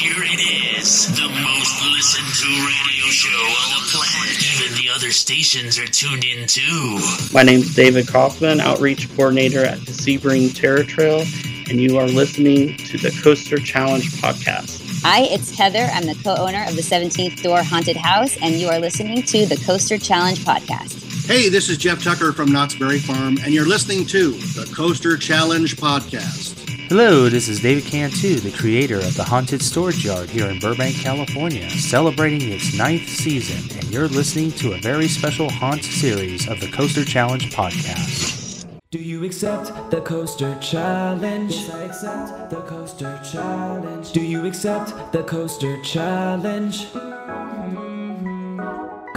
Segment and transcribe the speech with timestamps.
[0.00, 4.64] Here it is, the most listened to radio show on the planet.
[4.64, 6.98] Even the other stations are tuned in too.
[7.34, 11.26] My name is David Kaufman, Outreach Coordinator at the Sebring Terror Trail,
[11.68, 14.80] and you are listening to the Coaster Challenge podcast.
[15.02, 15.86] Hi, it's Heather.
[15.92, 19.44] I'm the co owner of the 17th Door Haunted House, and you are listening to
[19.44, 21.26] the Coaster Challenge podcast.
[21.26, 25.18] Hey, this is Jeff Tucker from Knott's Berry Farm, and you're listening to the Coaster
[25.18, 26.59] Challenge podcast.
[26.90, 30.96] Hello, this is David Cantu, the creator of the Haunted Storage Yard here in Burbank,
[30.96, 36.58] California, celebrating its ninth season, and you're listening to a very special haunt series of
[36.58, 38.66] the Coaster Challenge podcast.
[38.90, 41.54] Do you accept the coaster challenge?
[41.54, 44.10] Yes, I accept the coaster challenge.
[44.10, 46.88] Do you accept the coaster challenge?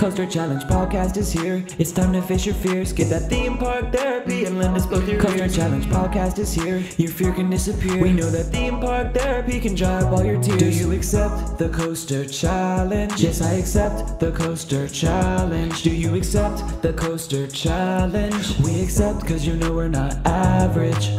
[0.04, 1.64] Coaster Challenge podcast is here.
[1.80, 2.92] It's time to face your fears.
[2.92, 5.56] Get that theme park therapy and lend us both your Coaster ears.
[5.56, 6.84] Challenge podcast is here.
[6.98, 8.02] Your fear can disappear.
[8.02, 10.60] We know that theme park therapy can dry up all your tears.
[10.60, 13.14] Do you accept the Coaster Challenge?
[13.18, 15.84] Yes, I accept the Coaster Challenge.
[15.84, 18.60] Do you accept the Coaster Challenge?
[18.60, 21.12] We accept because you know we're not average.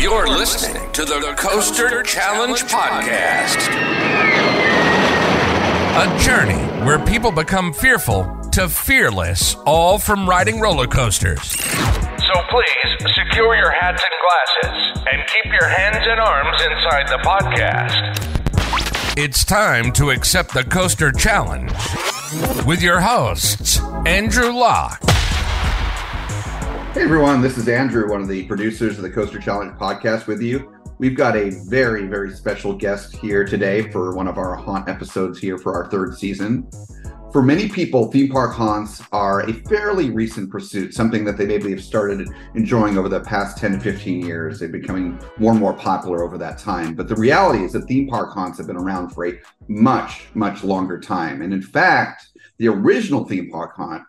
[0.00, 4.73] You're listening to the Coaster Challenge Podcast.
[5.96, 11.40] A journey where people become fearful to fearless, all from riding roller coasters.
[11.50, 17.18] So please secure your hats and glasses and keep your hands and arms inside the
[17.22, 19.16] podcast.
[19.16, 21.70] It's time to accept the Coaster Challenge
[22.66, 25.00] with your hosts, Andrew Locke.
[26.92, 30.42] Hey everyone, this is Andrew, one of the producers of the Coaster Challenge podcast with
[30.42, 30.73] you.
[30.98, 35.40] We've got a very, very special guest here today for one of our haunt episodes
[35.40, 36.70] here for our third season.
[37.32, 41.70] For many people, theme park haunts are a fairly recent pursuit, something that they maybe
[41.70, 44.60] have started enjoying over the past 10 to 15 years.
[44.60, 46.94] They're becoming more and more popular over that time.
[46.94, 50.62] But the reality is that theme park haunts have been around for a much, much
[50.62, 51.42] longer time.
[51.42, 52.28] And in fact,
[52.58, 54.04] the original theme park haunt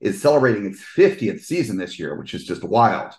[0.00, 3.12] is celebrating its 50th season this year, which is just wild.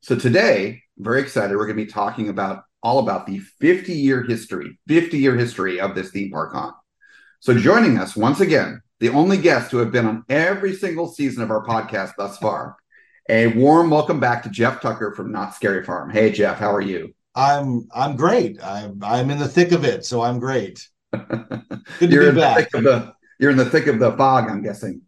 [0.00, 1.56] So today, very excited.
[1.56, 5.80] We're going to be talking about all about the 50 year history, 50 year history
[5.80, 6.74] of this theme park haunt.
[7.40, 11.42] So joining us once again, the only guest who have been on every single season
[11.42, 12.76] of our podcast thus far.
[13.28, 16.10] A warm welcome back to Jeff Tucker from Knott's Scary Farm.
[16.10, 17.14] Hey Jeff, how are you?
[17.34, 18.62] I'm I'm great.
[18.62, 20.86] I'm I'm in the thick of it, so I'm great.
[21.12, 21.28] Good
[22.00, 22.70] to you're be back.
[22.70, 25.02] The, you're in the thick of the fog, I'm guessing.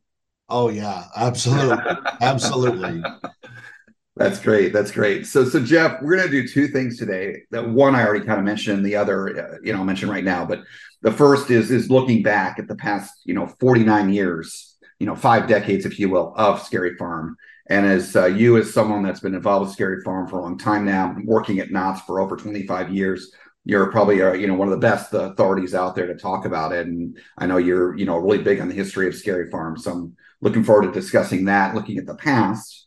[0.49, 1.79] Oh yeah, absolutely,
[2.21, 3.03] absolutely.
[4.17, 4.73] That's great.
[4.73, 5.27] That's great.
[5.27, 7.43] So, so Jeff, we're going to do two things today.
[7.51, 8.85] That one I already kind of mentioned.
[8.85, 10.47] The other, uh, you know, I'll mention right now.
[10.47, 10.63] But
[11.03, 15.15] the first is is looking back at the past, you know, 49 years, you know,
[15.15, 17.37] five decades, if you will, of Scary Farm.
[17.69, 20.57] And as uh, you, as someone that's been involved with Scary Farm for a long
[20.57, 23.33] time now, working at Knott's for over 25 years,
[23.67, 26.73] you're probably uh, you know one of the best authorities out there to talk about
[26.73, 26.87] it.
[26.87, 29.77] And I know you're you know really big on the history of Scary Farm.
[29.77, 32.86] So I'm looking forward to discussing that, looking at the past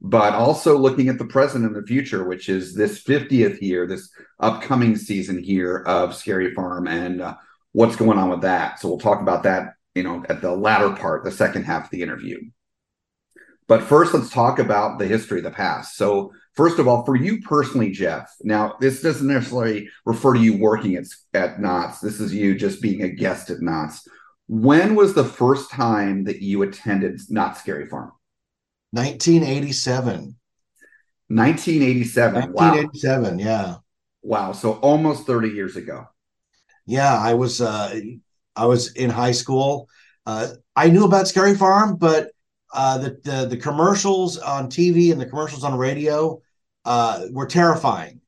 [0.00, 4.10] but also looking at the present and the future, which is this 50th year, this
[4.38, 7.34] upcoming season here of Scary Farm and uh,
[7.72, 8.80] what's going on with that.
[8.80, 11.90] So we'll talk about that, you know, at the latter part, the second half of
[11.90, 12.40] the interview.
[13.68, 15.96] But first, let's talk about the history of the past.
[15.96, 20.56] So, first of all, for you personally, Jeff, now this doesn't necessarily refer to you
[20.56, 22.00] working at, at Knott's.
[22.00, 24.08] This is you just being a guest at Knott's.
[24.48, 28.10] When was the first time that you attended Knott's Scary Farm?
[28.92, 30.36] 1987.
[31.28, 32.34] 1987.
[32.52, 33.44] 1987, wow.
[33.44, 33.74] yeah.
[34.22, 34.52] Wow.
[34.52, 36.06] So almost 30 years ago.
[36.86, 38.00] Yeah, I was uh
[38.56, 39.88] I was in high school.
[40.26, 42.30] Uh I knew about Scary Farm, but
[42.74, 46.40] uh the the, the commercials on TV and the commercials on radio
[46.84, 48.20] uh were terrifying.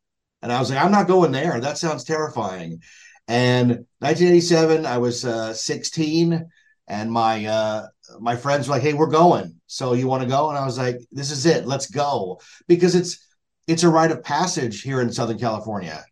[0.42, 1.60] And I was like, I'm not going there.
[1.60, 2.82] That sounds terrifying.
[3.26, 3.68] And
[3.98, 6.46] 1987, I was uh 16
[6.86, 7.86] and my uh
[8.20, 9.60] my friends were like, "Hey, we're going.
[9.66, 11.66] So you want to go?" And I was like, "This is it.
[11.66, 13.26] Let's go." Because it's
[13.66, 16.04] it's a rite of passage here in Southern California.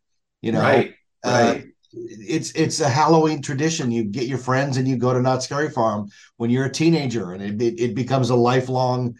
[0.42, 0.94] You know, right?
[1.24, 1.66] Uh, right.
[1.92, 3.90] It's it's a Halloween tradition.
[3.90, 7.32] You get your friends and you go to Knott's Scary Farm when you're a teenager,
[7.32, 9.16] and it it, it becomes a lifelong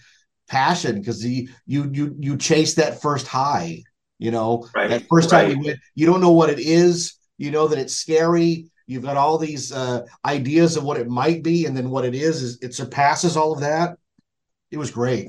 [0.49, 3.83] passion because you you you you chase that first high.
[4.19, 4.91] You know, right.
[4.91, 5.57] that first time right.
[5.57, 7.17] you went, you don't know what it is.
[7.39, 11.45] You know that it's scary You've got all these uh, ideas of what it might
[11.45, 13.97] be, and then what it is is it surpasses all of that.
[14.73, 15.29] It was great.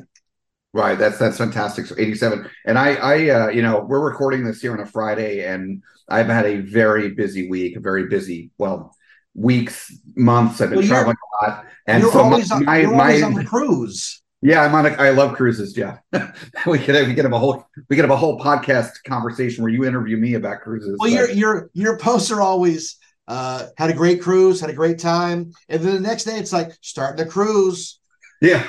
[0.74, 1.86] Right, that's that's fantastic.
[1.86, 5.46] So 87, and I, I, uh, you know, we're recording this here on a Friday,
[5.46, 8.96] and I've had a very busy week, a very busy, well,
[9.36, 10.60] weeks, months.
[10.60, 13.46] I've been well, traveling a lot, and so my, on, my, you're my always on
[13.46, 14.24] cruise.
[14.42, 14.88] Yeah, I'm on.
[14.88, 16.00] A, I love cruises, Jeff.
[16.66, 19.72] we could we could have a whole we could have a whole podcast conversation where
[19.72, 20.98] you interview me about cruises.
[21.00, 22.98] Well, your your your posts are always
[23.32, 26.52] uh, had a great cruise, had a great time, and then the next day it's
[26.52, 27.98] like starting the cruise.
[28.42, 28.68] Yeah,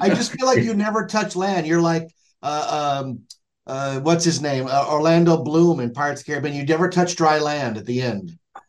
[0.00, 1.68] I just feel like you never touch land.
[1.68, 2.08] You're like,
[2.42, 3.20] uh, um,
[3.64, 6.56] uh, what's his name, uh, Orlando Bloom in Pirates of the Caribbean.
[6.56, 8.36] You never touch dry land at the end.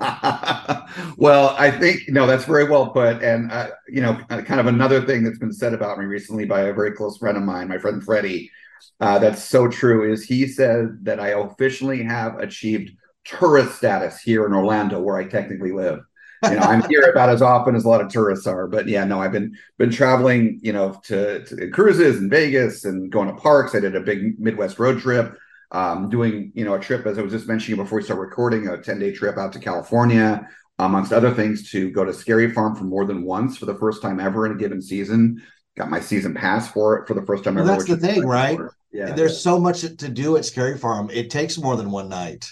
[1.17, 5.03] well, I think no, that's very well put, and uh, you know, kind of another
[5.03, 7.79] thing that's been said about me recently by a very close friend of mine, my
[7.79, 8.51] friend Freddie.
[8.99, 10.11] Uh, that's so true.
[10.11, 12.91] Is he said that I officially have achieved
[13.27, 15.99] tourist status here in Orlando, where I technically live.
[16.43, 19.03] You know, I'm here about as often as a lot of tourists are, but yeah,
[19.05, 23.41] no, I've been been traveling, you know, to, to cruises in Vegas and going to
[23.41, 23.73] parks.
[23.73, 25.35] I did a big Midwest road trip
[25.71, 28.67] um, doing you know a trip as I was just mentioning before we start recording
[28.67, 30.47] a 10 day trip out to California
[30.79, 34.01] amongst other things to go to Scary Farm for more than once for the first
[34.01, 35.41] time ever in a given season.
[35.75, 38.25] Got my season pass for it for the first time well, ever that's the thing
[38.25, 38.57] right?
[38.91, 39.13] yeah.
[39.13, 41.09] There's so much to do at Scary Farm.
[41.11, 42.49] It takes more than one night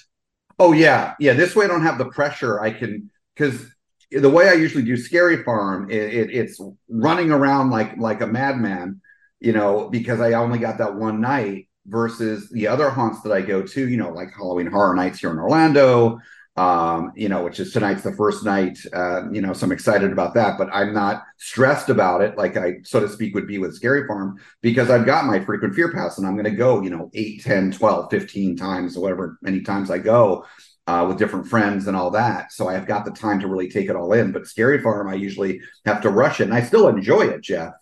[0.60, 1.14] oh yeah.
[1.20, 2.62] Yeah this way I don't have the pressure.
[2.62, 3.66] I can because
[4.12, 8.28] the way I usually do Scary Farm it, it, it's running around like like a
[8.28, 9.02] madman
[9.40, 13.42] you know because I only got that one night versus the other haunts that I
[13.42, 16.20] go to, you know, like Halloween Horror Nights here in Orlando,
[16.58, 20.12] um, you know, which is tonight's the first night, uh, you know, so I'm excited
[20.12, 23.58] about that, but I'm not stressed about it, like I, so to speak, would be
[23.58, 26.82] with Scary Farm because I've got my frequent fear pass and I'm going to go,
[26.82, 30.46] you know, 8, 10, 12, 15 times, whatever many times I go.
[30.88, 32.52] Uh, with different friends and all that.
[32.52, 34.32] So I've got the time to really take it all in.
[34.32, 36.44] But Scary Farm, I usually have to rush it.
[36.44, 37.74] And I still enjoy it, Jeff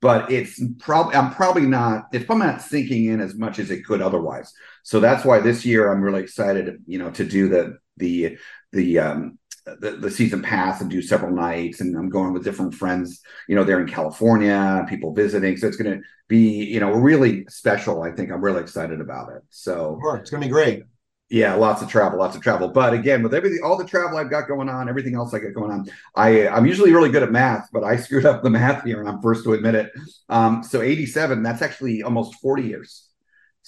[0.00, 3.84] but it's probably I'm probably not it's probably not sinking in as much as it
[3.84, 4.52] could otherwise.
[4.86, 8.38] So that's why this year I'm really excited, you know, to do the the
[8.70, 12.72] the um the, the season pass and do several nights and I'm going with different
[12.72, 15.56] friends, you know, they're in California, people visiting.
[15.56, 15.98] So it's gonna
[16.28, 18.04] be, you know, really special.
[18.04, 19.42] I think I'm really excited about it.
[19.50, 20.84] So sure, it's gonna be great
[21.30, 24.30] yeah lots of travel lots of travel but again with everything all the travel i've
[24.30, 25.84] got going on everything else i got going on
[26.14, 29.08] i i'm usually really good at math but i screwed up the math here and
[29.08, 29.90] i'm first to admit it
[30.28, 33.05] um so 87 that's actually almost 40 years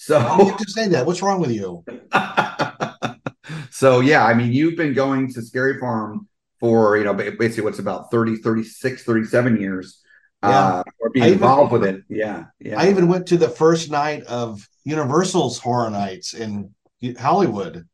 [0.01, 1.85] so you have to say that what's wrong with you
[3.71, 6.29] so yeah i mean you've been going to scary farm
[6.61, 10.01] for you know basically what's about 30 36 37 years
[10.43, 10.49] yeah.
[10.49, 14.23] uh or being involved with it yeah yeah i even went to the first night
[14.25, 16.73] of universal's horror nights in
[17.19, 17.87] Hollywood.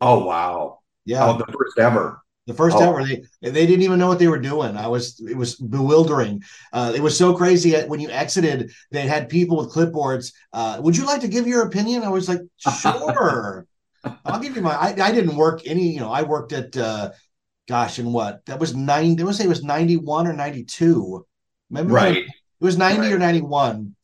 [0.00, 0.80] Oh wow!
[1.04, 2.21] Yeah, oh, the first ever.
[2.46, 2.82] The first oh.
[2.82, 3.04] ever.
[3.04, 4.76] They they didn't even know what they were doing.
[4.76, 6.42] I was it was bewildering.
[6.72, 8.72] Uh, it was so crazy when you exited.
[8.90, 10.32] They had people with clipboards.
[10.52, 12.02] Uh, would you like to give your opinion?
[12.02, 13.66] I was like, sure.
[14.24, 14.74] I'll give you my.
[14.74, 15.92] I, I didn't work any.
[15.92, 16.76] You know, I worked at.
[16.76, 17.10] Uh,
[17.68, 19.20] gosh, and what that was nine.
[19.20, 21.24] I would say it was ninety one or ninety two.
[21.70, 21.94] Remember?
[21.94, 22.24] Right.
[22.24, 23.12] It was ninety right.
[23.12, 23.94] or ninety one.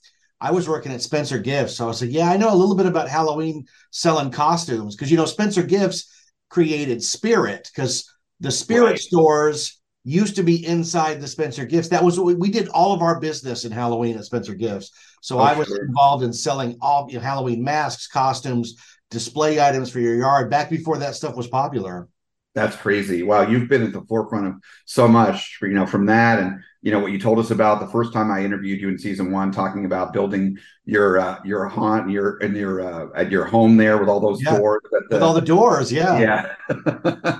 [0.40, 1.76] I was working at Spencer Gifts.
[1.76, 5.10] So I was like, yeah, I know a little bit about Halloween selling costumes because,
[5.10, 6.12] you know, Spencer Gifts
[6.48, 8.98] created Spirit because the Spirit right.
[8.98, 11.88] stores used to be inside the Spencer Gifts.
[11.88, 14.92] That was what we, we did all of our business in Halloween at Spencer Gifts.
[15.20, 15.84] So oh, I was sure.
[15.84, 18.76] involved in selling all you know, Halloween masks, costumes,
[19.10, 22.08] display items for your yard back before that stuff was popular.
[22.54, 23.22] That's crazy.
[23.22, 26.92] Wow, you've been at the forefront of so much, you know, from that and you
[26.92, 29.50] know what you told us about the first time I interviewed you in season one,
[29.50, 33.76] talking about building your uh, your haunt, and your in your uh, at your home
[33.76, 34.56] there with all those yeah.
[34.56, 36.54] doors, the, with all the doors, yeah, yeah,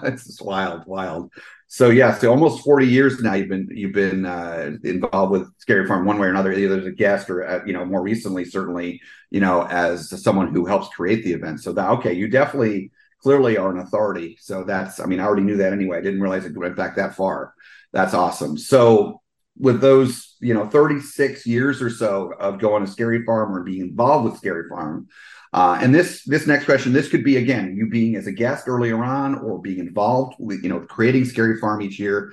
[0.02, 1.32] it's just wild, wild.
[1.68, 5.86] So yeah, so almost forty years now you've been you've been uh, involved with Scary
[5.86, 8.44] Farm one way or another, either as a guest or uh, you know more recently,
[8.44, 11.60] certainly you know as someone who helps create the event.
[11.60, 12.90] So that okay, you definitely
[13.22, 14.36] clearly are an authority.
[14.40, 15.98] So that's I mean I already knew that anyway.
[15.98, 17.54] I didn't realize it went back that far.
[17.92, 18.58] That's awesome.
[18.58, 19.20] So
[19.58, 23.80] with those, you know, 36 years or so of going to Scary Farm or being
[23.80, 25.08] involved with Scary Farm.
[25.52, 28.68] Uh, and this this next question, this could be again you being as a guest
[28.68, 32.32] earlier on or being involved with you know creating Scary Farm each year.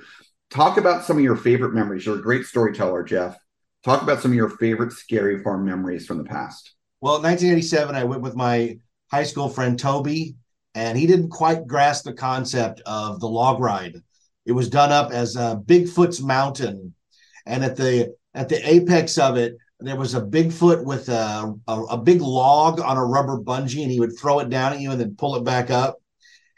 [0.50, 2.06] Talk about some of your favorite memories.
[2.06, 3.36] You're a great storyteller, Jeff.
[3.84, 6.74] Talk about some of your favorite Scary Farm memories from the past.
[7.00, 8.78] Well, in 1987, I went with my
[9.10, 10.36] high school friend Toby,
[10.74, 13.96] and he didn't quite grasp the concept of the log ride.
[14.44, 16.94] It was done up as a Bigfoot's Mountain
[17.46, 21.80] and at the at the apex of it there was a Bigfoot with a, a,
[21.82, 24.90] a, big log on a rubber bungee, and he would throw it down at you
[24.90, 25.98] and then pull it back up.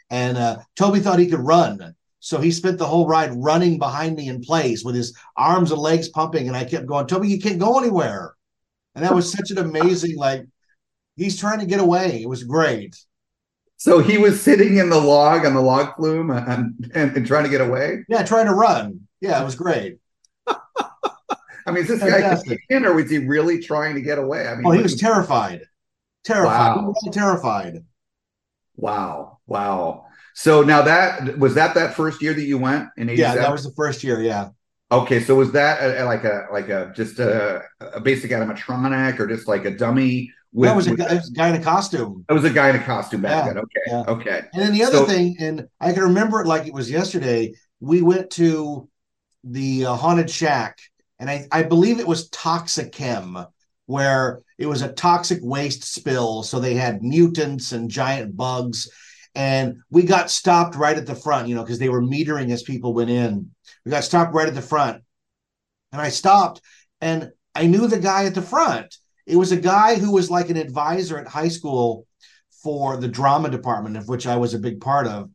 [0.09, 1.95] And uh, Toby thought he could run.
[2.21, 5.81] So he spent the whole ride running behind me in place with his arms and
[5.81, 6.47] legs pumping.
[6.47, 8.35] And I kept going, Toby, you can't go anywhere.
[8.95, 10.45] And that was such an amazing, like,
[11.15, 12.21] he's trying to get away.
[12.21, 12.95] It was great.
[13.77, 17.45] So he was sitting in the log on the log flume and, and, and trying
[17.45, 18.03] to get away?
[18.09, 19.07] Yeah, trying to run.
[19.21, 19.99] Yeah, it was great.
[21.69, 22.37] I mean, is this guy
[22.69, 24.47] in, or was he really trying to get away?
[24.47, 25.61] I mean, oh, he was terrified,
[26.23, 26.93] terrified, Wow.
[27.01, 27.83] He was terrified.
[28.75, 30.05] wow, wow.
[30.35, 33.63] So now that was that that first year that you went in Yeah, that was
[33.63, 34.21] the first year.
[34.21, 34.49] Yeah,
[34.91, 35.19] okay.
[35.21, 39.27] So was that a, a- like a like a just a, a basic animatronic or
[39.27, 40.31] just like a dummy?
[40.53, 42.25] that was a, with- guy, it was a guy in a costume.
[42.29, 43.57] It was a guy in a costume back Yeah, then.
[43.63, 44.03] Okay, yeah.
[44.07, 44.41] okay.
[44.53, 47.53] And then the other So- thing, and I can remember it like it was yesterday.
[47.81, 48.89] We went to
[49.43, 50.77] the uh, haunted shack,
[51.19, 53.47] and I, I believe it was Toxichem,
[53.85, 56.43] where it was a toxic waste spill.
[56.43, 58.89] So they had mutants and giant bugs,
[59.35, 62.63] and we got stopped right at the front, you know, because they were metering as
[62.63, 63.51] people went in.
[63.85, 65.03] We got stopped right at the front,
[65.91, 66.61] and I stopped,
[67.01, 68.95] and I knew the guy at the front.
[69.25, 72.05] It was a guy who was like an advisor at high school
[72.63, 75.29] for the drama department, of which I was a big part of.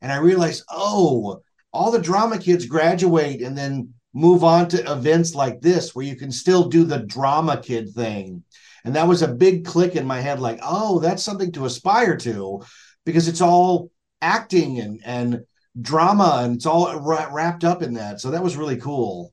[0.00, 5.34] And I realized, oh, all the drama kids graduate and then move on to events
[5.34, 8.44] like this where you can still do the drama kid thing.
[8.84, 12.16] And that was a big click in my head like, oh, that's something to aspire
[12.18, 12.62] to
[13.04, 13.90] because it's all
[14.20, 15.44] acting and, and
[15.80, 18.20] drama and it's all wra- wrapped up in that.
[18.20, 19.32] So that was really cool.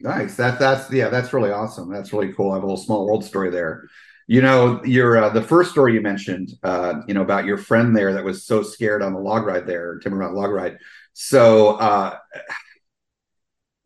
[0.00, 0.36] Nice.
[0.36, 1.92] That that's yeah, that's really awesome.
[1.92, 2.52] That's really cool.
[2.52, 3.88] I have a little small world story there.
[4.28, 7.96] You know, your uh, the first story you mentioned, uh, you know, about your friend
[7.96, 10.78] there that was so scared on the log ride there, Timber Mountain log ride.
[11.14, 12.16] So uh,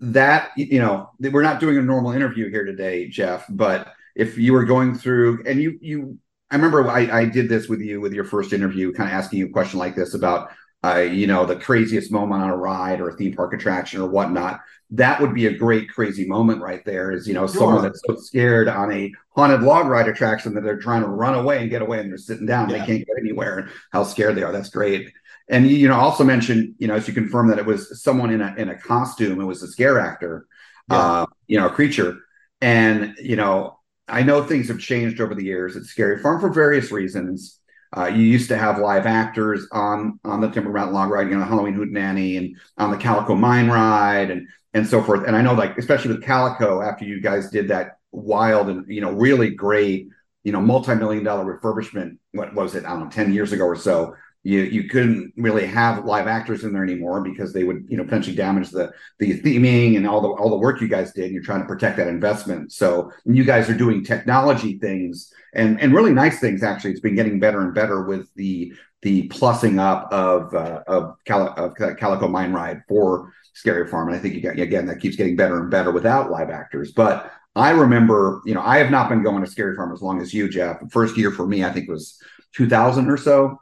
[0.02, 3.46] that you know, we're not doing a normal interview here today, Jeff.
[3.48, 6.18] But if you were going through, and you you,
[6.50, 9.38] I remember I, I did this with you with your first interview, kind of asking
[9.38, 10.50] you a question like this about,
[10.84, 14.08] uh, you know, the craziest moment on a ride or a theme park attraction or
[14.08, 14.60] whatnot
[14.94, 18.14] that would be a great crazy moment right there is you know someone that's so
[18.14, 21.80] scared on a haunted log ride attraction that they're trying to run away and get
[21.80, 22.78] away and they're sitting down Yeah.
[22.78, 25.10] they can't get anywhere and how scared they are that's great
[25.52, 28.40] and you know also mentioned you know as you confirm that it was someone in
[28.40, 30.46] a in a costume it was a scare actor
[30.90, 30.96] Yeah.
[30.98, 32.18] uh you know a creature
[32.60, 33.78] and you know
[34.08, 37.58] i know things have changed over the years at scary farm for various reasons
[37.94, 41.38] uh, you used to have live actors on on the Timber Mountain Log Ride, you
[41.38, 45.24] know, Halloween Hootenanny, and on the Calico Mine Ride, and and so forth.
[45.26, 49.02] And I know, like, especially with Calico, after you guys did that wild and you
[49.02, 50.08] know really great,
[50.42, 52.16] you know, multi-million dollar refurbishment.
[52.32, 52.86] What was it?
[52.86, 54.14] I don't know, ten years ago or so.
[54.44, 58.04] You you couldn't really have live actors in there anymore because they would you know
[58.04, 61.26] potentially damage the the theming and all the all the work you guys did.
[61.26, 62.72] And you're trying to protect that investment.
[62.72, 66.62] So you guys are doing technology things and and really nice things.
[66.62, 68.72] Actually, it's been getting better and better with the
[69.02, 74.08] the plussing up of uh, of, of Calico Mine Ride for Scary Farm.
[74.08, 76.92] And I think you got, again that keeps getting better and better without live actors.
[76.92, 80.20] But I remember, you know, I have not been going to Scary Farm as long
[80.20, 80.80] as you, Jeff.
[80.80, 82.18] The first year for me, I think was
[82.54, 83.60] 2000 or so.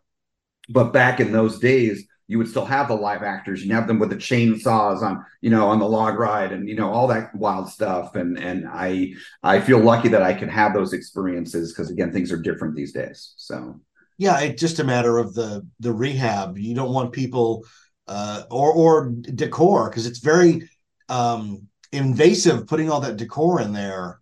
[0.71, 3.63] But back in those days, you would still have the live actors.
[3.63, 6.77] You'd have them with the chainsaws on, you know, on the log ride and you
[6.77, 8.15] know all that wild stuff.
[8.15, 12.31] And and I I feel lucky that I can have those experiences because again, things
[12.31, 13.35] are different these days.
[13.37, 13.81] So
[14.17, 16.57] Yeah, it's just a matter of the the rehab.
[16.57, 17.65] You don't want people
[18.07, 20.69] uh, or or decor because it's very
[21.09, 24.20] um, invasive putting all that decor in there.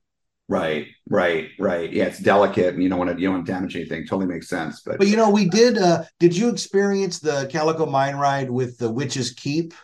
[0.49, 1.93] Right, right, right.
[1.93, 4.07] Yeah, it's delicate and you don't want to you don't want to damage anything.
[4.07, 4.81] Totally makes sense.
[4.81, 5.79] But, But you know, we did.
[5.79, 9.75] Uh, did you experience the Calico Mine Ride with the Witch's Keep?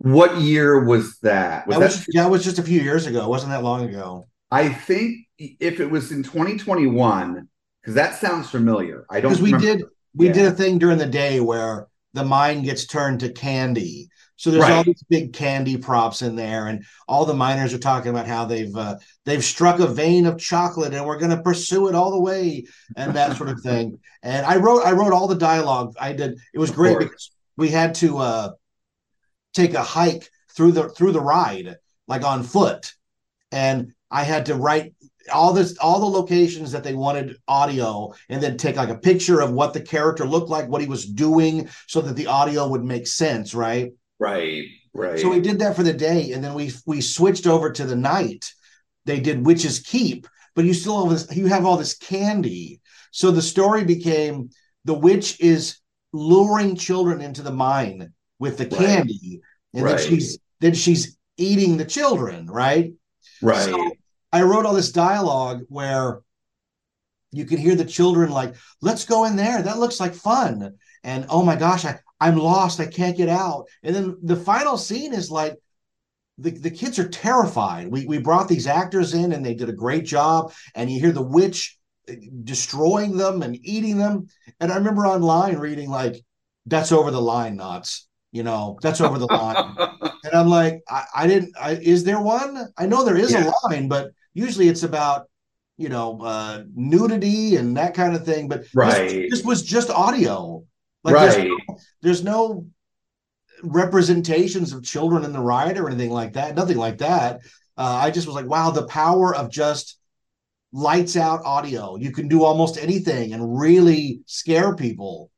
[0.00, 1.66] what year was that?
[1.66, 3.24] Was that that, was yeah, it was just a few years ago.
[3.24, 4.28] It wasn't that long ago.
[4.50, 7.48] I think if it was in 2021,
[7.82, 9.04] because that sounds familiar.
[9.10, 10.32] I don't Because we remember- did we Yeah.
[10.32, 14.08] did a thing during the day where the mine gets turned to candy.
[14.38, 18.10] So there's all these big candy props in there, and all the miners are talking
[18.10, 21.88] about how they've uh, they've struck a vein of chocolate, and we're going to pursue
[21.88, 22.64] it all the way,
[22.96, 23.98] and that sort of thing.
[24.22, 25.94] And I wrote I wrote all the dialogue.
[26.00, 26.38] I did.
[26.54, 28.50] It was great because we had to uh,
[29.54, 31.74] take a hike through the through the ride,
[32.06, 32.94] like on foot,
[33.50, 34.94] and I had to write
[35.32, 39.40] all this all the locations that they wanted audio and then take like a picture
[39.40, 42.84] of what the character looked like what he was doing so that the audio would
[42.84, 45.18] make sense right right, right.
[45.18, 47.96] so we did that for the day and then we we switched over to the
[47.96, 48.52] night
[49.04, 53.30] they did Witches keep but you still have this you have all this candy so
[53.30, 54.50] the story became
[54.84, 55.78] the witch is
[56.12, 58.78] luring children into the mine with the Right.
[58.78, 59.40] candy
[59.74, 59.96] and Right.
[59.98, 62.92] then she's then she's eating the children right
[63.42, 63.70] right.
[63.70, 63.92] so
[64.32, 66.20] I wrote all this dialogue where
[67.32, 69.62] you can hear the children like, let's go in there.
[69.62, 70.74] That looks like fun.
[71.04, 72.80] And oh my gosh, I, I'm lost.
[72.80, 73.66] I can't get out.
[73.82, 75.56] And then the final scene is like,
[76.38, 77.88] the, the kids are terrified.
[77.88, 80.52] We, we brought these actors in and they did a great job.
[80.74, 81.76] And you hear the witch
[82.08, 84.28] uh, destroying them and eating them.
[84.60, 86.16] And I remember online reading, like,
[86.66, 88.06] that's over the line, Knott's.
[88.30, 89.74] You know, that's over the line.
[90.24, 91.54] And I'm like, I, I didn't.
[91.58, 92.66] I, is there one?
[92.76, 93.48] I know there is Yeah.
[93.48, 95.30] a line, but usually it's about
[95.78, 98.48] you know uh, nudity and that kind of thing.
[98.48, 99.26] But this- Right.
[99.30, 100.64] this, was just audio.
[101.12, 101.48] Like there's right.
[101.48, 102.66] no- there's no
[103.62, 106.54] representations of children in the riot or anything like that.
[106.54, 107.40] Nothing like that.
[107.76, 109.98] Uh, I just was like, wow, the power of just
[110.72, 111.96] lights out audio.
[111.96, 115.30] You can do almost anything and really scare people.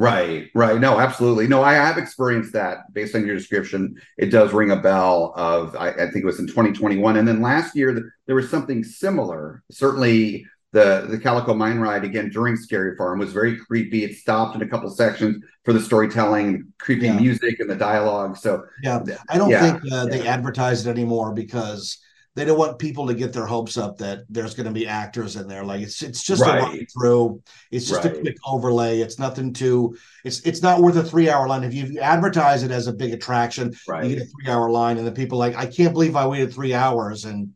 [0.00, 0.80] Right, right.
[0.80, 1.48] No, absolutely.
[1.48, 3.96] No, I have experienced that based on your description.
[4.16, 7.16] It does ring a bell of, I, I think it was in 2021.
[7.16, 9.64] And then last year, there was something similar.
[9.72, 14.04] Certainly, the, the Calico Mine Ride, again, during Scary Farm was very creepy.
[14.04, 17.20] It stopped in a couple sections for the storytelling, creepy Yeah.
[17.20, 18.36] music, and the dialogue.
[18.36, 20.32] So, Yeah, I don't Yeah, think uh, they yeah.
[20.34, 21.98] advertise it anymore because
[22.36, 25.34] they don't want people to get their hopes up that there's going to be actors
[25.36, 25.64] in there.
[25.64, 26.60] Like it's it's just a Right.
[26.60, 27.42] run through.
[27.72, 29.00] It's just a quick overlay.
[29.00, 29.96] It's nothing to.
[30.24, 31.64] It's it's not worth a three hour line.
[31.64, 34.70] If you, if you advertise it as a big attraction, you get a three hour
[34.70, 37.50] line, and the people are like I can't believe I waited three hours, and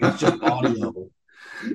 [0.00, 0.94] it's just audio.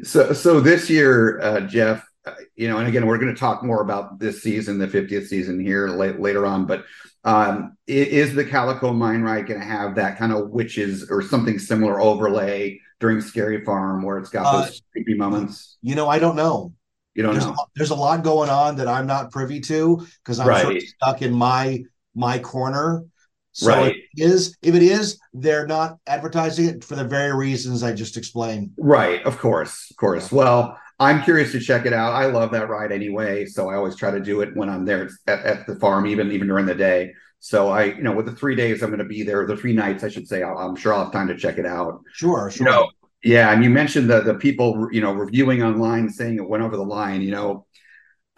[0.03, 3.63] So, so this year, uh, Jeff, uh, you know, and again, we're going to talk
[3.63, 6.65] more about this season, the 50th season here la- later on.
[6.65, 6.85] But
[7.23, 11.59] um, is the Calico Mine Ride going to have that kind of witches or something
[11.59, 15.77] similar overlay during Scary Farm, where it's got Uh, those creepy moments?
[15.81, 16.73] You know, I don't know.
[17.15, 20.05] You don't there's, know, A, there's a lot going on that I'm not privy to
[20.23, 23.03] because I'm sort of stuck in my my corner.
[23.57, 23.95] So Right.
[23.95, 27.93] if it is if it is, they're not advertising it for the very reasons I
[27.93, 28.71] just explained.
[28.77, 29.23] right?
[29.25, 30.31] Of course, of course.
[30.31, 32.13] Well, I'm curious to check it out.
[32.13, 35.09] I love that ride anyway, so I always try to do it when I'm there
[35.27, 37.13] at, at the farm, even even during the day.
[37.39, 39.73] So I, you know, with the three days I'm going to be there, the three
[39.73, 42.01] nights I should say, I'll, I'm sure I'll have time to check it out.
[42.13, 42.65] Sure, you sure.
[42.65, 42.89] know
[43.23, 46.77] yeah and you mentioned the the people you know reviewing online saying it went over
[46.77, 47.65] the line you know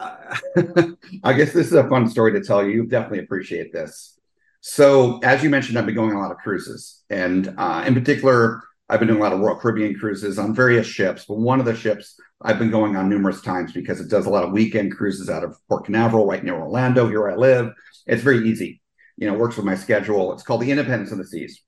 [0.00, 4.18] i guess this is a fun story to tell you you definitely appreciate this
[4.60, 7.94] so as you mentioned i've been going on a lot of cruises and uh, in
[7.94, 11.60] particular i've been doing a lot of royal caribbean cruises on various ships but one
[11.60, 14.52] of the ships i've been going on numerous times because it does a lot of
[14.52, 17.72] weekend cruises out of port canaveral right near orlando here i live.
[18.06, 18.80] It's very easy.
[19.16, 20.32] You know works with my schedule.
[20.32, 21.62] It's called the independence of the seas.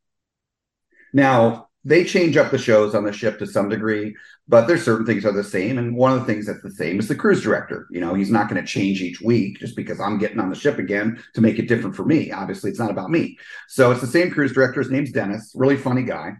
[1.12, 4.14] Now, they change up the shows on the ship to some degree,
[4.48, 5.78] but there's certain things are the same.
[5.78, 7.86] And one of the things that's the same is the cruise director.
[7.90, 10.56] You know, he's not going to change each week just because I'm getting on the
[10.56, 12.32] ship again to make it different for me.
[12.32, 13.38] Obviously, it's not about me.
[13.68, 14.80] So it's the same cruise director.
[14.80, 16.32] His name's Dennis, really funny guy.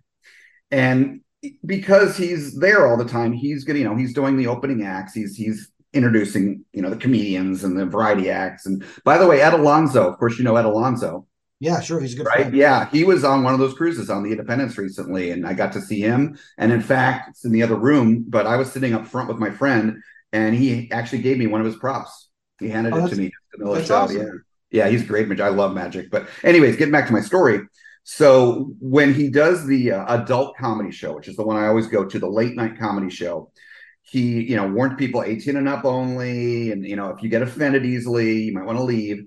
[0.70, 1.20] And
[1.64, 5.14] because he's there all the time, he's gonna, you know, he's doing the opening acts.
[5.14, 8.66] He's he's introducing, you know, the comedians and the variety acts.
[8.66, 11.26] And by the way, Ed Alonzo, of course, you know Ed Alonzo
[11.62, 12.00] Yeah, sure.
[12.00, 12.36] He's a good right?
[12.40, 12.56] friend.
[12.56, 15.72] Yeah, he was on one of those cruises on the Independence recently, and I got
[15.74, 16.36] to see him.
[16.58, 19.38] And in fact, it's in the other room, but I was sitting up front with
[19.38, 22.28] my friend, and he actually gave me one of his props.
[22.58, 23.96] He handed Oh, it to me in the middle of the that's show.
[23.96, 24.44] awesome.
[24.72, 25.28] Yeah, yeah, he's great.
[25.28, 25.44] Magic.
[25.44, 26.10] I love magic.
[26.10, 27.60] But anyways, getting back to my story.
[28.04, 31.86] So when he does the uh, adult comedy show, which is the one I always
[31.86, 33.52] go to, the late night comedy show,
[34.02, 37.42] he you know warned people 18 and up only, and you know if you get
[37.42, 39.24] offended easily, you might want to leave.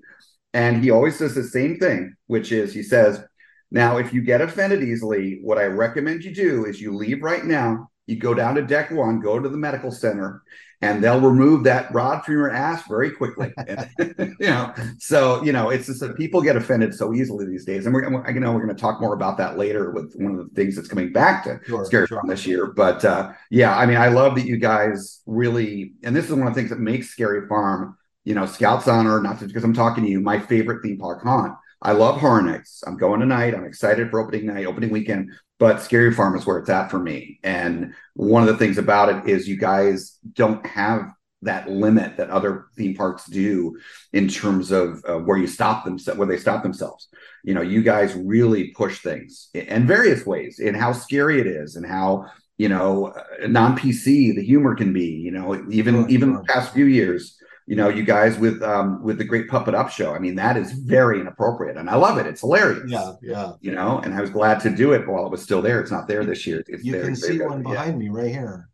[0.56, 3.22] And he always says the same thing, which is he says,
[3.70, 7.44] Now, if you get offended easily, what I recommend you do is you leave right
[7.44, 7.90] now.
[8.06, 10.42] You go down to deck one, go to the medical center,
[10.80, 13.52] and they'll remove that rod from your ass very quickly.
[13.98, 17.66] And, you know, so you know, it's just that people get offended so easily these
[17.66, 20.14] days, and we're, and you know we're going to talk more about that later with
[20.16, 22.16] one of the things that's coming back to Sure, Scary sure.
[22.16, 22.68] Farm this year.
[22.68, 26.46] But uh, yeah, I mean, I love that you guys really, and this is one
[26.46, 29.72] of the things that makes Scary Farm you know, Scouts Honor, not just because I'm
[29.72, 31.54] talking to you, my favorite theme park haunt.
[31.80, 32.82] I love Horror Nights.
[32.84, 33.54] I'm going tonight.
[33.54, 36.98] I'm excited for opening night, opening weekend, but Scary Farm is where it's at for
[36.98, 37.38] me.
[37.44, 41.12] And one of the things about it is you guys don't have
[41.42, 43.78] that limit that other theme parks do
[44.12, 47.06] in terms of uh, where you stop them, where they stop themselves.
[47.44, 51.76] You know, you guys really push things in various ways in how scary it is
[51.76, 52.26] and how
[52.58, 53.14] you know
[53.46, 55.06] non PC the humor can be.
[55.06, 57.35] You know, even Sure, even the past few years
[57.66, 60.14] you know, you guys with um with the Great Puppet Up show.
[60.14, 62.26] I mean, that is very inappropriate, and I love it.
[62.26, 62.84] It's hilarious.
[62.90, 63.52] Yeah, yeah.
[63.60, 65.80] You know, and I was glad to do it while it was still there.
[65.80, 66.62] It's not there this year.
[66.68, 67.04] It's You there.
[67.04, 67.48] can see there.
[67.48, 67.70] one Yeah.
[67.72, 68.68] behind me right here.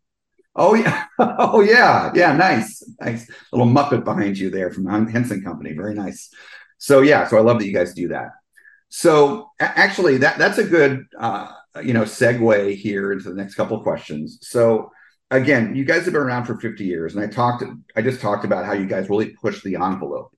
[0.55, 1.05] Oh yeah.
[1.19, 2.11] Oh yeah.
[2.13, 2.33] Yeah.
[2.35, 2.83] Nice.
[3.01, 5.73] Nice little Muppet behind you there from Hen- Henson Company.
[5.73, 6.29] Very nice.
[6.77, 7.27] So yeah.
[7.27, 8.29] So I love that you guys do that.
[8.89, 11.47] So actually, that that's a good uh,
[11.83, 14.37] you know segue here into the next couple of questions.
[14.41, 14.91] So
[15.33, 17.63] again, you guys have been around for 50 years, and I talked.
[17.95, 20.35] I just talked about how you guys really push the envelope.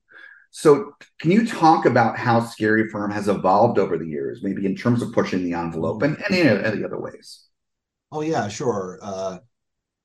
[0.51, 4.75] So can you talk about how Scary Farm has evolved over the years, maybe in
[4.75, 7.45] terms of pushing the envelope and any any other ways?
[8.12, 8.99] Oh yeah, sure.
[9.01, 9.39] Uh,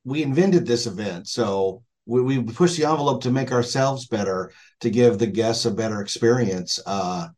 [0.05, 4.51] we invented this event, so we, we pushed the envelope to make ourselves better,
[4.81, 6.81] to give the guests a better experience.
[6.85, 7.29] Uh,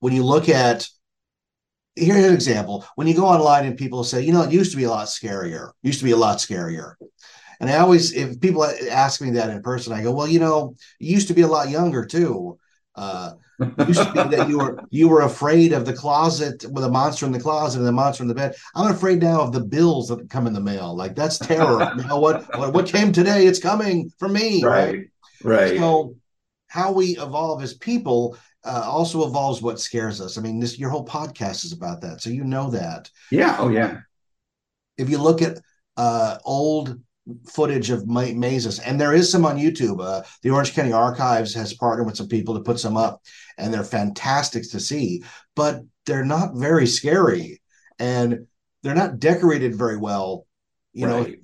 [0.00, 0.86] when you look at
[1.98, 2.84] here's an example.
[2.94, 5.08] When you go online and people say, you know, it used to be a lot
[5.08, 5.72] scarier.
[5.82, 6.94] Used to be a lot scarier.
[7.60, 10.74] And I always, if people ask me that in person, I go, well, you know,
[11.00, 12.58] it used to be a lot younger too.
[12.94, 13.32] Uh,
[13.86, 17.26] used to be that you were you were afraid of the closet with a monster
[17.26, 18.54] in the closet and the monster in the bed.
[18.74, 20.96] I'm afraid now of the bills that come in the mail.
[20.96, 21.92] Like that's terror.
[21.96, 23.46] you know what, what what came today?
[23.46, 24.62] It's coming for me.
[24.64, 25.06] Right.
[25.42, 25.76] Right.
[25.76, 26.16] So
[26.68, 28.36] how we evolve as people
[28.68, 30.36] uh, also evolves what scares us.
[30.36, 33.10] I mean, this your whole podcast is about that, so you know that.
[33.30, 33.56] Yeah.
[33.58, 34.00] Oh yeah.
[34.98, 35.58] If you look at
[35.96, 37.00] uh, old
[37.46, 40.04] footage of ma- mazes, and there is some on YouTube.
[40.04, 43.22] Uh, the Orange County Archives has partnered with some people to put some up,
[43.56, 45.22] and they're fantastic to see.
[45.56, 47.62] But they're not very scary,
[47.98, 48.46] and
[48.82, 50.46] they're not decorated very well.
[50.92, 51.28] You right.
[51.28, 51.34] know,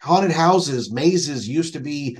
[0.00, 2.18] haunted houses, mazes used to be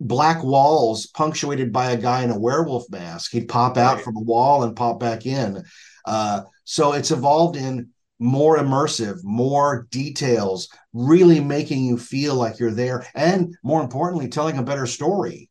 [0.00, 3.32] black walls punctuated by a guy in a werewolf mask.
[3.32, 4.04] He'd pop out right.
[4.04, 5.62] from a wall and pop back in.
[6.06, 12.70] Uh, so it's evolved in more immersive, more details, really making you feel like you're
[12.70, 15.50] there, and more importantly, telling a better story.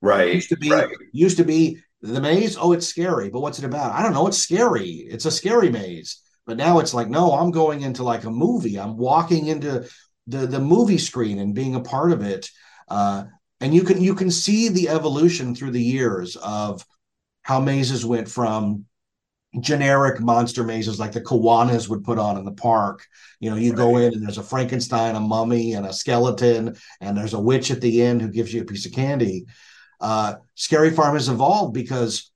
[0.00, 0.34] Right.
[0.34, 0.88] Used to be right.
[1.12, 2.56] used to be the maze.
[2.60, 3.92] Oh, it's scary, but what's it about?
[3.92, 4.26] I don't know.
[4.26, 4.84] It's scary.
[4.84, 6.22] It's a scary maze.
[6.46, 8.78] But now it's like, no, I'm going into like a movie.
[8.78, 9.88] I'm walking into
[10.26, 12.48] the the movie screen and being a part of it.
[12.88, 13.24] Uh,
[13.60, 16.84] and you can you can see the evolution through the years of
[17.42, 18.84] how mazes went from
[19.60, 23.06] generic monster mazes like the Kiwanis would put on in the park.
[23.40, 23.76] You know, you right.
[23.76, 27.70] go in and there's a Frankenstein, a mummy, and a skeleton, and there's a witch
[27.70, 29.46] at the end who gives you a piece of candy.
[30.00, 32.30] Uh, Scary Farm has evolved because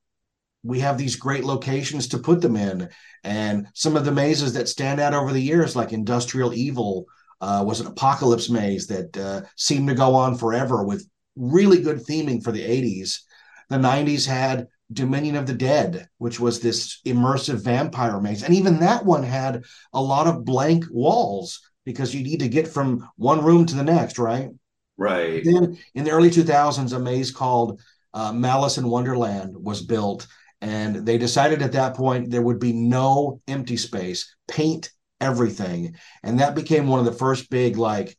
[0.62, 2.88] we have these great locations to put them in.
[3.24, 7.06] And some of the mazes that stand out over the years, like Industrial Evil,
[7.40, 11.98] uh, was an apocalypse maze that uh, seemed to go on forever with really good
[11.98, 13.20] theming for the 80s.
[13.68, 18.42] The 90s had Dominion of the Dead, which was this immersive vampire maze.
[18.42, 22.68] And even that one had a lot of blank walls because you need to get
[22.68, 24.50] from one room to the next, right?
[24.96, 25.42] Right.
[25.44, 27.81] Then in the early 2000s, a maze called
[28.12, 30.26] uh, Malice in Wonderland was built.
[30.61, 35.96] And they decided at that point there would be no empty space, paint everything.
[36.22, 38.16] And that became one of the first big, like,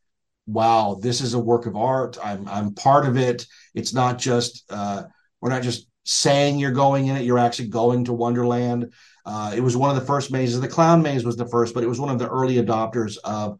[0.47, 2.17] wow, this is a work of art.
[2.23, 3.45] I'm, I'm part of it.
[3.73, 5.03] It's not just, uh,
[5.39, 8.93] we're not just saying you're going in it, you're actually going to Wonderland.
[9.25, 10.59] Uh, it was one of the first mazes.
[10.59, 13.59] The clown maze was the first, but it was one of the early adopters of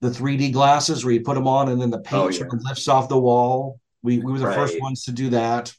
[0.00, 2.38] the 3D glasses where you put them on and then the paint oh, yeah.
[2.38, 3.80] sort of lifts off the wall.
[4.02, 4.54] We, we were the right.
[4.54, 5.72] first ones to do that.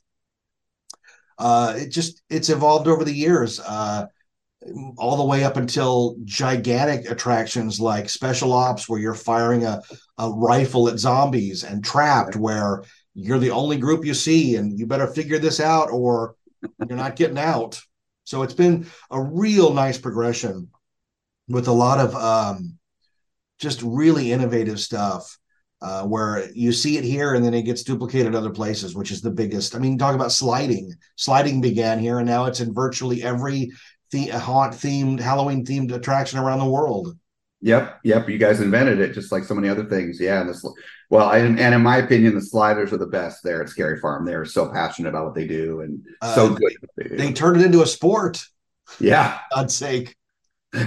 [1.37, 4.05] Uh, it just it's evolved over the years, uh,
[4.97, 9.81] all the way up until gigantic attractions like Special Ops, where you're firing a,
[10.17, 14.87] a rifle at zombies, and Trapped, where you're the only group you see and you
[14.87, 16.35] better figure this out or
[16.87, 17.79] you're not getting out.
[18.23, 20.69] So it's been a real nice progression
[21.47, 22.77] with a lot of um,
[23.59, 25.37] just really innovative stuff
[25.81, 29.21] uh, where you see it here and then it gets duplicated other places which is
[29.21, 29.75] the biggest.
[29.75, 30.93] I mean talk about sliding.
[31.17, 33.71] Sliding began here and now it's in virtually every
[34.13, 37.17] the- haunt themed halloween themed attraction around the world
[37.63, 38.27] Yep, yep.
[38.27, 40.19] You guys invented it, just like so many other things.
[40.19, 40.65] Yeah, and this,
[41.09, 44.25] well, and, and in my opinion, the sliders are the best there at Scary Farm.
[44.25, 46.73] They're so passionate about what they do and uh, so good.
[46.97, 48.45] They, they turned it into a sport.
[48.99, 50.13] Yeah, God's sake.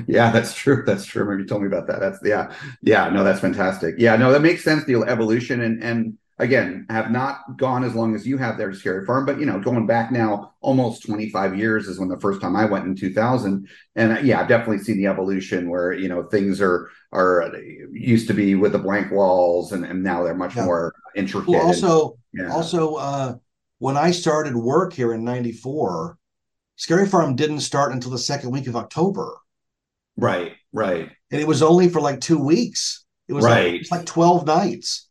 [0.07, 0.83] Yeah, that's true.
[0.85, 1.25] That's true.
[1.25, 2.01] Maybe you told me about that.
[2.01, 3.09] That's yeah, yeah.
[3.09, 3.95] No, that's fantastic.
[3.97, 4.85] Yeah, no, that makes sense.
[4.85, 8.77] The evolution and and again have not gone as long as you have there to
[8.77, 12.41] Scary Farm, but you know, going back now almost 25 years is when the first
[12.41, 13.67] time I went in 2000.
[13.95, 17.53] And uh, yeah, I've definitely seen the evolution where, you know, things are, are
[17.91, 20.65] used to be with the blank walls and, and now they're much yeah.
[20.65, 21.51] more intricate.
[21.51, 22.53] Well, also, yeah.
[22.53, 23.35] also, uh,
[23.79, 26.19] when I started work here in 94,
[26.77, 29.37] Scary Farm didn't start until the second week of October.
[30.19, 31.11] Right, right.
[31.31, 33.05] And it was only for like two weeks.
[33.29, 33.65] It was, right.
[33.65, 35.06] like, it was like 12 nights.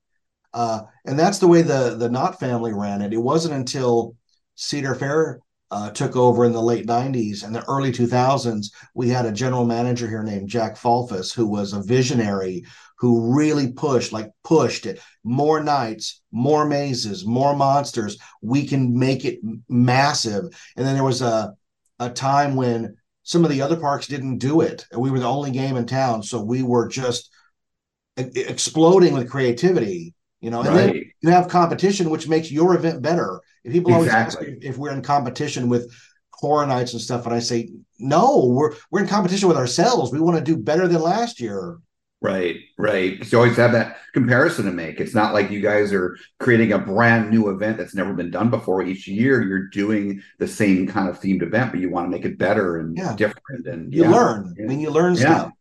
[0.55, 3.13] Uh, and that's the way the the Knott family ran it.
[3.13, 4.15] It wasn't until
[4.55, 9.25] Cedar Fair uh, took over in the late 90s and the early 2000s, we had
[9.25, 12.63] a general manager here named Jack Falfas, who was a visionary
[12.97, 15.01] who really pushed, like pushed it.
[15.25, 18.17] More nights, more mazes, more monsters.
[18.41, 20.45] We can make it massive.
[20.77, 21.53] And then there was a,
[21.99, 24.85] a time when some of the other parks didn't do it.
[24.95, 26.23] We were the only game in town.
[26.23, 27.31] So we were just
[28.15, 30.13] exploding with creativity
[30.45, 30.93] you know, and right.
[30.93, 33.41] then you have competition, which makes your event better.
[33.63, 34.53] If people always exactly.
[34.53, 35.91] ask if we're in competition with
[36.31, 40.12] horror nights and stuff, and I say, no, we're we're in competition with ourselves.
[40.12, 41.79] We want to do better than last year.
[42.21, 43.13] Right, right.
[43.13, 44.99] Because you always have that comparison to make.
[44.99, 48.51] It's not like you guys are creating a brand new event that's never been done
[48.51, 48.84] before.
[48.84, 52.23] Each year, you're doing the same kind of themed event, but you want to make
[52.23, 53.15] it better and Yeah.
[53.15, 53.65] different.
[53.65, 54.12] And You yeah.
[54.12, 54.55] learn.
[54.60, 55.19] I mean, you learn Yeah.
[55.19, 55.51] stuff.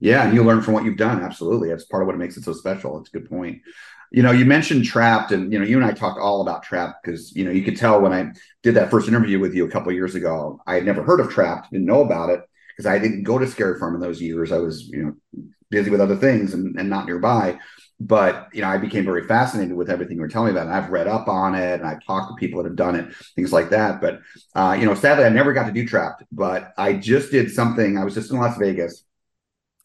[0.00, 1.22] Yeah, and you learn from what you've done.
[1.22, 3.00] Absolutely, that's part of what makes it so special.
[3.00, 3.62] It's a good point.
[4.10, 7.02] You know, you mentioned Trapped, and you know, you and I talked all about Trapped
[7.02, 9.70] because you know you could tell when I did that first interview with you a
[9.70, 10.60] couple years ago.
[10.66, 12.40] I had never heard of Trapped, didn't know about it
[12.76, 14.52] because I didn't go to Scary Farm in those years.
[14.52, 15.02] I was you
[15.34, 17.58] know busy with other things and, and not nearby.
[18.00, 20.68] But you know, I became very fascinated with everything you were telling me about.
[20.68, 23.12] And I've read up on it, and I've talked to people that have done it,
[23.34, 24.00] things like that.
[24.00, 24.20] But
[24.54, 26.22] uh, you know, sadly, I never got to do Trapped.
[26.30, 27.98] But I just did something.
[27.98, 29.04] I was just in Las Vegas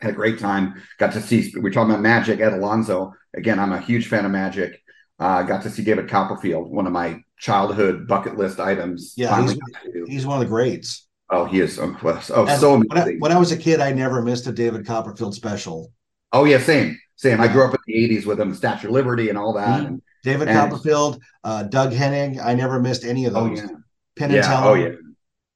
[0.03, 0.81] had a great time.
[0.99, 3.13] Got to see, we are talking about Magic, Ed Alonzo.
[3.33, 4.81] Again, I'm a huge fan of Magic.
[5.19, 9.13] Uh, got to see David Copperfield, one of my childhood bucket list items.
[9.15, 10.05] Yeah, he's, got to do.
[10.07, 11.07] he's one of the greats.
[11.29, 11.79] oh, he is.
[11.79, 13.19] Oh, oh so when, I, amazing.
[13.19, 15.91] when I was a kid, I never missed a David Copperfield special.
[16.31, 16.99] oh, yeah, same.
[17.15, 17.39] Same.
[17.39, 19.81] I grew up in the 80s with him, Statue of Liberty and all that.
[19.81, 19.87] Mhm.
[19.87, 22.39] And, David And- Copperfield, uh, Doug Henning.
[22.39, 23.43] I never missed any of those.
[23.43, 23.59] oh, those.
[23.59, 23.77] yeah.
[24.17, 24.41] Penn and Yeah.
[24.41, 24.69] Teller.
[24.69, 24.95] Oh, yeah.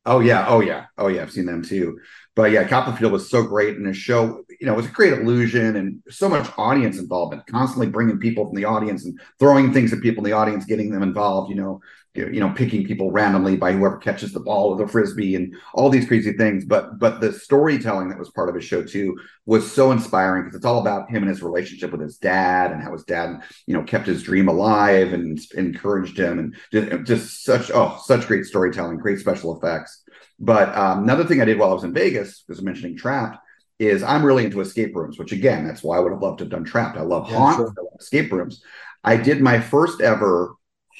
[0.06, 0.46] Oh, yeah.
[0.48, 0.86] Oh, yeah.
[0.98, 1.22] Oh, yeah.
[1.24, 2.00] I've seen them too.
[2.38, 4.43] But yeah, Copperfield was so great in his show.
[4.60, 8.45] You know, it was a great illusion and so much audience involvement, constantly bringing people
[8.45, 11.50] from the audience and throwing things at people in the audience, getting them involved.
[11.50, 11.82] You know,
[12.13, 15.89] you know, picking people randomly by whoever catches the ball with a frisbee and all
[15.89, 16.63] these crazy things.
[16.63, 20.58] But but the storytelling that was part of his show too was so inspiring because
[20.58, 23.73] it's all about him and his relationship with his dad and how his dad, you
[23.73, 28.97] know, kept his dream alive and encouraged him and just such oh such great storytelling,
[28.97, 30.04] great special effects.
[30.39, 33.39] But um, another thing I did while I was in Vegas, because I'm mentioning Trapped,
[33.80, 36.43] is I'm really into escape rooms, which again, that's why I would have loved to
[36.45, 36.97] have done Trapped.
[36.97, 37.76] I love Yeah, haunt, sure.
[37.78, 38.62] I love escape rooms.
[39.04, 40.56] I did my first ever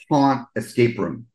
[0.10, 1.28] haunt escape room,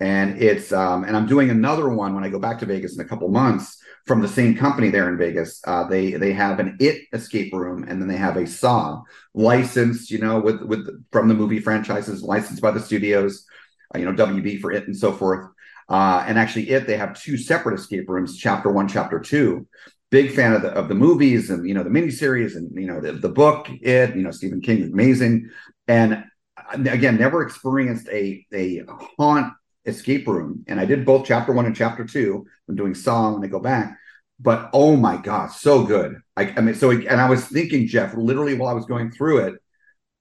[0.00, 3.04] and it's um, and I'm doing another one when I go back to Vegas in
[3.04, 5.60] a couple months from the same company there in Vegas.
[5.66, 9.02] Uh, they they have an It escape room, and then they have a Saw
[9.34, 13.46] licensed, you know, with with from the movie franchises, licensed by the studios,
[13.94, 15.50] uh, you know, WB for It and so forth.
[15.88, 19.66] Uh, and actually, it they have two separate escape rooms, chapter one, chapter two.
[20.10, 23.00] Big fan of the of the movies and you know the miniseries and you know
[23.00, 23.68] the, the book.
[23.68, 25.50] It you know Stephen King is amazing,
[25.88, 26.24] and
[26.72, 28.82] again, never experienced a a
[29.18, 29.52] haunt
[29.86, 30.64] escape room.
[30.66, 32.46] And I did both chapter one and chapter two.
[32.68, 33.98] I'm doing Saw when I go back,
[34.40, 36.16] but oh my god, so good.
[36.36, 39.46] I, I mean, so and I was thinking, Jeff, literally while I was going through
[39.46, 39.54] it,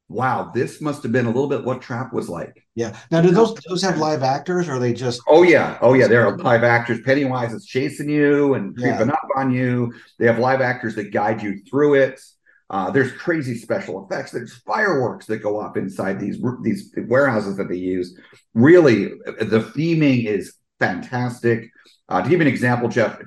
[0.09, 2.65] wow, this must have been a little bit what Trap was like.
[2.75, 2.95] Yeah.
[3.11, 5.21] Now, do those those have live actors, or are they just?
[5.27, 6.07] Oh yeah, oh yeah.
[6.07, 7.01] There are live actors.
[7.01, 9.01] Pennywise is chasing you and Yeah.
[9.01, 9.93] up on you.
[10.19, 12.19] They have live actors that guide you through it.
[12.69, 14.31] Uh, there's crazy special effects.
[14.31, 18.17] There's fireworks that go off inside these these warehouses that they use.
[18.55, 21.69] Really, the theming is fantastic.
[22.09, 23.19] Uh, to give you an example, Jeff,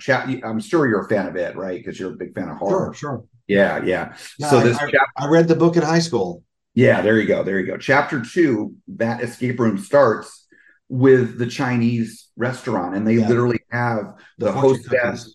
[0.44, 1.78] I'm sure you're a fan of it, right?
[1.78, 2.92] Because you're a big fan of horror.
[2.92, 3.24] Sure, sure.
[3.46, 4.16] Yeah, yeah.
[4.40, 6.42] No, so I- this I, I read the book in high school.
[6.76, 7.42] Yeah, there you go.
[7.42, 7.78] There you go.
[7.78, 10.46] Chapter two, that escape room starts
[10.88, 13.28] with the Chinese restaurant, and they Yeah.
[13.28, 15.34] literally have the, hostess.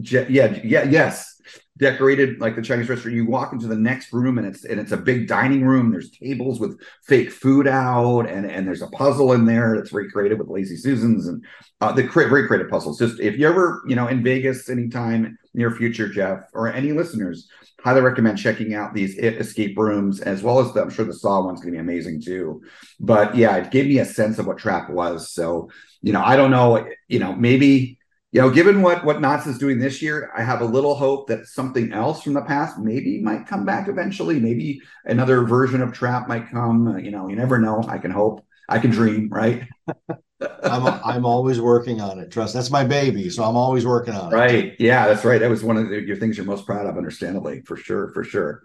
[0.00, 1.40] Je- yeah, yeah, yes,
[1.76, 3.14] decorated like the Chinese restaurant.
[3.16, 5.90] You walk into the next room, and it's and it's a big dining room.
[5.90, 10.38] There's tables with fake food out, and and there's a puzzle in there that's recreated
[10.38, 11.44] with Lazy Susans, and
[11.82, 12.98] uh, the cre- very creative puzzles.
[12.98, 17.48] Just if you ever you know in Vegas anytime near future, Jeff, or any listeners,
[17.80, 21.12] highly recommend checking out these it escape rooms as well as the, I'm sure the
[21.12, 22.62] Saw one's going to be amazing too.
[22.98, 25.32] But yeah, it gave me a sense of what Trap was.
[25.32, 25.70] So
[26.02, 27.98] you know, I don't know, you know, maybe
[28.30, 31.28] you know, given what what Knott's is doing this year, I have a little hope
[31.28, 34.38] that something else from the past maybe might come back eventually.
[34.38, 36.98] Maybe another version of Trap might come.
[36.98, 37.84] You know, you never know.
[37.88, 38.44] I can hope.
[38.68, 39.66] I can dream, right?
[40.62, 42.30] I'm I'm always working on it.
[42.30, 44.36] Trust that's my baby, so I'm always working on it.
[44.36, 44.76] Right.
[44.78, 45.40] Yeah, that's right.
[45.40, 48.22] That was one of the, your things you're most proud of, understandably, for sure, for
[48.22, 48.62] sure.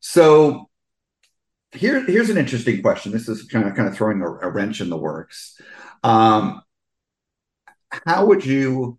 [0.00, 0.68] So
[1.72, 3.12] here, here's an interesting question.
[3.12, 5.58] This is kind of kind of throwing a, a wrench in the works.
[6.02, 6.62] Um,
[8.06, 8.98] how would you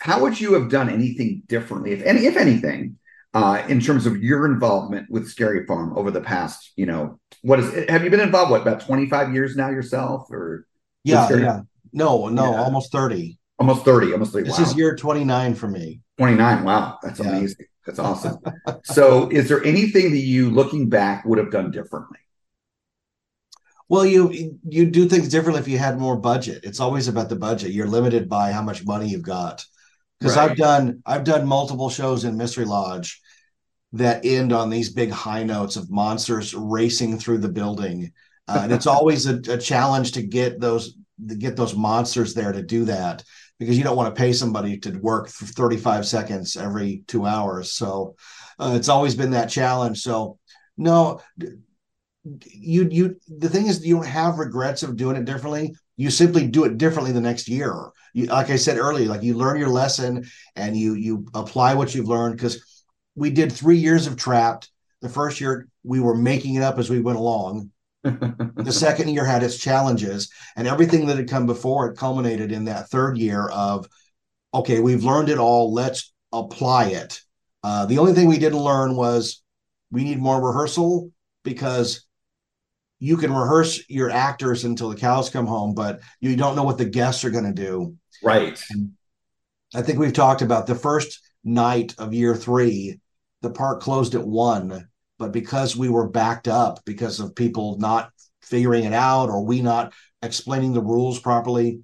[0.00, 2.96] how would you have done anything differently, if any, if anything,
[3.34, 7.60] uh, in terms of your involvement with Scary Farm over the past, you know, what
[7.60, 10.66] is have you been involved what about 25 years now yourself or
[11.06, 11.60] Yeah, yeah.
[11.92, 12.62] No, no, Yeah.
[12.62, 13.38] almost 30.
[13.58, 14.48] almost 30, almost 30.
[14.48, 14.64] This wow.
[14.66, 16.00] is year 29 for me.
[16.18, 16.64] 29.
[16.64, 17.28] Wow, that's Yeah.
[17.28, 17.66] amazing.
[17.86, 18.38] That's awesome.
[18.84, 22.18] so, is there anything that you, looking back, would have done differently?
[23.88, 26.64] Well, you you do things differently if you had more budget.
[26.64, 27.70] It's always about the budget.
[27.70, 29.64] You're limited by how much money you've got.
[30.18, 30.50] Because Right.
[30.50, 33.20] I've done I've done multiple shows in Mystery Lodge
[33.92, 38.12] that end on these big high notes of monsters racing through the building,
[38.48, 40.96] uh, and it's always a, a challenge to get those
[41.28, 43.24] to get those monsters there to do that
[43.58, 47.72] because you don't want to pay somebody to work for 35 seconds every two hours.
[47.72, 48.16] So
[48.58, 50.02] uh, it's always been that challenge.
[50.02, 50.38] So
[50.76, 51.22] no,
[52.44, 55.74] you you the thing is you don't have regrets of doing it differently.
[55.96, 57.90] You simply do it differently the next year.
[58.12, 61.94] You, like I said earlier, like you learn your lesson and you you apply what
[61.94, 64.70] you've learned because we did three years of trapped.
[65.00, 67.70] The first year we were making it up as we went along.
[68.56, 72.64] The second year had its challenges, and everything that had come before it culminated in
[72.66, 73.88] that third year of,
[74.54, 75.72] okay, we've learned it all.
[75.72, 77.20] Let's apply it.
[77.62, 79.42] Uh, the only thing we didn't learn was
[79.90, 81.10] we need more rehearsal
[81.42, 82.06] because
[82.98, 86.78] you can rehearse your actors until the cows come home, but you don't know what
[86.78, 87.96] the guests are going to do.
[88.22, 88.62] Right.
[88.70, 88.92] And
[89.74, 93.00] I think we've talked about the first night of year three,
[93.42, 94.88] the park closed at one,
[95.18, 98.10] but because we were backed up because of people not
[98.42, 101.80] figuring it out or we not explaining the rules properly,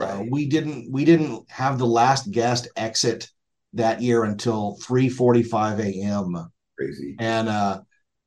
[0.00, 0.14] uh, right.
[0.14, 3.28] uh, we didn't we didn't have the last guest exit
[3.74, 6.50] that year until 3:45 a.m.
[6.76, 7.16] Crazy.
[7.18, 7.80] And uh,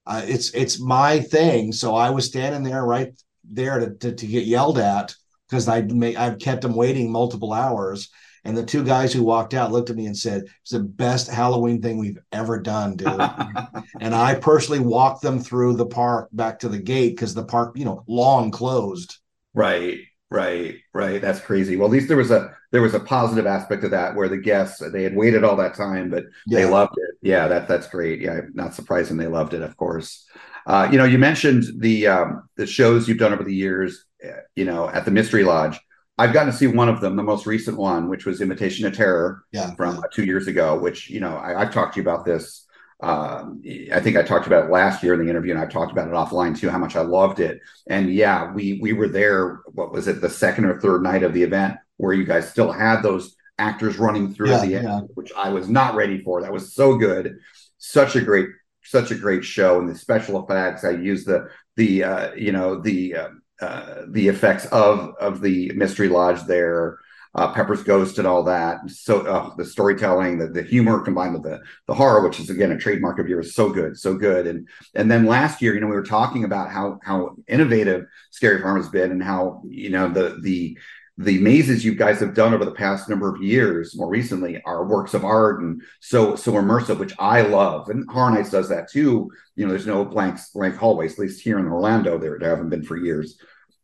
[0.05, 1.71] uh, it's it's my thing.
[1.71, 5.13] So I was standing there right there to to, to get yelled at
[5.47, 8.09] because I I've kept them waiting multiple hours.
[8.45, 11.29] And the two guys who walked out looked at me and said, "It's the best
[11.29, 13.07] Halloween thing we've ever done, dude."
[13.99, 17.77] and I personally walked them through the park back to the gate because the park,
[17.77, 19.17] you know, long closed.
[19.53, 19.99] Right.
[20.31, 21.19] Right, right.
[21.19, 21.75] That's crazy.
[21.75, 24.37] Well, at least there was a there was a positive aspect of that where the
[24.37, 26.59] guests they had waited all that time, but yeah.
[26.59, 27.15] they loved it.
[27.23, 28.21] Yeah, that that's great.
[28.21, 29.63] Yeah, not surprising they loved it.
[29.63, 30.27] Of course.
[30.67, 34.05] Uh, you know, you mentioned the um, the shows you've done over the years.
[34.21, 35.79] Eh, you know, at the Mystery Lodge.
[36.19, 38.95] I've gotten to see one of them, the most recent one, which was Invitation of
[38.95, 40.01] Terror yeah, from yeah.
[40.13, 40.77] two years ago.
[40.77, 42.67] Which you know, I, I've talked to you about this
[43.01, 43.61] um,
[43.93, 46.09] I think I talked about it last year in the interview, and I've talked about
[46.09, 47.61] it offline too, how much I loved it.
[47.87, 49.61] And yeah, we we were there.
[49.67, 52.71] What was it, the second or third night of the event, where you guys still
[52.71, 54.97] had those actors running through yeah, the yeah.
[54.97, 56.41] end, which I was not ready for.
[56.41, 57.39] That was so good,
[57.77, 58.49] such a great,
[58.83, 60.83] such a great show, and the special effects.
[60.83, 63.29] I used the the uh, you know the uh,
[63.61, 66.99] uh, the effects of of the mystery lodge there
[67.35, 68.89] uh, Pepper's Ghost and all that.
[68.89, 72.71] So uh, the storytelling, the, the humor combined with the the horror, which is again
[72.71, 74.47] a trademark of yours, so good, so good.
[74.47, 78.61] And and then last year, you know, we were talking about how how innovative Scary
[78.61, 80.77] Farm has been, and how you know the the
[81.19, 84.87] the mazes you guys have done over the past number of years, more recently, are
[84.87, 87.89] works of art and so so immersive, which I love.
[87.89, 89.29] And Horror Nights does that too.
[89.55, 92.69] You know, there's no blank blank hallways, at least here in Orlando, there, there haven't
[92.69, 93.37] been for years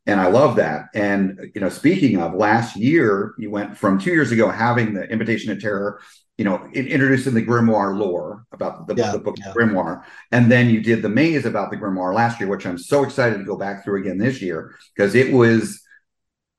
[0.06, 0.90] and I love that.
[0.94, 5.04] And you know, speaking of last year, you went from two years ago having the
[5.10, 6.00] Invitation to Terror,
[6.38, 9.54] you know, in, introducing the grimoire lore about the, yeah, the book yeah.
[9.54, 13.04] grimoire, and then you did the maze about the grimoire last year, which I'm so
[13.04, 15.82] excited to go back through again this year because it was.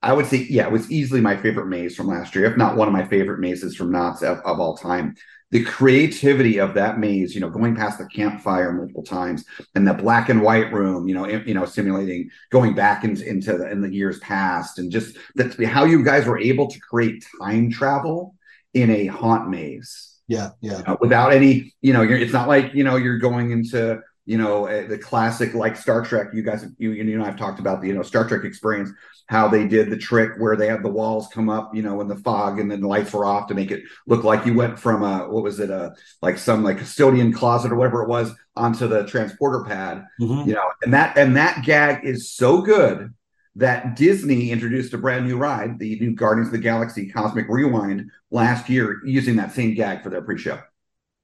[0.02, 2.76] I would say, yeah, it was easily my favorite maze from last year, if not
[2.76, 5.16] one of my favorite mazes from Knott's of, of all time
[5.50, 9.94] the creativity of that maze, you know, going past the campfire multiple times and the
[9.94, 13.80] black and white room, you know, you know, simulating going back in, into the, in
[13.80, 18.35] the years past and just that's how you guys were able to create time travel
[18.74, 20.18] in a haunt maze.
[20.28, 20.78] Yeah, yeah.
[20.78, 24.36] You know, without any, you know, it's not like you know you're going into you
[24.36, 26.28] know uh, the classic like Star Trek.
[26.34, 28.90] You guys, you you know, I've talked about the you know Star Trek experience,
[29.28, 32.08] how they did the trick where they had the walls come up, you know, in
[32.08, 34.78] the fog, and then the lights were off to make it look like you went
[34.78, 38.32] from a what was it a like some like custodian closet or whatever it was
[38.56, 40.48] onto the transporter pad, mm-hmm.
[40.48, 43.14] you know, and that and that gag is so good
[43.54, 48.10] that Disney introduced a brand new ride, the new Guardians of the Galaxy Cosmic Rewind
[48.30, 50.60] last year, using that same gag for their pre-show.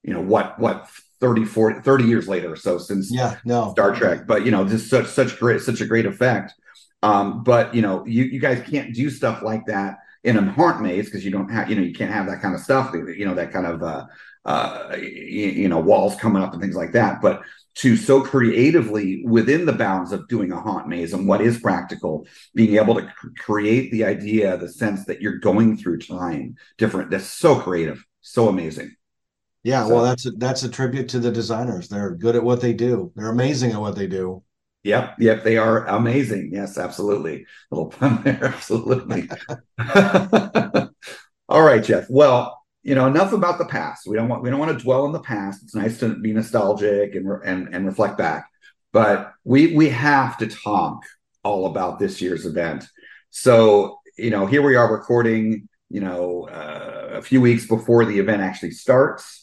[0.02, 0.88] You know what what
[1.22, 3.70] 30 40 30 years later or so since yeah no.
[3.70, 6.52] Star trek but you know just such such great such a great effect.
[7.04, 10.82] Um but you know you you guys can't do stuff like that in a haunt
[10.82, 13.24] maze because you don't have you know you can't have that kind of stuff you
[13.24, 14.04] know that kind of uh
[14.44, 17.22] uh you, you know walls coming up and things like that.
[17.22, 17.42] But
[17.74, 22.26] to so creatively within the bounds of doing a haunt maze and what is practical
[22.54, 27.11] being able to cr- create the idea the sense that you're going through time different
[27.11, 28.94] that's so creative so amazing
[29.62, 31.88] yeah, So- well, that's a, that's a tribute to the designers.
[31.88, 33.12] They're good at what they do.
[33.14, 34.42] They're amazing at what they do.
[34.85, 36.51] Yep, yep, they are amazing.
[36.53, 37.46] Yes, absolutely.
[37.70, 39.29] Little pun there, absolutely.
[41.48, 42.07] All right, Jeff.
[42.09, 44.07] Well, you know, enough about the past.
[44.09, 45.63] We don't want we don't want to dwell in the past.
[45.63, 48.48] It's nice to be nostalgic and and and reflect back,
[48.92, 51.02] but we we have to talk
[51.44, 52.85] all about this year's event.
[53.31, 55.69] So, you know, here we are recording.
[55.90, 59.41] You know, uh, a few weeks before the event actually starts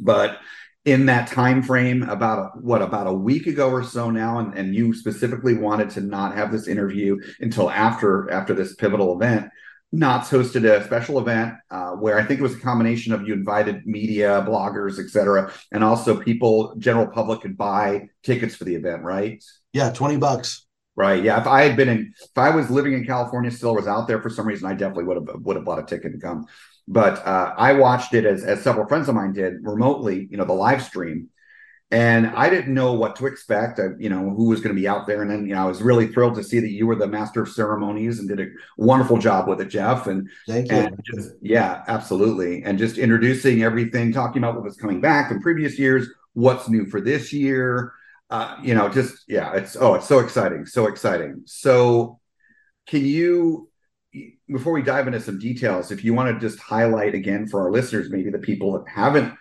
[0.00, 0.38] but
[0.84, 4.54] in that time frame about a, what about a week ago or so now and,
[4.56, 9.50] and you specifically wanted to not have this interview until after after this pivotal event
[9.92, 13.34] Knott's hosted a special event uh, where I think it was a combination of you
[13.34, 19.02] invited media, bloggers, etc., and also people, general public, could buy tickets for the event,
[19.02, 19.42] right?
[19.72, 20.64] Yeah, twenty bucks.
[20.96, 21.22] Right.
[21.24, 21.40] Yeah.
[21.40, 24.20] If I had been in, if I was living in California, still was out there
[24.20, 26.46] for some reason, I definitely would have would have bought a ticket and come.
[26.88, 30.26] But uh, I watched it as as several friends of mine did remotely.
[30.30, 31.28] You know, the live stream,
[31.92, 33.80] and I didn't know what to expect.
[33.80, 35.66] I, you know, who was going to be out there, and then you know, I
[35.66, 38.46] was really thrilled to see that you were the master of ceremonies and did a
[38.76, 40.06] wonderful job with it, Jeff.
[40.06, 40.76] And thank you.
[40.76, 42.62] And just, yeah, absolutely.
[42.62, 46.86] And just introducing everything, talking about what was coming back from previous years, what's new
[46.86, 47.92] for this year.
[48.30, 51.42] Uh, you know, just yeah, it's oh, it's so exciting, so exciting.
[51.46, 52.20] So,
[52.86, 53.69] can you?
[54.48, 57.70] Before we dive into some details, if you want to just highlight again for our
[57.70, 59.32] listeners, maybe the people that haven't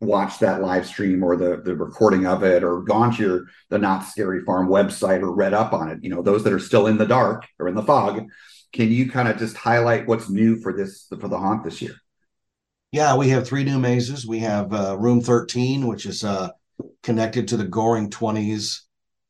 [0.00, 3.78] watched that live stream or the the recording of it or gone to your the
[3.78, 6.86] Knott's Scary Farm website or read up on it you know those that are still
[6.86, 8.28] in the dark or in the fog
[8.72, 11.96] can you kind of just highlight what's new for this for the haunt this year?
[12.92, 14.26] Yeah we have three new mazes.
[14.26, 16.50] We have uh, room 13 which is uh,
[17.02, 18.82] connected to the goring 20s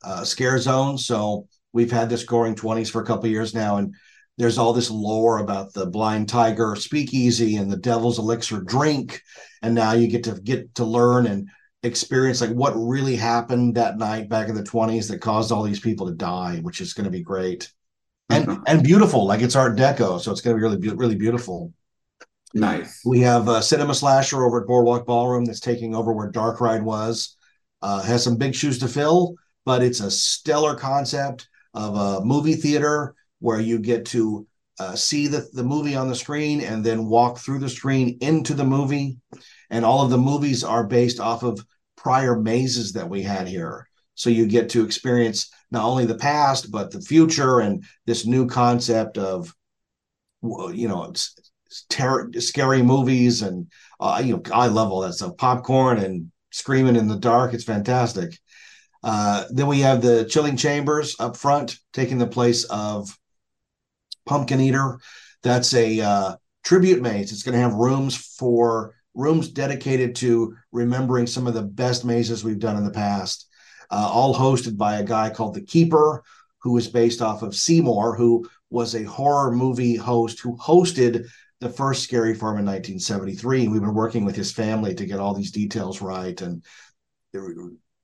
[0.04, 0.98] uh, scare zone.
[0.98, 3.94] So we've had this goring 20s for a couple years now and
[4.38, 9.20] there's all this lore about the blind tiger speakeasy and the devil's elixir drink.
[9.62, 11.48] And now you get to get to learn and
[11.82, 15.78] experience like what really happened that night back in the 20s that caused all these
[15.78, 17.72] people to die which is going to be great.
[18.30, 18.62] And mm-hmm.
[18.66, 21.72] and beautiful like it's art deco so it's going to be really really beautiful.
[22.54, 23.02] Nice.
[23.04, 26.82] We have a cinema slasher over at boardwalk ballroom that's taking over where dark ride
[26.82, 27.36] was.
[27.80, 29.36] Uh, has some big shoes to fill
[29.68, 34.46] but it's a stellar concept of a movie theater where you get to
[34.80, 38.54] uh, see the, the movie on the screen and then walk through the screen into
[38.54, 39.18] the movie.
[39.70, 41.64] And all of the movies are based off of
[41.96, 43.88] prior mazes that we had here.
[44.14, 48.46] So you get to experience not only the past, but the future and this new
[48.46, 49.54] concept of,
[50.42, 51.12] you know,
[51.88, 53.42] ter- scary movies.
[53.42, 53.70] And,
[54.00, 57.52] uh, you know, I love all that stuff popcorn and screaming in the dark.
[57.52, 58.38] It's fantastic.
[59.02, 63.16] Uh, then we have the chilling chambers up front, taking the place of
[64.28, 64.98] Pumpkin Eater.
[65.42, 67.32] That's a uh, tribute maze.
[67.32, 72.44] It's going to have rooms for rooms dedicated to remembering some of the best mazes
[72.44, 73.46] we've done in the past.
[73.90, 76.22] Uh, all hosted by a guy called the Keeper,
[76.60, 81.26] who is based off of Seymour, who was a horror movie host who hosted
[81.60, 83.68] the first Scary Farm in 1973.
[83.68, 86.62] We've been working with his family to get all these details right and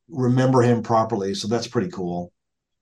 [0.09, 1.35] remember him properly.
[1.35, 2.33] So that's pretty cool.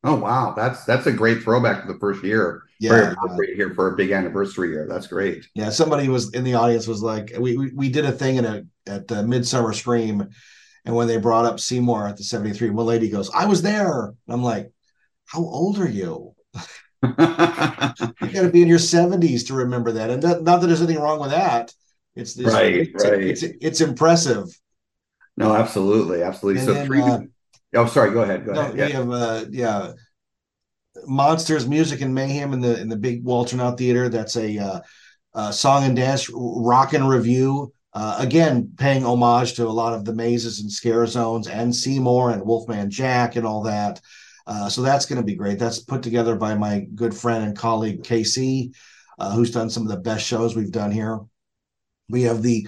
[0.04, 2.62] Oh wow, that's that's a great throwback to the first year.
[2.82, 4.86] Yeah, Very here for a big anniversary year.
[4.88, 5.46] That's great.
[5.54, 8.44] Yeah, somebody was in the audience was like, we we, we did a thing in
[8.44, 10.28] a at the Midsummer Scream,
[10.84, 13.62] and when they brought up Seymour at the seventy three, one lady goes, "I was
[13.62, 14.72] there." And I'm like,
[15.26, 16.34] "How old are you?"
[17.04, 20.82] you got to be in your seventies to remember that, and that, not that there's
[20.82, 21.72] anything wrong with that.
[22.16, 23.22] It's, it's right, it's, right.
[23.22, 24.48] It's, it's, it's impressive.
[25.36, 26.60] No, absolutely, absolutely.
[26.60, 27.00] And so then, three.
[27.00, 27.20] uh,
[27.74, 28.10] oh, sorry.
[28.12, 28.44] Go ahead.
[28.44, 28.74] Go No, ahead.
[28.74, 28.88] we Yeah.
[28.88, 29.92] have uh, yeah,
[31.06, 34.08] monsters, music, and mayhem in the in the big Walter Knott Theater.
[34.08, 34.80] That's a uh,
[35.34, 37.72] uh, song and dance rock and review.
[37.94, 42.30] Uh, again, paying homage to a lot of the mazes and scare zones and Seymour
[42.30, 44.00] and Wolfman Jack and all that.
[44.46, 45.58] Uh, so that's going to be great.
[45.58, 48.74] That's put together by my good friend and colleague KC,
[49.18, 51.20] uh, who's done some of the best shows we've done here.
[52.08, 52.66] We have the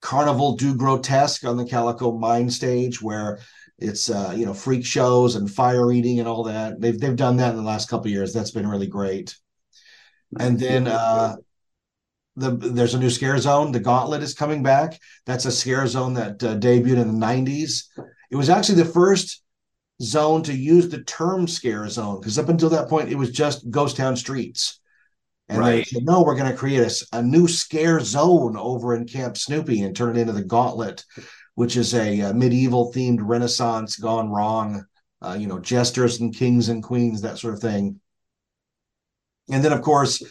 [0.00, 3.40] Carnival du Grotesque on the Calico Mine stage, where
[3.78, 6.80] it's uh, you know freak shows and fire eating and all that.
[6.80, 8.32] They've they've done that in the last couple years.
[8.32, 9.36] That's been really great.
[10.38, 11.36] And then uh,
[12.36, 13.72] the there's a new scare zone.
[13.72, 14.98] The Gauntlet is coming back.
[15.24, 17.84] That's a scare zone that uh, debuted in the 90s.
[18.30, 19.42] It was actually the first
[20.02, 23.70] zone to use the term scare zone because up until that point it was just
[23.70, 24.80] ghost town streets.
[25.48, 29.06] And they said, no, we're going to create a, a, new scare zone over in
[29.06, 31.04] Camp Snoopy and turn it into the Gauntlet,
[31.56, 34.84] which is a, uh medieval themed Renaissance gone wrong.
[35.20, 37.98] Uh, you know, jesters and kings and queens, that sort of thing.
[39.50, 40.22] And then, of course,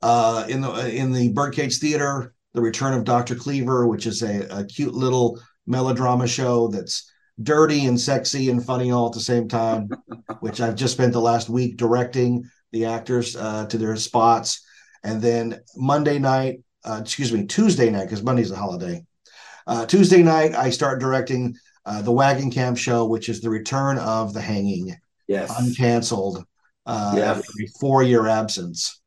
[0.00, 4.46] uh, in the in the Birdcage Theater, the Return of Doctor Cleaver, which is a,
[4.50, 7.10] a cute little melodrama show that's
[7.42, 9.88] dirty and sexy and funny all at the same time.
[10.40, 14.64] which I've just spent the last week directing the actors uh, to their spots,
[15.02, 19.04] and then Monday night, uh, excuse me, Tuesday night because Monday's a holiday.
[19.68, 21.54] Uh, Tuesday night, I start directing
[21.84, 24.96] uh, the Wagon Camp show, which is the return of the hanging,
[25.26, 25.50] Yes.
[25.52, 26.42] uncanceled,
[26.86, 27.36] uh, Yes.
[27.38, 29.00] after a four-year absence.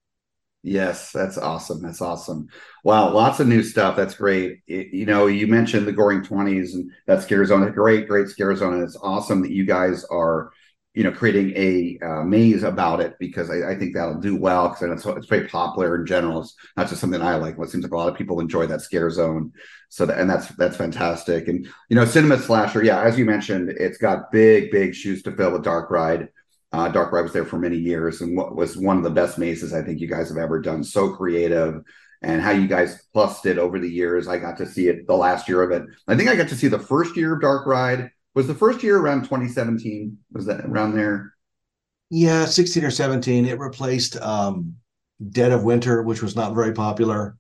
[0.64, 1.82] Yes, that's awesome.
[1.82, 2.47] That's awesome.
[2.84, 3.95] Wow, lots of new stuff.
[3.95, 4.59] That's great.
[4.68, 7.72] It- you know, you mentioned the Goring Twenties and that scare zone.
[7.72, 10.51] Great, great scare zone, and it's awesome that you guys are
[10.93, 14.69] you know, creating a uh, maze about it because I, I think that'll do well
[14.69, 16.41] because it's, it's very popular in general.
[16.41, 17.57] It's not just something I like.
[17.57, 19.53] It seems like a lot of people enjoy that scare zone.
[19.87, 21.47] So that, and that's that's fantastic.
[21.47, 25.35] And you know, cinema slasher, yeah, as you mentioned, it's got big, big shoes to
[25.35, 26.27] fill with Dark Ride.
[26.73, 29.37] Uh, Dark Ride was there for many years and what was one of the best
[29.37, 30.83] mazes I think you guys have ever done.
[30.83, 31.83] So creative
[32.21, 34.27] and how you guys plussed it over the years.
[34.27, 35.83] I got to see it the last year of it.
[36.07, 38.84] I think I got to see the first year of Dark Ride was the first
[38.84, 41.34] year around 2017 was that around there?
[42.09, 44.75] Yeah 16 or 17 it replaced um
[45.29, 47.38] dead of winter which was not very popular.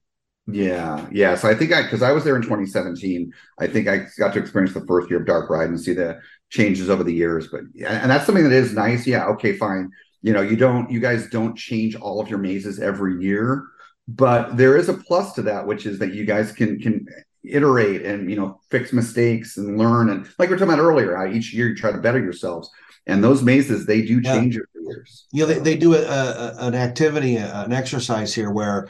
[0.47, 4.07] Yeah yeah so i think i because i was there in 2017 i think i
[4.17, 6.19] got to experience the first year of dark ride and see the
[6.49, 9.89] changes over the years but and that's something that is nice yeah okay fine
[10.23, 13.63] you know you don't you guys don't change all of your mazes every year
[14.07, 17.05] but there is a plus to that which is that you guys can can
[17.43, 21.15] iterate and you know fix mistakes and learn and like we are talking about earlier
[21.15, 22.69] how each year you try to better yourselves.
[23.07, 24.61] And those mazes they do change yeah.
[24.79, 25.25] over years.
[25.31, 28.89] Yeah they, they do a, a, an activity an exercise here where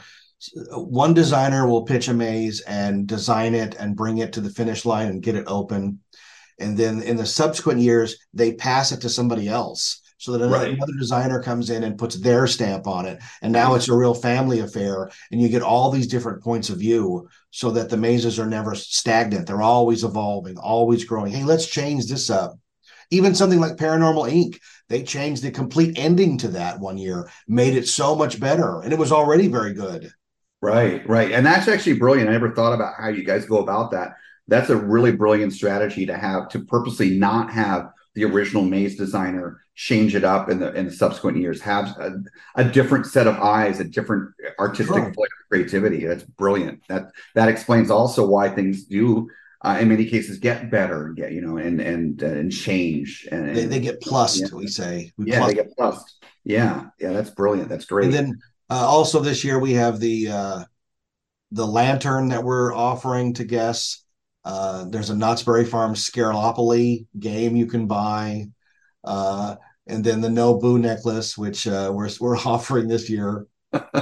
[0.72, 4.84] one designer will pitch a maze and design it and bring it to the finish
[4.84, 6.00] line and get it open.
[6.58, 10.66] And then in the subsequent years they pass it to somebody else so that another,
[10.66, 10.74] right.
[10.74, 13.20] another, designer comes in and puts their stamp on it.
[13.40, 16.78] And now it's a real family affair and you get all these different points of
[16.78, 19.46] view so that the mazes are never stagnant.
[19.46, 21.32] They're always evolving always growing.
[21.32, 22.58] Hey let's change this up.
[23.10, 27.76] Even something like paranormal inc they changed the complete ending to that one year made
[27.76, 30.10] it so much better and it was already very good.
[30.60, 31.30] Right right.
[31.30, 32.28] And that's actually brilliant.
[32.28, 34.14] I never thought about how you guys go about that.
[34.48, 39.61] That's a really brilliant strategy to have to purposely not have the original maze designer
[39.74, 42.12] change it up in the in the subsequent years have a,
[42.56, 45.14] a different set of eyes a different artistic sure.
[45.48, 46.04] creativity.
[46.04, 46.82] That's brilliant.
[46.88, 49.28] That that explains also why things do
[49.62, 53.26] uh, in many cases get better and get you know and and uh, and change
[53.32, 54.48] and, they, they get plussed yeah.
[54.56, 55.12] we say.
[55.16, 56.22] We yeah they get plussed.
[56.44, 56.86] Yeah.
[57.00, 57.68] Yeah that's brilliant.
[57.68, 58.06] That's great.
[58.06, 60.64] And then uh, also this year we have the uh
[61.52, 64.04] the lantern that we're offering to guests.
[64.44, 68.46] Uh, there's a Knott's Berry Farm Scarelopoly game you can buy.
[69.04, 73.46] Uh, and then the No Boo necklace, which uh, we're, we're offering this year.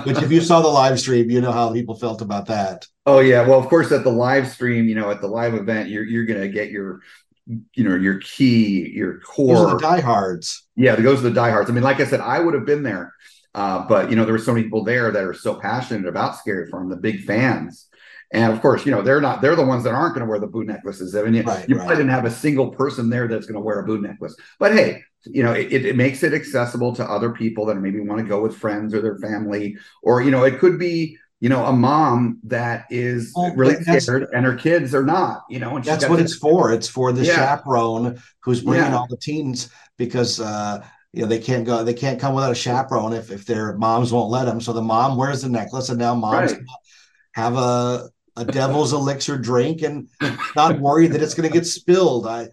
[0.05, 2.87] which, if you saw the live stream, you know how people felt about that.
[3.07, 5.89] Oh yeah, well, of course, at the live stream, you know, at the live event,
[5.89, 7.03] you're you're gonna get your,
[7.47, 9.55] you know, your key, your core.
[9.55, 10.67] Those are the diehards.
[10.75, 11.71] Yeah, those are the diehards.
[11.71, 13.15] I mean, like I said, I would have been there,
[13.55, 16.37] uh, but you know, there were so many people there that are so passionate about
[16.37, 17.87] Scary Farm, the big fans
[18.33, 20.39] and of course, you know, they're not, they're the ones that aren't going to wear
[20.39, 21.17] the Boo necklaces.
[21.17, 21.81] I mean, you, right, you right.
[21.81, 24.37] probably didn't have a single person there that's going to wear a Boo necklace.
[24.59, 28.21] But hey, you know, it, it makes it accessible to other people that maybe want
[28.21, 29.77] to go with friends or their family.
[30.03, 34.29] Or, you know, it could be, you know, a mom that is well, really scared
[34.33, 36.73] and her kids are not, you know, and that's what it's for.
[36.73, 37.35] It's for the yeah.
[37.35, 38.97] chaperone who's bringing yeah.
[38.97, 42.55] all the teens because, uh, you know they can't go they can't come without a
[42.55, 45.99] chaperone if, if their moms won't let them so the mom wears the necklace and
[45.99, 46.63] now moms right.
[47.33, 50.09] have a a devil's elixir drink and
[50.57, 52.27] not worried that it's going to get spilled.
[52.27, 52.49] I,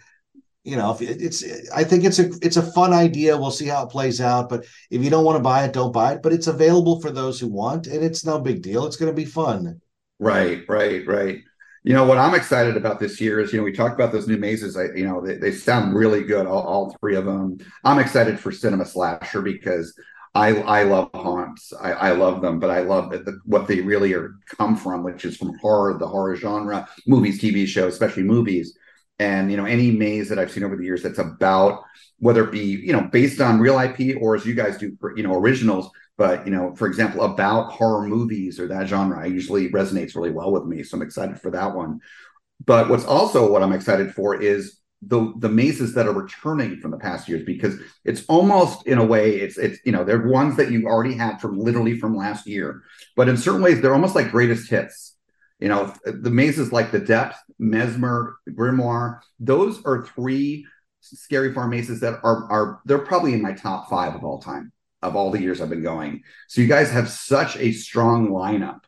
[0.63, 3.37] you know, it's, I think it's a, it's a fun idea.
[3.37, 4.49] We'll see how it plays out.
[4.49, 6.21] But if you don't want to buy it, don't buy it.
[6.21, 8.85] But it's available for those who want, and it's no big deal.
[8.85, 9.79] It's going to be fun.
[10.19, 11.39] Right, right, right.
[11.83, 14.27] You know what I'm excited about this year is you know we talked about those
[14.27, 14.75] new mazes.
[14.75, 17.59] I you know they, they sound really good, all, all three of them.
[17.85, 19.97] I'm excited for Cinema Slasher because
[20.35, 21.73] I I love haunts.
[21.79, 25.25] I, I love them, but I love the, what they really are come from, which
[25.25, 28.77] is from horror, the horror genre, movies, TV shows, especially movies.
[29.19, 31.83] And you know, any maze that I've seen over the years that's about
[32.19, 35.23] whether it be you know based on real IP or as you guys do, you
[35.23, 35.89] know, originals.
[36.17, 40.31] But you know, for example, about horror movies or that genre, I usually resonates really
[40.31, 40.83] well with me.
[40.83, 41.99] So I'm excited for that one.
[42.65, 46.91] But what's also what I'm excited for is the the mazes that are returning from
[46.91, 50.57] the past years because it's almost in a way it's it's you know they're ones
[50.57, 52.83] that you already had from literally from last year.
[53.15, 55.15] But in certain ways they're almost like greatest hits.
[55.59, 60.67] You know the mazes like the depth mesmer grimoire those are three
[61.01, 64.71] scary farm mazes that are are they're probably in my top five of all time
[65.01, 66.23] of all the years i've been going.
[66.47, 68.81] So you guys have such a strong lineup.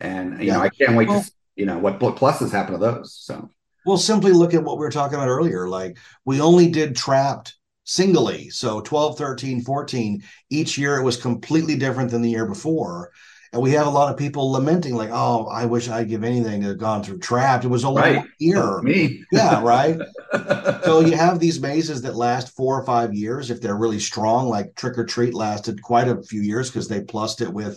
[0.00, 0.54] And you yeah.
[0.54, 3.50] know i can't wait well, to you know what pluses happen to those so
[3.86, 5.68] We'll simply look at what we were talking about earlier.
[5.68, 8.50] Like we only did trapped singly.
[8.50, 13.10] So 12, 13, 14, each year it was completely different than the year before.
[13.52, 16.60] And we have a lot of people lamenting, like, oh, I wish I'd give anything
[16.60, 17.64] to have gone through trapped.
[17.64, 18.16] It was only right.
[18.18, 18.80] one year.
[18.82, 19.24] Me.
[19.32, 19.98] Yeah, right.
[20.84, 24.48] so you have these mazes that last four or five years if they're really strong,
[24.48, 27.76] like Trick or Treat lasted quite a few years because they plussed it with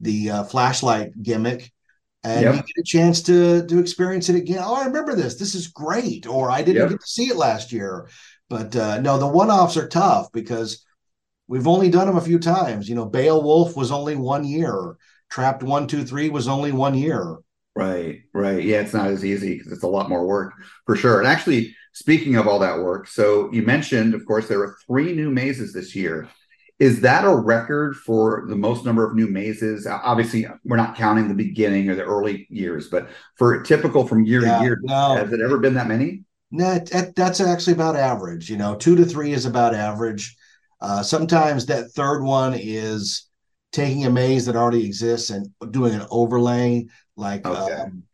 [0.00, 1.72] the uh, flashlight gimmick
[2.26, 2.54] and yep.
[2.54, 4.58] you get a chance to to experience it again.
[4.60, 5.36] Oh, I remember this.
[5.36, 6.26] This is great.
[6.26, 6.90] Or I didn't yep.
[6.90, 8.08] get to see it last year.
[8.48, 10.84] But uh, no, the one offs are tough because
[11.46, 12.88] we've only done them a few times.
[12.88, 14.96] You know, Beowulf was only one year.
[15.30, 17.38] Trapped one, two, three was only one year.
[17.74, 18.62] Right, right.
[18.62, 20.54] Yeah, it's not as easy because it's a lot more work
[20.86, 21.18] for sure.
[21.18, 25.12] And actually, speaking of all that work, so you mentioned, of course, there were three
[25.14, 26.28] new mazes this year.
[26.78, 29.86] Is that a record for the most number of new mazes?
[29.86, 34.44] Obviously, we're not counting the beginning or the early years, but for typical from year
[34.44, 35.24] Yeah, to year, no.
[35.24, 36.24] has it ever been that many?
[36.50, 38.48] No, that, that's actually about average.
[38.50, 40.36] You know, two to three is about average.
[40.80, 43.28] Uh, sometimes that third one is
[43.72, 47.86] taking a maze that already exists and doing an overlay, like Okay.
[47.86, 48.04] um,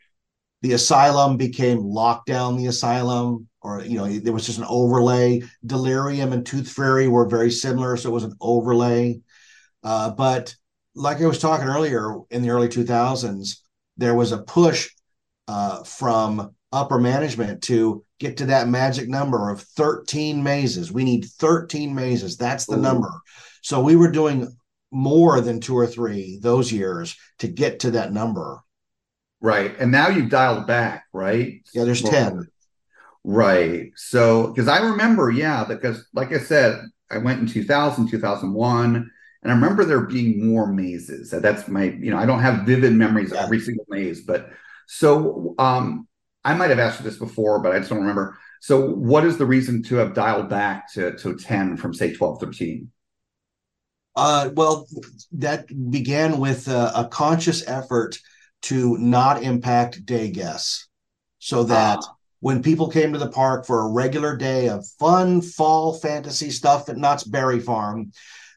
[0.62, 5.42] the asylum became lockdown the asylum, or you know, there was just an overlay.
[5.64, 9.20] Delirium and Tooth Fairy were very similar, so it was an overlay.
[9.82, 10.54] Uh, but
[10.94, 13.58] like I was talking earlier, in the early 2000s,
[13.96, 14.90] there was a push
[15.48, 20.92] uh, from upper management to get to that magic number of 13 mazes.
[20.92, 22.36] We need 13 mazes.
[22.36, 22.82] That's the Ooh.
[22.82, 23.10] number.
[23.62, 24.48] So we were doing
[24.90, 28.60] more than two or three those years to get to that number.
[29.40, 29.74] Right.
[29.78, 31.62] And now you've dialed back, right?
[31.74, 32.46] Yeah, there's 10.
[33.25, 33.91] Right.
[33.97, 39.11] So, because I remember, yeah, because like I said, I went in 2000, 2001,
[39.43, 41.31] and I remember there being more mazes.
[41.31, 44.51] That's my, you know, I don't have vivid memories of every single maze, but
[44.87, 46.09] so um,
[46.45, 48.39] I might have asked you this before, but I just don't remember.
[48.61, 52.41] So, what is the reason to have dialed back to, to 10 from, say, 12,
[52.41, 52.91] 13?
[54.14, 54.87] Uh, well,
[55.33, 58.18] that began with a, a conscious effort
[58.62, 60.89] to not impact day guests
[61.39, 62.14] so that Ah.
[62.43, 66.88] When people came to the park for a regular day of fun fall fantasy stuff
[66.88, 68.11] at Knott's Berry Farm,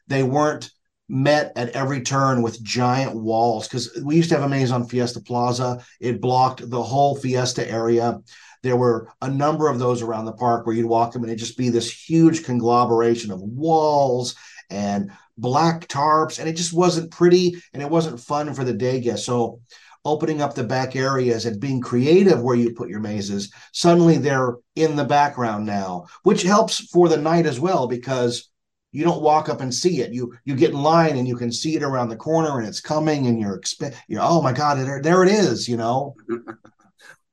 [0.08, 0.72] they weren't
[1.08, 4.88] met at every turn with giant walls because we used to have a maze on
[4.88, 5.84] Fiesta Plaza.
[6.00, 8.18] It blocked the whole Fiesta area.
[8.64, 11.38] There were a number of those around the park where you'd walk them and it'd
[11.38, 14.34] just be this huge conglomeration of walls
[14.68, 19.00] and black tarps, and it just wasn't pretty and it wasn't fun for the day
[19.00, 19.26] guests.
[19.26, 19.60] So
[20.06, 24.56] opening up the back areas and being creative where you put your mazes, suddenly they're
[24.74, 28.50] in the background now, which helps for the night as well because
[28.92, 30.12] you don't walk up and see it.
[30.12, 32.80] You you get in line and you can see it around the corner and it's
[32.80, 36.14] coming and you're expe- you're oh my god there, there it is you know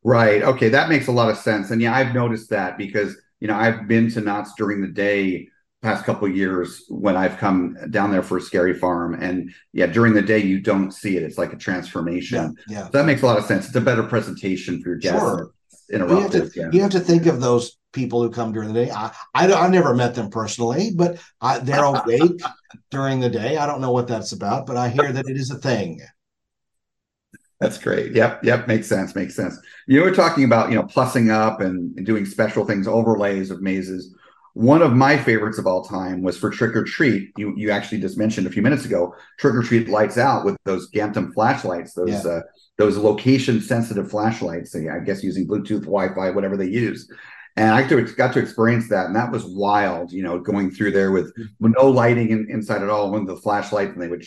[0.03, 0.43] Right.
[0.43, 0.69] Okay.
[0.69, 1.71] That makes a lot of sense.
[1.71, 5.47] And yeah, I've noticed that because, you know, I've been to Knott's during the day
[5.83, 9.13] past couple of years when I've come down there for Scary Farm.
[9.13, 11.23] And yeah, during the day, you don't see it.
[11.23, 12.55] It's like a transformation.
[12.67, 13.67] yeah That makes a lot of sense.
[13.67, 15.19] It's a better presentation for your guests.
[15.19, 15.51] Sure.
[15.89, 16.69] It's you have to yeah.
[16.71, 18.91] you have to think of those people who come during the day.
[18.91, 22.41] I I I've never met them personally, but I, they're awake
[22.89, 23.57] during the day.
[23.57, 25.99] I don't know what that's about, but I hear that it is a thing.
[27.59, 28.13] That's great.
[28.13, 28.43] Yep.
[28.43, 28.67] Yep.
[28.67, 29.15] Makes sense.
[29.15, 29.57] Makes sense.
[29.87, 34.13] You were talking about, you know, plussing up and doing special things, overlays of mazes.
[34.53, 37.31] One of my favorites of all time was for Trick or Treat.
[37.37, 39.15] You you actually just mentioned a few minutes ago.
[39.39, 42.31] Trick or Treat lights out with those Gantom flashlights, those Yeah.
[42.31, 42.41] uh,
[42.77, 44.75] those location sensitive flashlights.
[44.75, 47.11] I guess using Bluetooth, Wi-Fi, whatever they use.
[47.55, 50.11] And I got to, experience that, and that was wild.
[50.11, 53.35] You know, going through there with, with no lighting in, inside at all, with the
[53.37, 54.25] flashlight, and they would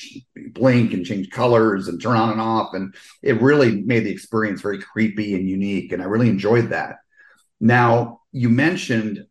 [0.52, 4.60] blink and change colors and turn on and off, and it really made the experience
[4.60, 5.90] very creepy and unique.
[5.90, 6.96] And I really enjoyed that.
[7.60, 9.26] Now, you mentioned,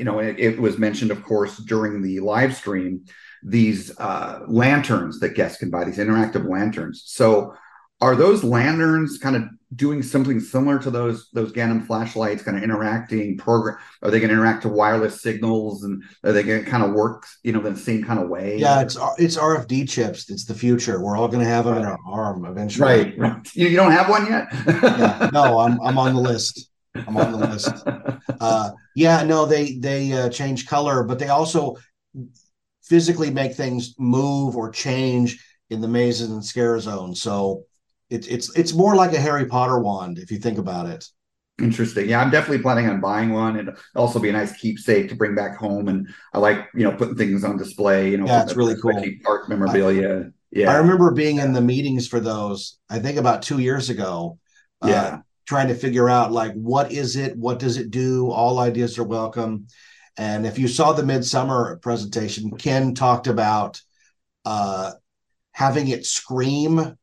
[0.00, 3.04] you know, it, it was mentioned, of course, during the live stream,
[3.42, 7.02] these uh, lanterns that guests can buy, these interactive lanterns.
[7.04, 7.54] So,
[8.00, 9.42] are those lanterns kind of
[9.76, 13.76] doing something similar to those those Gantom flashlights, kind of interacting program?
[14.02, 16.92] Are they going to interact to wireless signals, and are they going to kind of
[16.92, 18.56] work, you know, in the same kind of way?
[18.56, 20.30] Yeah, it's it's RFID chips.
[20.30, 21.02] It's the future.
[21.02, 22.88] We're all going to have them in our arm eventually.
[22.88, 23.18] right.
[23.18, 23.54] Right.
[23.54, 24.46] You, you don't have one yet?
[24.66, 25.28] Yeah.
[25.30, 26.69] No, I'm I'm on the list.
[26.94, 27.72] I'm on the list.
[28.40, 31.76] Uh, yeah, no, they they uh, change color, but they also
[32.82, 37.20] physically make things move or change in the mazes and scare zones.
[37.22, 37.64] So
[38.08, 41.04] it's it's it's more like a Harry Potter wand if you think about it.
[41.60, 42.08] Interesting.
[42.08, 43.58] Yeah, I'm definitely planning on buying one.
[43.58, 45.88] It'd also be a nice keepsake to bring back home.
[45.88, 48.10] And I like, you know, putting things on display.
[48.10, 49.04] You know, Yeah, it's really cool.
[49.22, 50.30] Park memorabilia.
[50.50, 50.70] yeah.
[50.70, 52.78] I remember being in the meetings for those.
[52.88, 54.38] I think about two years ago.
[54.80, 55.18] uh, Yeah.
[55.50, 58.30] Trying to figure out like what is it, what does it do?
[58.30, 59.66] All ideas are welcome.
[60.16, 63.82] And if you saw the midsummer presentation, Ken talked about
[64.44, 64.92] uh,
[65.50, 66.96] having it scream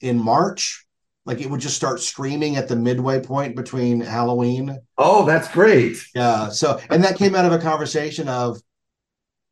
[0.00, 0.84] in March.
[1.26, 4.80] Like it would just start screaming at the midway point between Halloween.
[4.98, 6.04] Oh, that's great.
[6.12, 6.48] Yeah.
[6.48, 8.60] So, and that came out of a conversation of,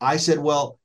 [0.01, 0.80] I said, well,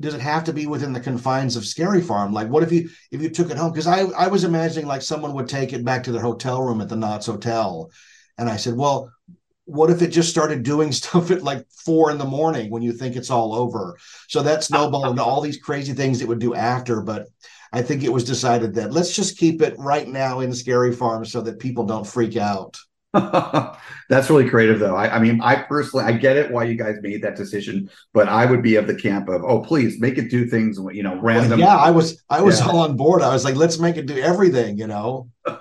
[0.00, 2.32] does it have to be within the confines of Scary Farm?
[2.32, 3.72] Like, what if you if you took it home?
[3.72, 6.80] Because I I was imagining like someone would take it back to their hotel room
[6.80, 7.90] at the Knott's Hotel,
[8.38, 9.12] and I said, well,
[9.64, 12.92] what if it just started doing stuff at like four in the morning when you
[12.92, 13.96] think it's all over?
[14.28, 17.02] So that snowballed into all these crazy things it would do after.
[17.02, 17.26] But
[17.72, 21.24] I think it was decided that let's just keep it right now in Scary Farm
[21.24, 22.78] so that people don't freak out.
[24.08, 24.94] That's really creative, though.
[24.94, 28.28] I, I, mean, I personally, I get it why you guys made that decision, but
[28.28, 31.18] I would be of the camp of, oh, please make it do things, you know,
[31.20, 31.60] random.
[31.60, 32.66] Well, yeah, I was, I was yeah.
[32.66, 33.22] all on board.
[33.22, 35.30] I was like, let's make it do everything, you know.
[35.46, 35.52] do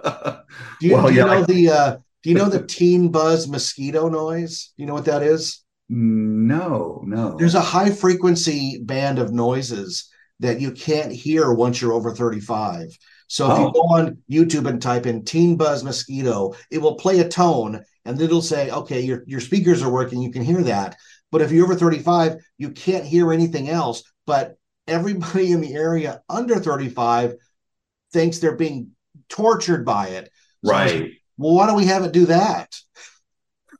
[0.81, 3.47] you, well, do you yeah, know I, the, uh, do you know the teen buzz
[3.47, 4.73] mosquito noise?
[4.77, 5.63] Do you know what that is?
[5.89, 7.37] No, no.
[7.37, 12.97] There's a high frequency band of noises that you can't hear once you're over 35.
[13.27, 13.65] So if oh.
[13.65, 17.83] you go on YouTube and type in teen buzz mosquito, it will play a tone
[18.05, 20.95] and it'll say, okay, your, your speakers are working, you can hear that.
[21.31, 24.03] But if you're over 35, you can't hear anything else.
[24.25, 24.55] But
[24.87, 27.35] everybody in the area under 35
[28.13, 28.91] thinks they're being
[29.29, 30.29] tortured by it.
[30.63, 31.01] So right.
[31.01, 32.75] Like, well, why don't we have it do that?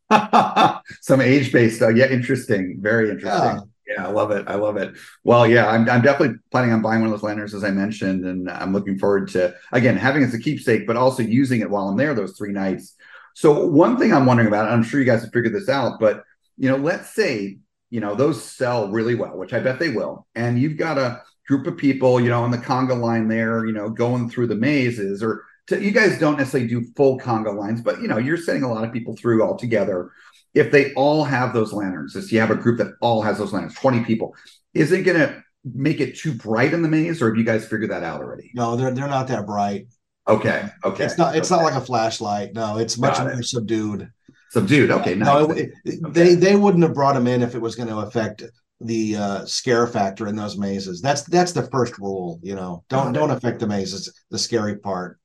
[1.02, 3.32] Some age based, uh, yeah, interesting, very interesting.
[3.32, 3.60] Yeah.
[3.88, 4.46] Yeah, I love it.
[4.48, 4.96] I love it.
[5.24, 8.26] Well, yeah, I'm, I'm definitely planning on buying one of those lanterns, as I mentioned,
[8.26, 11.70] and I'm looking forward to again having it as a keepsake, but also using it
[11.70, 12.96] while I'm there those three nights.
[13.34, 16.24] So one thing I'm wondering about, I'm sure you guys have figured this out, but
[16.58, 17.60] you know, let's say
[17.90, 21.22] you know those sell really well, which I bet they will, and you've got a
[21.48, 24.56] group of people, you know, on the conga line there, you know, going through the
[24.56, 28.38] mazes, or to, you guys don't necessarily do full conga lines, but you know, you're
[28.38, 30.12] sending a lot of people through all together
[30.58, 33.54] if they all have those lanterns, if you have a group that all has those
[33.54, 34.36] lanterns, 20 people,
[34.74, 37.68] is it going to make it too bright in the maze or have you guys
[37.68, 38.52] figured that out already?
[38.56, 39.88] No, they're they're not that bright.
[40.28, 40.68] Okay.
[40.84, 41.06] Okay.
[41.06, 41.62] It's not it's okay.
[41.62, 42.54] not like a flashlight.
[42.54, 44.10] No, it's much more subdued.
[44.52, 44.92] Subdued.
[44.92, 45.16] Okay.
[45.16, 45.28] Nice.
[45.28, 46.12] No, it, it, okay.
[46.12, 48.44] they they wouldn't have brought them in if it was going to affect
[48.80, 51.02] the uh, scare factor in those mazes.
[51.02, 52.84] That's that's the first rule, you know.
[52.90, 55.20] Don't don't affect the mazes, the scary part.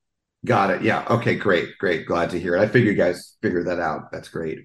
[0.44, 0.82] Got it.
[0.82, 1.04] Yeah.
[1.08, 1.78] Okay, great.
[1.78, 2.06] Great.
[2.06, 2.60] Glad to hear it.
[2.60, 4.10] I figured you guys figured that out.
[4.10, 4.64] That's great.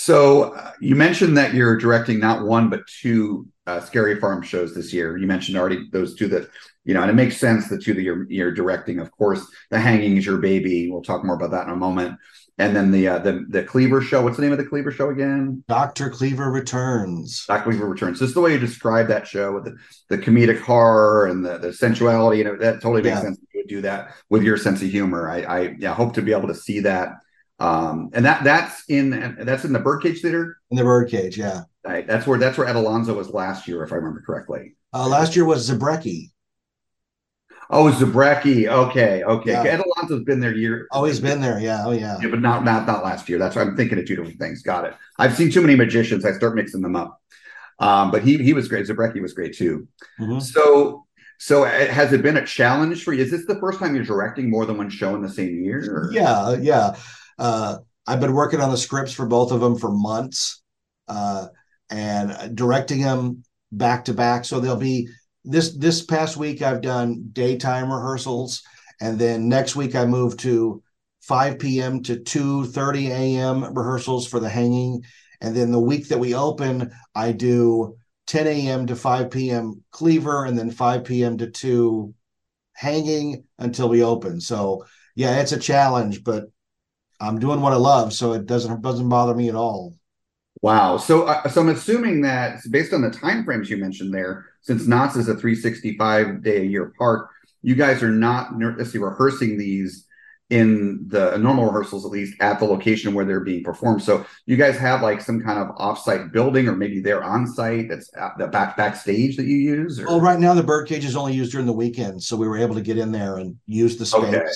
[0.00, 4.72] So uh, you mentioned that you're directing not one but two uh, Scary Farm shows
[4.72, 5.16] this year.
[5.16, 6.48] You mentioned already those two that
[6.84, 9.00] you know, and it makes sense the two that you're you're directing.
[9.00, 10.88] Of course, The Hanging is your baby.
[10.88, 12.16] We'll talk more about that in a moment.
[12.58, 14.22] And then the uh, the the Cleaver show.
[14.22, 15.64] What's the name of the Cleaver show again?
[15.66, 17.44] Doctor Cleaver returns.
[17.48, 18.20] Doctor Cleaver returns.
[18.20, 19.76] This is the way you describe that show with the,
[20.10, 22.38] the comedic horror and the, the sensuality.
[22.38, 23.22] You know that totally makes yeah.
[23.22, 23.40] sense.
[23.52, 25.28] You would do that with your sense of humor.
[25.28, 27.16] I, I yeah hope to be able to see that
[27.58, 30.58] um, and that that's in that's in the Birdcage Theater.
[30.70, 31.62] In the Birdcage, yeah.
[31.84, 32.06] Right.
[32.06, 34.76] That's where that's where Ed Alonzo was last year, if I remember correctly.
[34.92, 36.30] Uh, last year was Zabrecky.
[37.70, 38.66] Oh, Zabrecky.
[38.66, 39.52] Okay, okay.
[39.52, 39.62] Yeah.
[39.62, 40.86] Ed Alonzo's been there year.
[40.92, 41.60] Oh, he's been there.
[41.60, 41.84] Yeah.
[41.84, 42.18] Oh, yeah.
[42.20, 42.28] yeah.
[42.28, 43.38] But not not not last year.
[43.38, 44.62] That's why I'm thinking of two different things.
[44.62, 44.94] Got it.
[45.18, 46.24] I've seen too many magicians.
[46.24, 47.20] I start mixing them up.
[47.78, 48.86] Um, but he he was great.
[48.86, 49.88] Zabrecky was great too.
[50.20, 50.40] Mm-hmm.
[50.40, 51.06] So
[51.38, 53.22] so uh, has it been a challenge for you?
[53.22, 55.78] Is this the first time you're directing more than one show in the same year?
[55.78, 56.10] Or?
[56.12, 56.96] Yeah, yeah.
[57.38, 60.62] Uh, I've been working on the scripts for both of them for months
[61.08, 61.48] uh,
[61.90, 64.44] and directing them back to back.
[64.44, 65.08] So they'll be
[65.44, 68.62] this this past week I've done daytime rehearsals,
[69.00, 70.82] and then next week I move to
[71.22, 72.02] 5 p.m.
[72.04, 73.74] to 2:30 a.m.
[73.74, 75.04] rehearsals for the hanging,
[75.40, 78.86] and then the week that we open I do 10 a.m.
[78.86, 79.82] to 5 p.m.
[79.90, 81.38] Cleaver, and then 5 p.m.
[81.38, 82.14] to 2
[82.74, 84.40] hanging until we open.
[84.40, 84.84] So
[85.14, 86.44] yeah, it's a challenge, but
[87.20, 89.94] I'm doing what I love, so it doesn't doesn't bother me at all.
[90.62, 90.96] Wow.
[90.96, 94.86] So, uh, so I'm assuming that based on the time frames you mentioned there, since
[94.86, 97.30] Knott's is a 365 day a year park,
[97.62, 100.04] you guys are not necessarily rehearsing these
[100.50, 104.02] in the normal rehearsals, at least at the location where they're being performed.
[104.02, 107.88] So, you guys have like some kind of offsite building, or maybe they're on site
[107.88, 110.00] that's the back backstage that you use.
[110.00, 110.06] Or?
[110.06, 112.74] Well, right now the birdcage is only used during the weekend, so we were able
[112.74, 114.24] to get in there and use the space.
[114.24, 114.46] Okay.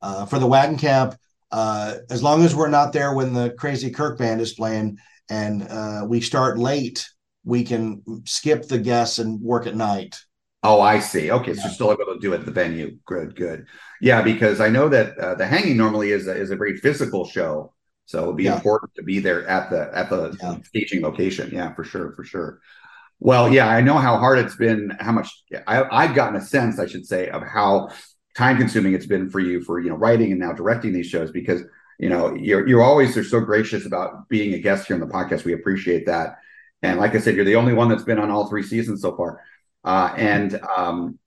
[0.00, 1.14] Uh, for the wagon camp,
[1.52, 4.98] uh, as long as we're not there when the crazy Kirk band is playing
[5.30, 7.08] and uh, we start late,
[7.44, 10.18] we can skip the guests and work at night.
[10.64, 11.30] Oh, I see.
[11.30, 12.96] Okay, so still able to do it at the venue.
[13.04, 13.66] Good, good.
[14.00, 17.26] Yeah, because I know that uh, the hanging normally is a, is a very physical
[17.26, 17.74] show,
[18.06, 18.54] so it'd be yeah.
[18.54, 20.58] important to be there at the at the yeah.
[20.64, 21.50] staging location.
[21.52, 22.60] Yeah, for sure, for sure.
[23.18, 24.90] Well, yeah, I know how hard it's been.
[25.00, 25.30] How much
[25.66, 27.88] I, I've gotten a sense, I should say, of how
[28.34, 31.30] time consuming it's been for you for you know writing and now directing these shows
[31.30, 31.62] because
[31.98, 35.06] you know you're you're always are so gracious about being a guest here on the
[35.06, 35.44] podcast.
[35.44, 36.38] We appreciate that.
[36.82, 39.16] And like i said you're the only one that's been on all three seasons so
[39.16, 39.40] far.
[39.84, 41.18] Uh, and um,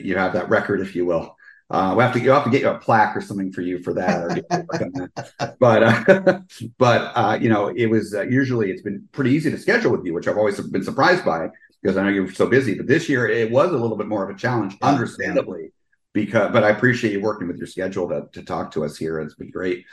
[0.00, 1.36] you have that record if you will.
[1.70, 3.82] Uh, we have to you have to get you a plaque or something for you
[3.82, 5.56] for that, that.
[5.58, 6.40] but uh,
[6.78, 10.04] but uh, you know it was uh, usually it's been pretty easy to schedule with
[10.04, 11.48] you which i've always been surprised by
[11.82, 14.22] because i know you're so busy but this year it was a little bit more
[14.22, 15.72] of a challenge understandably
[16.14, 19.20] because but I appreciate you working with your schedule to, to talk to us here.
[19.20, 19.84] It's been great.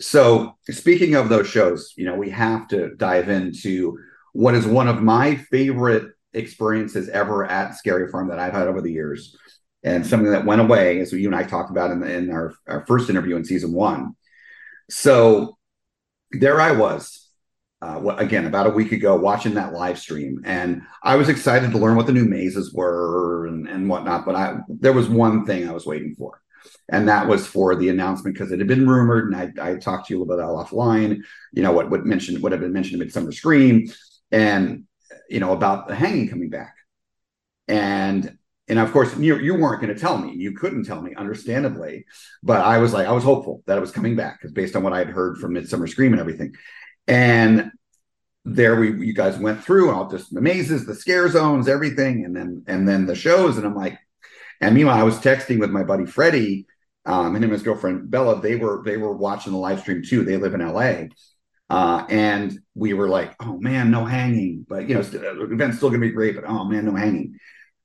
[0.00, 3.98] So speaking of those shows, you know, we have to dive into
[4.32, 8.80] what is one of my favorite experiences ever at Scary Farm that I've had over
[8.80, 9.36] the years,
[9.82, 12.54] and something that went away, as you and I talked about in, the, in our,
[12.66, 14.14] our first interview in season one.
[14.90, 15.56] So
[16.32, 17.27] there I was,
[17.80, 21.78] uh, again about a week ago, watching that live stream, and I was excited to
[21.78, 24.26] learn what the new mazes were and, and whatnot.
[24.26, 26.42] But I there was one thing I was waiting for,
[26.88, 30.08] and that was for the announcement because it had been rumored, and I, I talked
[30.08, 31.20] to you a little bit offline.
[31.52, 33.88] You know what what mentioned what had been mentioned in Midsummer Scream,
[34.32, 34.84] and
[35.30, 36.74] you know about the hanging coming back,
[37.68, 38.36] and
[38.68, 42.04] and of course you, you weren't going to tell me you couldn't tell me understandably
[42.42, 44.82] but i was like i was hopeful that it was coming back because based on
[44.82, 46.54] what i had heard from midsummer scream and everything
[47.08, 47.70] and
[48.44, 52.34] there we you guys went through all just the mazes the scare zones everything and
[52.34, 53.98] then and then the shows and i'm like
[54.60, 56.66] and meanwhile i was texting with my buddy freddie
[57.04, 60.02] um, and him and his girlfriend bella they were they were watching the live stream
[60.02, 60.92] too they live in la
[61.70, 65.90] uh, and we were like oh man no hanging but you know the event's still
[65.90, 67.38] gonna be great but oh man no hanging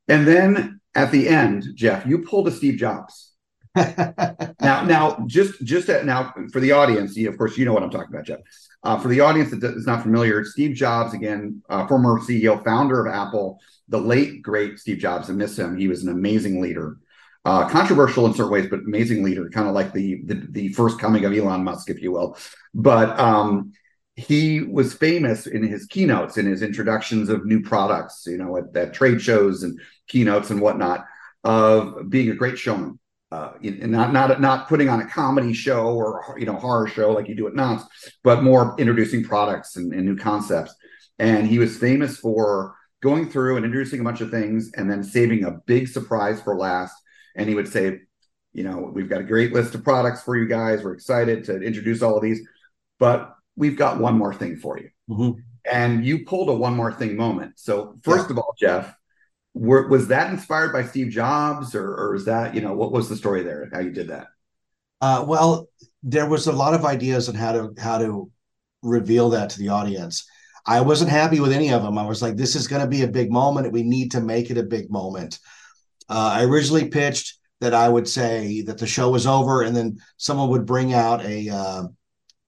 [0.07, 3.31] and then at the end, Jeff, you pulled a Steve Jobs.
[3.75, 7.81] now, now, just just at, now for the audience, you, of course, you know what
[7.81, 8.39] I'm talking about, Jeff.
[8.83, 13.05] Uh, for the audience that is not familiar, Steve Jobs, again, uh, former CEO, founder
[13.05, 15.29] of Apple, the late great Steve Jobs.
[15.29, 15.77] I miss him.
[15.77, 16.97] He was an amazing leader,
[17.45, 20.99] uh, controversial in certain ways, but amazing leader, kind of like the, the, the first
[20.99, 22.37] coming of Elon Musk, if you will.
[22.73, 23.71] But um,
[24.15, 28.75] he was famous in his keynotes, in his introductions of new products, you know, at,
[28.75, 31.05] at trade shows and keynotes and whatnot,
[31.45, 32.99] of being a great showman.
[33.33, 37.27] Uh, not not not putting on a comedy show or you know horror show like
[37.27, 37.83] you do at Knott's,
[38.23, 40.75] but more introducing products and, and new concepts.
[41.17, 45.03] And he was famous for going through and introducing a bunch of things and then
[45.03, 46.93] saving a big surprise for last.
[47.35, 48.01] And he would say,
[48.53, 50.83] you know, we've got a great list of products for you guys.
[50.83, 52.47] We're excited to introduce all of these,
[52.99, 54.89] but we've got one more thing for you.
[55.09, 55.39] Mm-hmm.
[55.71, 57.53] And you pulled a one more thing moment.
[57.55, 58.33] So, first yeah.
[58.33, 58.95] of all, Jeff,
[59.53, 63.09] were, was that inspired by Steve Jobs or, or is that, you know, what was
[63.09, 64.27] the story there, how you did that?
[65.01, 65.67] Uh, well,
[66.01, 68.31] there was a lot of ideas on how to how to
[68.81, 70.25] reveal that to the audience.
[70.65, 71.97] I wasn't happy with any of them.
[71.97, 73.71] I was like, this is going to be a big moment.
[73.71, 75.39] We need to make it a big moment.
[76.09, 79.97] Uh, I originally pitched that I would say that the show was over, and then
[80.17, 81.83] someone would bring out a uh,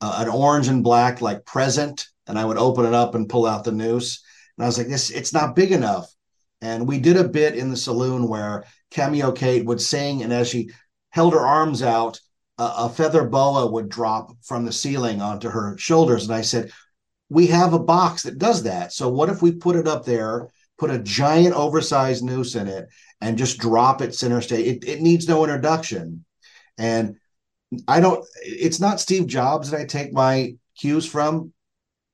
[0.02, 3.64] an orange and black like present, and I would open it up and pull out
[3.64, 4.24] the noose.
[4.58, 6.10] And I was like, this it's not big enough.
[6.66, 10.50] And we did a bit in the saloon where Cameo Kate would sing, and as
[10.50, 10.72] she
[11.12, 12.20] held her arms out,
[12.58, 16.24] a, a feather boa would drop from the ceiling onto her shoulders.
[16.24, 16.72] And I said,
[17.30, 18.94] we have a box that does that.
[18.94, 20.50] So what if we put it up there,
[20.80, 22.88] put a giant oversized noose in it,
[23.22, 24.66] and just drop it center stage?
[24.66, 26.26] It, it needs no introduction.
[26.80, 27.18] And
[27.88, 28.26] I don't.
[28.42, 31.54] It's not Steve Jobs that I take my cues from.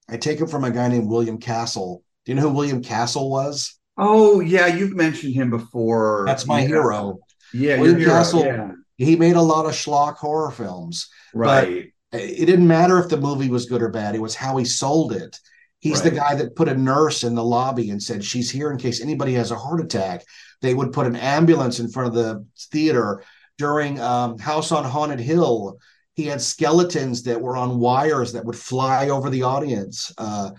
[0.09, 2.03] I take them from a guy named William Castle.
[2.25, 3.77] Do you know who William Castle was?
[4.03, 6.23] Oh yeah, you've mentioned him before.
[6.25, 6.67] That's my yeah.
[6.67, 7.19] hero.
[7.53, 8.43] Yeah, William hero, Castle.
[8.43, 8.71] Yeah.
[8.97, 11.07] He made a lot of schlock horror films.
[11.35, 11.91] Right.
[12.11, 14.15] it didn't matter if the movie was good or bad.
[14.15, 15.39] It was how he sold it.
[15.79, 16.09] He's right.
[16.09, 19.01] the guy that put a nurse in the lobby and said she's here in case
[19.01, 20.23] anybody has a heart attack.
[20.61, 23.23] They would put an ambulance in front of the theater
[23.59, 25.77] during um, House on Haunted Hill.
[26.15, 30.11] He had skeletons that were on wires that would fly over the audience.
[30.17, 30.51] Uh,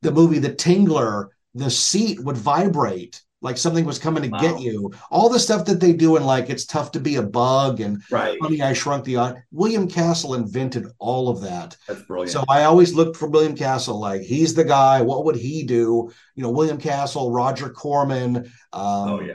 [0.00, 1.28] the movie The Tingler,
[1.58, 4.40] the seat would vibrate like something was coming to wow.
[4.40, 4.92] get you.
[5.12, 8.02] All the stuff that they do and like it's tough to be a bug and
[8.10, 8.36] right.
[8.42, 9.44] Honey, I Shrunk the Audience.
[9.52, 11.76] William Castle invented all of that.
[11.86, 12.32] That's brilliant.
[12.32, 14.00] So I always looked for William Castle.
[14.00, 15.02] Like he's the guy.
[15.02, 16.10] What would he do?
[16.34, 18.38] You know, William Castle, Roger Corman.
[18.72, 19.34] Um, oh yeah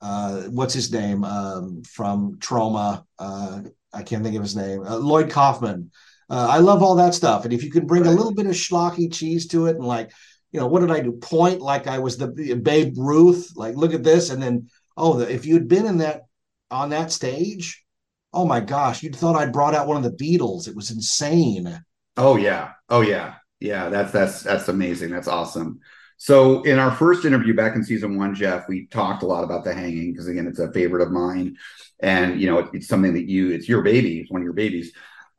[0.00, 3.04] uh, what's his name um, from Troma?
[3.18, 4.82] Uh, I can't think of his name.
[4.82, 5.90] Uh, Lloyd Kaufman.
[6.28, 7.44] Uh, I love all that stuff.
[7.44, 8.12] And if you can bring right.
[8.12, 10.12] a little bit of schlocky cheese to it, and like,
[10.52, 11.12] you know, what did I do?
[11.12, 13.52] Point like I was the Babe Ruth.
[13.56, 16.22] Like, look at this, and then oh, the, if you'd been in that
[16.70, 17.84] on that stage,
[18.32, 20.68] oh my gosh, you'd thought I'd brought out one of the Beatles.
[20.68, 21.82] It was insane.
[22.16, 23.88] Oh yeah, oh yeah, yeah.
[23.88, 25.10] That's that's that's amazing.
[25.10, 25.80] That's awesome.
[26.16, 29.64] So in our first interview back in season one, Jeff, we talked a lot about
[29.64, 31.56] the hanging because again, it's a favorite of mine,
[32.00, 34.52] and you know, it, it's something that you, it's your baby, it's one of your
[34.52, 34.92] babies.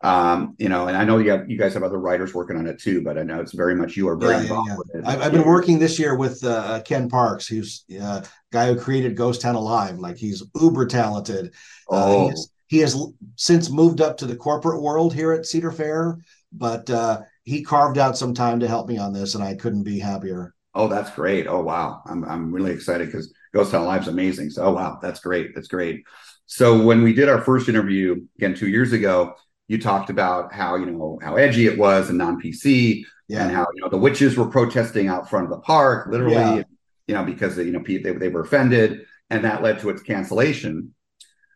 [0.04, 2.66] Um, you know, and I know you have you guys have other writers working on
[2.66, 4.78] it too, but I know it's very much you are very yeah, involved yeah, yeah.
[4.78, 5.08] with it.
[5.08, 8.80] I've, I've, been working this year with uh, Ken Parks, who's a uh, guy who
[8.80, 10.00] created Ghost Town Alive.
[10.00, 11.54] Like he's uber talented.
[11.90, 12.24] Uh, oh.
[12.24, 16.18] he, has, he has since moved up to the corporate world here at Cedar Fair,
[16.52, 19.84] but uh, he carved out some time to help me on this, and I couldn't
[19.84, 20.56] be happier.
[20.74, 21.48] Oh, that's great.
[21.48, 22.02] Oh, wow.
[22.06, 24.50] I'm, I'm really excited because Ghost Town Live's amazing.
[24.52, 25.54] So, oh, wow, that's great.
[25.54, 26.06] That's great.
[26.46, 29.36] So, when we did our first interview again two years ago,
[29.72, 33.44] you talked about how you know how edgy it was and non-PC, Yeah.
[33.46, 36.64] and how you know the witches were protesting out front of the park, literally, Yeah.
[37.08, 40.94] you know, because you know they, they were offended, and that led to its cancellation.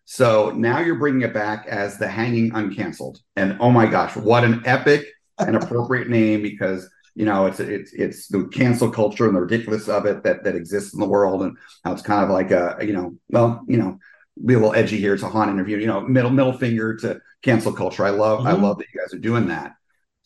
[0.06, 4.46] So now you're bringing it back as the hanging uncanceled, and oh my gosh, what
[4.46, 5.06] an epic
[5.38, 9.90] and appropriate name because you know it's it's it's the cancel culture and the ridiculous
[9.90, 12.78] of it that that exists in the world, and how it's kind of like a
[12.82, 14.00] you know well you know
[14.46, 15.14] be a little edgy here.
[15.14, 18.06] It's a haunt interview, you know, middle middle finger to cancel culture.
[18.06, 18.62] I love I Mhm.
[18.62, 19.74] love that you guys are doing that.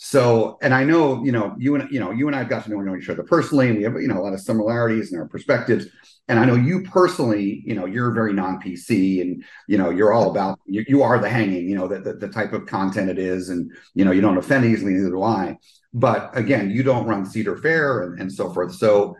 [0.02, 2.72] So, and I know, you know, you and you know, you and I've got to
[2.72, 5.20] know, know each other personally, and we have, you know, a lot of similarities in
[5.20, 5.88] our perspectives.
[6.30, 10.32] And I know you personally, you know, you're very non-PC, and you know, you're all
[10.32, 13.20] about you, you are the hanging, you know, the, the the type of content it
[13.20, 15.58] is, and you know, you don't offend easily, neither do I.
[15.94, 18.76] But again, you don't run Cedar Fair and, and so forth.
[18.76, 19.16] So,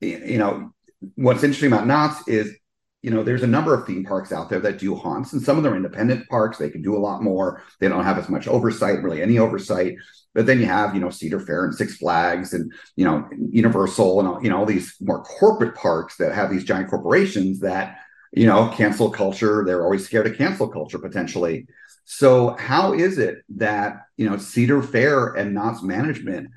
[0.00, 0.72] you know,
[1.14, 2.54] what's interesting about Knots is
[3.02, 5.56] you know, there's a number of theme parks out there that do haunts, and some
[5.56, 6.58] of them are independent parks.
[6.58, 7.62] They can do a lot more.
[7.78, 9.96] They don't have as much oversight, really any oversight.
[10.34, 14.20] But then you have, you know, Cedar Fair and Six Flags and, you know, Universal
[14.20, 17.98] and, all, you know, all these more corporate parks that have these giant corporations that,
[18.32, 19.64] you know, cancel culture.
[19.64, 21.66] They're always scared of cancel culture potentially.
[22.04, 26.50] So how is it that, you know, Cedar Fair and Knott's management,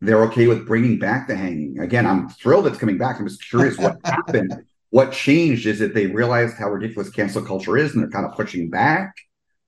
[0.00, 1.80] they're okay with bringing back the hanging?
[1.80, 3.18] Again, I'm thrilled it's coming back.
[3.18, 7.76] I'm just curious what happened what changed is that they realized how ridiculous cancel culture
[7.76, 9.14] is and they're kind of pushing back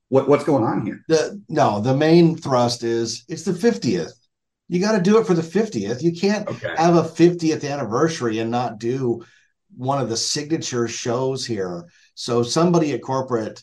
[0.09, 4.13] what what's going on here The no, the main thrust is it's the 50th.
[4.69, 6.03] You got to do it for the 50th.
[6.03, 9.23] You can't okay have a 50th anniversary and not do
[9.77, 11.89] one of the signature shows here.
[12.15, 13.63] So somebody at corporate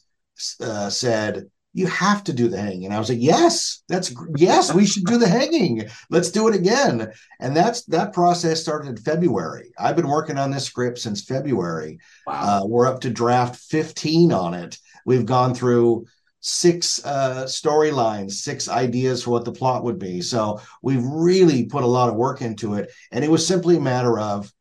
[0.62, 4.74] uh, said, "You have to do the hanging." And I was like, "Yes, that's yes,
[4.74, 5.84] we should do the hanging.
[6.10, 9.72] Let's do it again." And that's that process started in February.
[9.78, 12.00] I've been working on this script since February.
[12.26, 14.78] wow Uh, we're up to draft 15 on it.
[15.06, 16.06] We've gone through
[16.40, 20.22] six uh, storylines, six ideas for what the plot would be.
[20.22, 22.92] So we've really put a lot of work into it.
[23.12, 24.52] And it was simply a matter of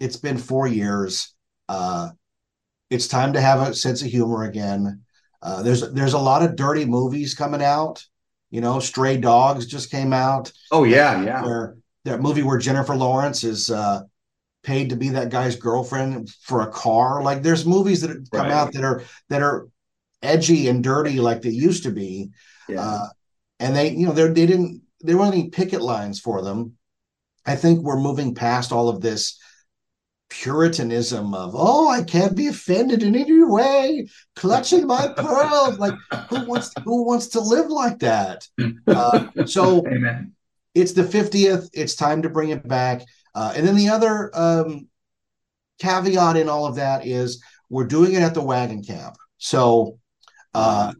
[0.00, 1.32] it's been four years.
[1.68, 2.10] Uh,
[2.90, 5.02] it's time to have a sense of humor again.
[5.42, 8.04] Uh, there's there's a lot of dirty movies coming out.
[8.50, 12.94] You know, Stray Dogs just came out oh yeah yeah where that movie where Jennifer
[12.94, 14.02] Lawrence is uh,
[14.62, 17.22] paid to be that guy's girlfriend for a car.
[17.22, 18.52] Like there's movies that come Right.
[18.52, 19.68] out that are that are
[20.22, 22.30] edgy and dirty like they used to be.
[22.68, 23.08] yeah Uh,
[23.60, 26.76] and they, you know, they they didn't there weren't any picket lines for them.
[27.46, 29.38] I think we're moving past all of this
[30.40, 35.78] puritanism of oh I can't be offended in any way, clutching my pearls.
[35.78, 35.94] Like
[36.28, 38.46] who wants who wants to live like that?
[38.86, 40.34] Uh, so amen
[40.74, 43.02] it's the 50th it's time to bring it back
[43.34, 44.88] uh, and then the other um,
[45.78, 49.98] caveat in all of that is we're doing it at the wagon camp so
[50.54, 50.92] uh,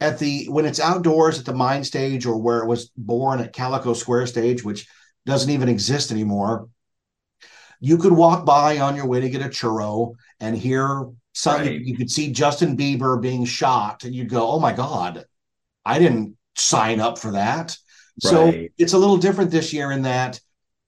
[0.00, 3.52] at the when it's outdoors at the mine stage or where it was born at
[3.52, 4.86] calico square stage which
[5.26, 6.68] doesn't even exist anymore
[7.80, 11.80] you could walk by on your way to get a churro and hear some Right.
[11.80, 15.24] you could see justin bieber being shot and you'd go oh my god
[15.84, 17.76] i didn't sign up for that
[18.18, 18.72] so Right.
[18.78, 20.40] it's a little different this year in that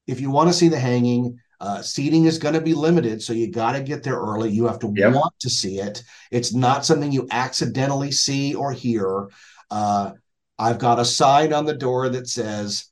[0.07, 3.23] if you want to see the hanging, uh, seating is going to be limited.
[3.23, 4.51] So you got to get there early.
[4.51, 5.15] You have to Yep.
[5.15, 6.03] want to see it.
[6.31, 9.29] It's not something you accidentally see or hear.
[9.71, 10.13] Uh,
[10.59, 12.87] I've got a sign on the door that says,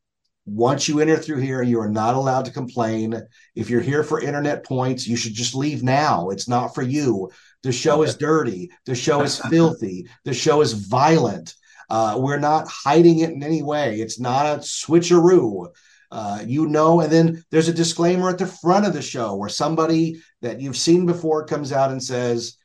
[0.53, 3.23] once you enter through here, you are not allowed to complain.
[3.55, 6.31] If you're here for internet points, you should just leave now.
[6.31, 7.31] It's not for you.
[7.63, 8.71] The show is dirty.
[8.85, 10.09] The show is filthy.
[10.25, 11.55] The show is violent.
[11.89, 14.01] Uh, we're not hiding it in any way.
[14.01, 15.69] It's not a switcheroo.
[16.11, 19.49] Uh, you know, and then there's a disclaimer at the front of the show where
[19.49, 22.57] somebody that you've seen before comes out and says,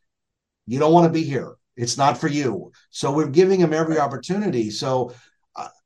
[0.65, 1.55] You don't want to be here.
[1.77, 2.71] It's not for you.
[2.89, 4.71] So we're giving them every opportunity.
[4.71, 5.13] So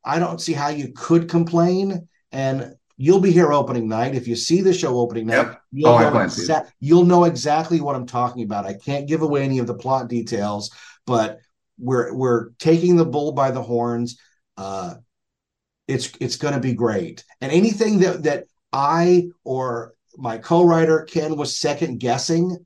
[0.03, 2.07] I don't see how you could complain.
[2.31, 4.15] And you'll be here opening night.
[4.15, 5.61] If you see the show opening night, Yep.
[5.71, 8.65] you'll, Oh, know exa- you'll know exactly what I'm talking about.
[8.65, 10.71] I can't give away any of the plot details,
[11.05, 11.39] but
[11.77, 14.19] we're we're taking the bull by the horns.
[14.57, 14.95] Uh,
[15.87, 17.23] it's it's going to be great.
[17.41, 22.57] And anything that that I or my co-writer Ken was second guessing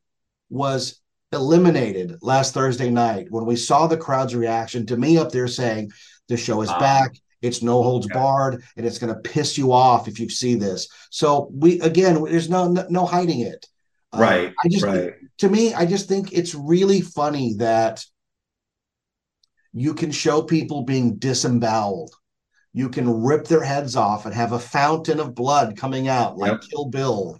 [0.49, 0.99] was
[1.31, 5.91] eliminated last Thursday night when we saw the crowd's reaction to me up there saying
[6.29, 6.79] the show is Ah.
[6.79, 7.15] back.
[7.41, 8.13] It's no holds Yeah.
[8.19, 10.87] barred, and it's going to piss you off if you see this.
[11.09, 13.65] So we again, there's no no, no hiding it.
[14.13, 18.03] Uh, right I just right to me, I just think it's really funny that
[19.73, 22.11] you can show people being disemboweled.
[22.73, 26.51] You can rip their heads off and have a fountain of blood coming out like
[26.53, 26.61] Yep.
[26.69, 27.39] Kill Bill.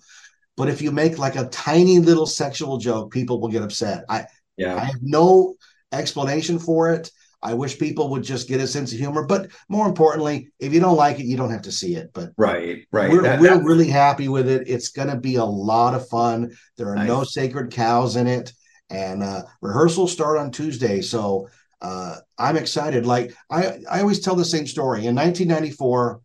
[0.57, 4.05] But if you make like a tiny little sexual joke, people will get upset.
[4.09, 4.25] I,
[4.57, 4.75] yeah.
[4.75, 5.55] I have no
[5.91, 7.09] explanation for it.
[7.43, 9.25] I wish people would just get a sense of humor.
[9.25, 12.09] But more importantly, if you don't like it, you don't have to see it.
[12.13, 13.11] But right, right.
[13.11, 14.67] we're, That- we're really happy with it.
[14.67, 16.55] It's going to be a lot of fun.
[16.77, 18.53] There are no sacred cows in it,
[18.89, 21.01] and uh, rehearsals start on Tuesday.
[21.01, 21.49] So
[21.81, 23.05] uh, I'm excited.
[23.05, 25.05] Like I, I always tell the same story.
[25.05, 26.21] In 1994,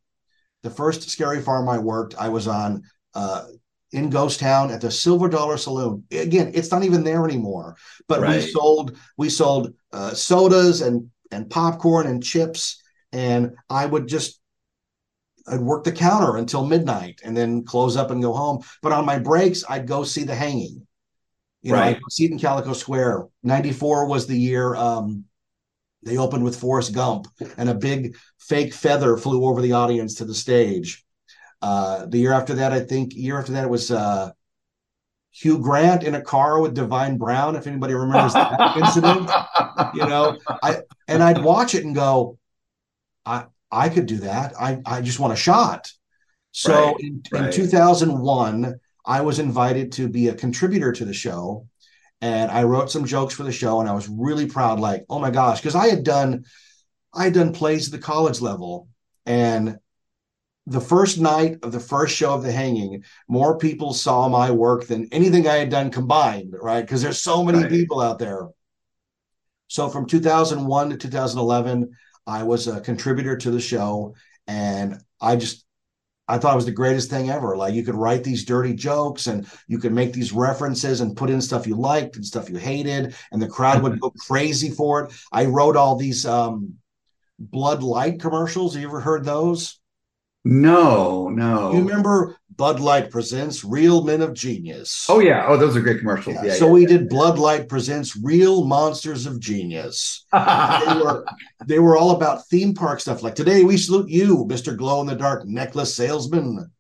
[0.63, 2.83] the first Scary Farm I worked, I was on
[3.15, 3.47] uh,
[3.93, 6.05] in Ghost Town at the Silver Dollar Saloon.
[6.13, 7.77] Again, it's not even there anymore.
[8.07, 12.83] But we sold we sold uh, sodas and and popcorn and chips,
[13.13, 14.41] and I would just
[15.47, 18.63] I'd work the counter until midnight and then close up and go home.
[18.83, 20.87] But on my breaks, I'd go see the hanging.
[21.63, 23.27] You know, I'd see it in Calico Square.
[23.43, 25.25] 94 was the year um,
[26.03, 27.27] they opened with Forrest Gump,
[27.57, 31.05] and a big fake feather flew over the audience to the stage.
[31.61, 34.31] Uh, the year after that, I think, year after that, it was uh,
[35.31, 37.57] Hugh Grant in a car with Divine Brown.
[37.57, 39.31] If anybody remembers that incident,
[39.95, 42.39] you know, I and I'd watch it and go,
[43.25, 44.55] I I could do that.
[44.59, 45.93] I I just want a shot.
[46.53, 47.45] So Right, in, right.
[47.47, 48.75] in 2001,
[49.07, 51.67] I was invited to be a contributor to the show,
[52.21, 54.81] and I wrote some jokes for the show, and I was really proud.
[54.81, 56.45] Like, oh my gosh, because I had done
[57.15, 58.89] I had done plays at the college level,
[59.27, 59.79] and
[60.69, 64.87] the first night of the first show of the hanging, more people saw my work
[64.87, 66.83] than anything I had done combined, right?
[66.83, 67.71] Because there's so many Right.
[67.71, 68.49] people out there.
[69.69, 71.91] So from 2001 to 2011,
[72.27, 74.15] I was a contributor to the show,
[74.47, 75.65] and I just
[76.29, 77.57] I thought it was the greatest thing ever.
[77.57, 81.31] Like you could write these dirty jokes and you could make these references and put
[81.31, 85.05] in stuff you liked and stuff you hated, and the crowd would go crazy for
[85.05, 85.13] it.
[85.33, 86.75] I wrote all these um
[87.39, 88.75] Blood Light commercials.
[88.75, 89.78] Have you ever heard those?
[90.49, 91.73] No, no.
[91.73, 95.05] You remember Bud Light presents Real Men of Genius?
[95.09, 95.45] Oh yeah.
[95.47, 96.37] Oh, those are great commercials.
[96.37, 96.55] Yeah, Yeah.
[96.55, 100.25] so we did Blood Light presents Real Monsters of Genius.
[100.33, 101.25] they were
[101.67, 103.23] they were all about theme park stuff.
[103.23, 106.71] Like today we salute you, Mister Glow in the Dark Necklace Salesman.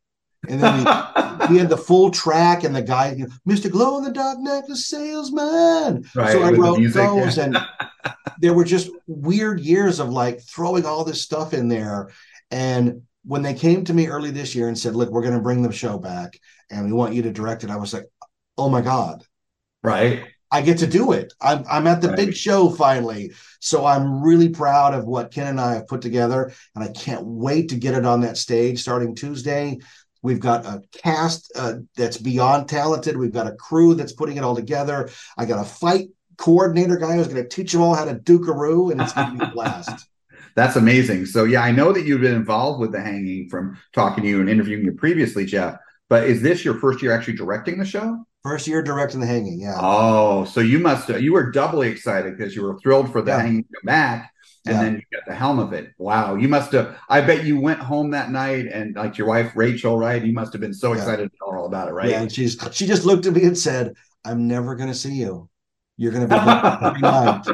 [0.48, 3.70] And then we, we had the full track and the guy, you know, Mr.
[3.70, 6.04] Glow in the Dark Necklace Salesman.
[6.14, 7.44] Right, so I wrote music, those, yeah.
[7.44, 7.58] and
[8.38, 12.10] there were just weird years of like throwing all this stuff in there.
[12.50, 15.40] And when they came to me early this year and said, "Look, we're going to
[15.40, 16.38] bring the show back,
[16.70, 18.06] and we want you to direct it," I was like,
[18.56, 19.24] "Oh my god!"
[19.82, 20.24] right.
[20.50, 21.34] I get to do it.
[21.40, 22.16] I'm I'm at the Right.
[22.16, 23.32] big show finally.
[23.60, 27.24] So I'm really proud of what Ken and I have put together, and I can't
[27.26, 29.78] wait to get it on that stage starting Tuesday.
[30.22, 33.16] We've got a cast uh, that's beyond talented.
[33.16, 35.10] We've got a crew that's putting it all together.
[35.36, 36.08] I got a fight
[36.38, 39.36] coordinator guy who's going to teach them all how to dukaroo, and it's going to
[39.38, 40.08] be a blast.
[40.54, 41.26] That's amazing.
[41.26, 44.40] So yeah, I know that you've been involved with the hanging from talking to you
[44.40, 45.76] and interviewing you previously, Jeff.
[46.08, 48.24] But is this your first year actually directing the show?
[48.42, 49.76] First year directing the hanging, yeah.
[49.80, 53.40] Oh, so you must you were doubly excited because you were thrilled for the Yeah.
[53.42, 54.30] hanging to come back,
[54.66, 54.82] and Yeah.
[54.82, 55.90] then you got the helm of it.
[55.98, 56.96] Wow, you must have.
[57.08, 60.24] I bet you went home that night and like your wife Rachel, right?
[60.24, 60.98] You must have been so Yeah.
[61.00, 62.08] excited to tell her all about it, right?
[62.08, 63.92] Yeah, and she's she just looked at me and said,
[64.24, 65.50] "I'm never going to see you.
[65.98, 67.44] You're going to be night."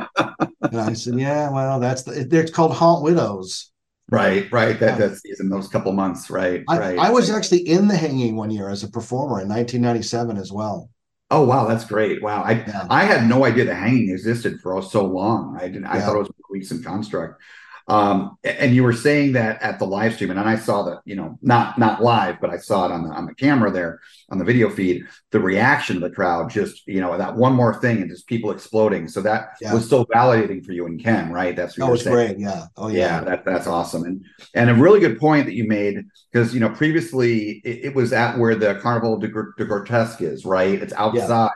[0.70, 2.26] And I said, "Yeah, well, that's the.
[2.30, 3.70] It's called Haunt Widows."
[4.10, 4.78] Right, right.
[4.80, 5.08] That Yeah.
[5.08, 6.62] that's in those couple months, right?
[6.68, 6.98] I, right.
[6.98, 10.90] I was actually in the hanging one year as a performer in 1997 as well.
[11.30, 12.22] Oh wow, that's great.
[12.22, 12.42] Wow.
[12.42, 12.86] I Yeah.
[12.90, 15.58] I had no idea the hanging existed for so long.
[15.60, 17.40] I didn't I thought it was a recent construct.
[17.86, 21.16] Um and you were saying that at the live stream, and I saw that, you
[21.16, 24.38] know, not not live, but I saw it on the on the camera there on
[24.38, 27.98] the video feed, the reaction of the crowd, just you know, that one more thing
[28.00, 29.06] and just people exploding.
[29.06, 29.74] So that Yeah.
[29.74, 31.54] was so validating for you and Ken, right?
[31.54, 32.16] That's what That was saying.
[32.16, 32.38] great.
[32.38, 32.64] Yeah.
[32.78, 33.20] Oh yeah yeah.
[33.24, 34.24] that, that's awesome and
[34.54, 38.12] and a really good point that you made because you know previously it, it was
[38.14, 41.50] at where the carnival de, de grotesque is right it's outside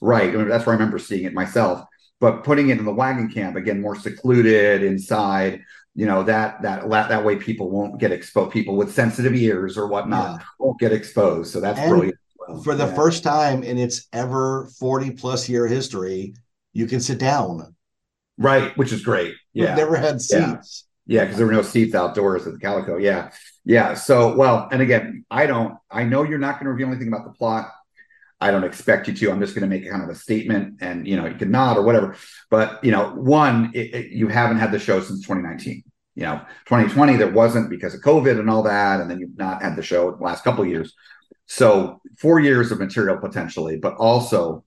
[0.00, 1.84] right I mean, that's where i remember seeing it myself
[2.20, 5.62] but putting it in the wagon camp again more secluded inside
[5.94, 9.86] you know that that that, way people won't get exposed people with sensitive ears or
[9.88, 12.16] whatnot won't get exposed so that's And brilliant.
[12.64, 12.94] For the Yeah.
[12.94, 16.34] first time in its ever 40 plus year history,
[16.72, 17.74] you can sit down.
[18.38, 20.54] right which is great yeah We've never had Yeah.
[20.56, 20.84] seats.
[21.10, 22.98] Yeah, because there were no seats outdoors at the Calico.
[22.98, 23.30] Yeah.
[23.64, 23.94] Yeah.
[23.94, 27.24] So, well, and again, I don't, I know you're not going to reveal anything about
[27.24, 27.70] the plot.
[28.40, 29.30] I don't expect you to.
[29.32, 31.76] I'm just going to make kind of a statement and, you know, you can nod
[31.76, 32.16] or whatever.
[32.50, 35.82] But, you know, one, it, it- you haven't had the show since 2019.
[36.14, 39.00] You know, 2020, there wasn't because of COVID and all that.
[39.00, 40.94] And then you've not had the show the last couple of years.
[41.46, 44.64] So, four years of material potentially, but also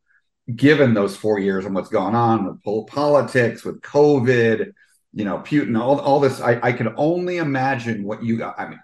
[0.55, 4.71] given those four years and what's gone on with politics, with COVID,
[5.13, 8.79] you know, Putin, all, all this, I, I can only imagine what you, I mean,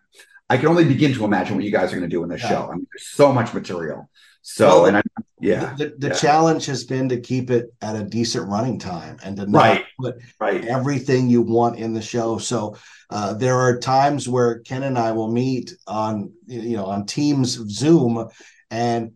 [0.49, 2.41] I can only begin to imagine what you guys are going to do in this
[2.43, 2.49] Yeah.
[2.49, 2.67] show.
[2.69, 4.09] I mean, there's so much material.
[4.49, 5.01] So, Well, and I,
[5.41, 6.13] yeah, The, the yeah.
[6.13, 9.85] challenge has been to keep it at a decent running time and to not Right.
[9.99, 10.63] put right.
[10.63, 12.37] everything you want in the show.
[12.37, 12.77] So
[13.09, 17.59] uh, there are times where Ken and I will meet on you know on Teams
[17.69, 18.29] Zoom
[18.71, 19.11] and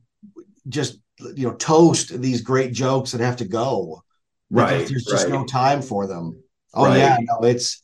[0.67, 4.03] just you know toast these great jokes that have to go.
[4.49, 4.85] Right.
[4.85, 5.33] There's just right.
[5.33, 6.43] no time for them.
[6.73, 7.81] Oh yeah, no, it's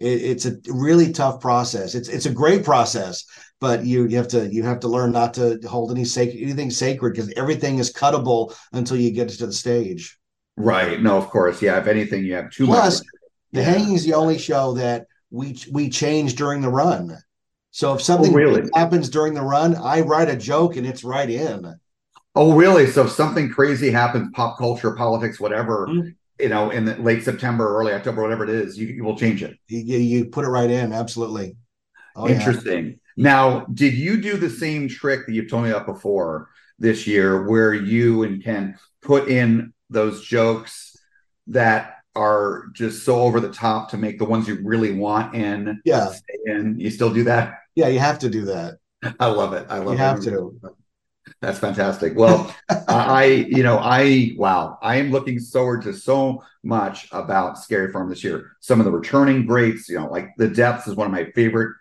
[0.00, 1.94] it, it's a really tough process.
[1.94, 3.24] It's it's a great process,
[3.60, 6.70] but you you have to you have to learn not to hold any sacred anything
[6.70, 10.18] sacred because everything is cuttable until you get to the stage.
[10.56, 11.00] Right.
[11.02, 11.60] No, of course.
[11.60, 11.78] Yeah.
[11.78, 13.06] If anything, you have too Plus, much.
[13.52, 13.66] The Yeah.
[13.66, 17.16] hanging is the only show that we we change during the run.
[17.70, 18.68] So if something Oh, really?
[18.74, 21.74] happens during the run, I write a joke and it's right in.
[22.34, 22.86] Oh, really?
[22.86, 26.14] So if something crazy happens, pop culture, politics, whatever, Mhm.
[26.40, 29.42] you know, in the late September, early October, whatever it is, you, you will change
[29.42, 29.56] it.
[29.68, 30.92] You, you, put it right in.
[30.92, 31.56] Absolutely.
[32.14, 32.52] Oh, yeah.
[33.16, 36.48] Now, did you do the same trick that you've told me about before
[36.78, 40.96] this year, where you and Ken put in those jokes
[41.48, 45.80] that are just so over the top to make the ones you really want in?
[45.84, 46.12] Yeah.
[46.46, 46.80] and?
[46.80, 47.60] You still do that?
[47.74, 48.78] Yeah, you have to do that.
[49.20, 49.66] I love it.
[49.70, 49.98] I love You it.
[49.98, 50.60] have to.
[51.40, 52.14] That's fantastic.
[52.16, 52.54] Well,
[52.88, 58.08] I, you know, I, wow, I am looking forward to so much about Scary Farm
[58.08, 58.52] this year.
[58.60, 61.74] Some of the returning greats, you know, like the Depths is one of my favorite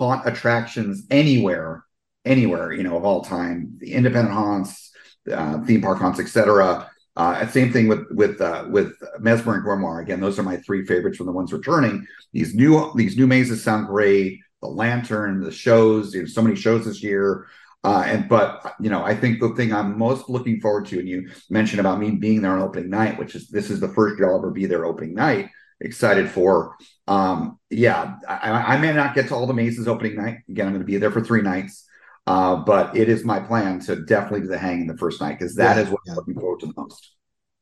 [0.00, 1.84] haunt attractions anywhere,
[2.24, 3.74] anywhere, you know, of all time.
[3.78, 4.90] The independent haunts,
[5.30, 6.90] uh, theme park haunts, etc.
[7.16, 10.02] Uh, same thing with with uh, with Mesmer and Grimoire.
[10.02, 12.06] Again, those are my three favorites from the ones returning.
[12.32, 14.40] These new these new mazes sound great.
[14.62, 17.46] The lantern, the shows, you know, so many shows this year.
[17.82, 21.08] Uh, and but you know, I think the thing I'm most looking forward to, and
[21.08, 24.18] you mentioned about me being there on opening night, which is this is the first
[24.18, 25.50] year I'll ever be there opening night.
[25.80, 26.76] Excited for,
[27.10, 30.38] um, yeah, I, I may not get to all the mazes opening night.
[30.48, 31.86] Again, I'm going to be there for three nights,
[32.26, 35.38] uh, but it is my plan to definitely do the hang in the first night
[35.38, 36.12] because that Yeah, is what yeah.
[36.12, 37.12] I'm looking forward to the most,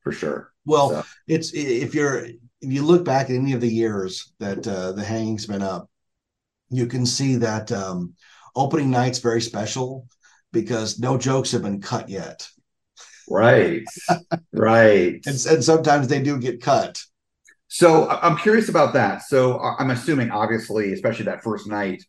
[0.03, 0.53] for sure.
[0.67, 2.27] Well, So- it's if you're
[2.61, 5.89] if you look back at any of the years that uh, the hanging's been up,
[6.71, 8.15] you can see that um,
[8.57, 10.07] opening night's very special
[10.53, 12.49] because no jokes have been cut yet,
[13.29, 13.85] Right,
[14.53, 15.21] right.
[15.27, 17.01] and, and sometimes they do get cut.
[17.69, 19.23] So I'm curious about that.
[19.23, 22.03] So I'm assuming, obviously, especially that first night,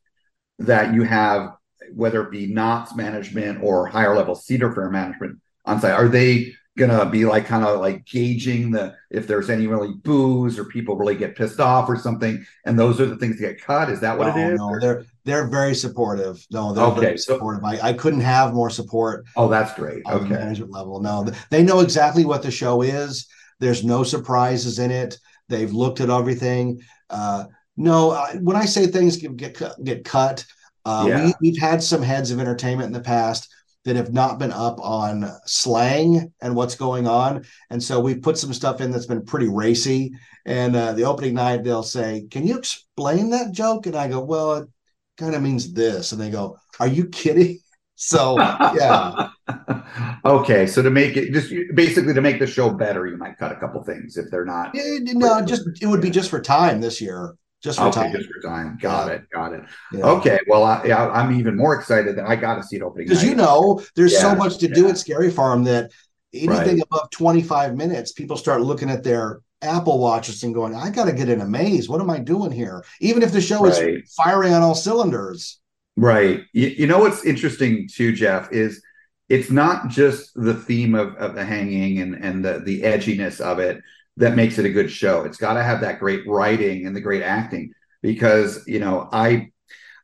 [0.60, 1.52] that you have
[1.94, 5.92] whether it be Knott's management or higher level Cedar Fair management on site.
[5.92, 10.58] Are they gonna be like kind of like gauging the if there's any really boos
[10.58, 13.62] or people really get pissed off or something, and those are the things that get
[13.62, 13.90] cut?
[13.90, 14.60] Is that what no, it oh, is?
[14.60, 16.46] no, they're they're very supportive.
[16.52, 17.64] No, they're Okay, very supportive.
[17.64, 20.04] I, I couldn't have more support Oh, that's great.
[20.06, 20.30] Okay.
[20.30, 21.02] management level.
[21.02, 23.28] No, they know exactly what the show is.
[23.60, 25.18] There's no surprises in it.
[25.50, 26.80] They've looked at everything.
[27.10, 27.46] Uh,
[27.76, 30.46] no, I, when I say things get get, cut- get cut,
[30.86, 31.26] uh, Yeah.
[31.26, 33.50] we, we've had some heads of entertainment in the past
[33.86, 38.38] that have not been up on slang and what's going on, and so we've put
[38.38, 40.12] some stuff in that's been pretty racy.
[40.46, 44.20] And uh, the opening night, they'll say, "Can you explain that joke?" And I go,
[44.22, 44.70] "Well, it
[45.18, 47.60] kind of means this," and they go, "Are you kidding?"
[48.02, 48.38] So
[48.76, 49.28] yeah.
[50.26, 53.52] okay, so to make it just basically to make the show better, you might cut
[53.52, 54.74] a couple things if they're not.
[54.74, 57.36] No, just it would be just for time this year.
[57.62, 58.14] Just for Okay, time.
[58.14, 58.78] just for time.
[58.82, 59.14] Got Yeah.
[59.16, 59.30] it.
[59.34, 59.62] Got it.
[59.92, 60.06] Yeah.
[60.06, 60.40] Okay.
[60.48, 63.08] Well, I, yeah, I'm even more excited that I got to see it opening.
[63.08, 65.92] Because you know, there's so much to do at Scary Farm that
[66.34, 66.84] anything Right.
[66.84, 71.12] above 25 minutes, people start looking at their Apple watches and going, I got to
[71.12, 71.90] get in a maze.
[71.90, 72.86] What am I doing here?
[73.02, 73.74] Even if the show Right.
[73.74, 75.60] is firing on all cylinders.
[76.00, 76.46] Right.
[76.54, 78.82] You, you know what's interesting too, Jeff, is
[79.28, 83.60] it's not just the theme of, of the hanging and, and the, the edginess of
[83.60, 83.82] it
[84.16, 85.26] that makes it a good show.
[85.26, 89.50] It's got to have that great writing and the great acting because, you know, I,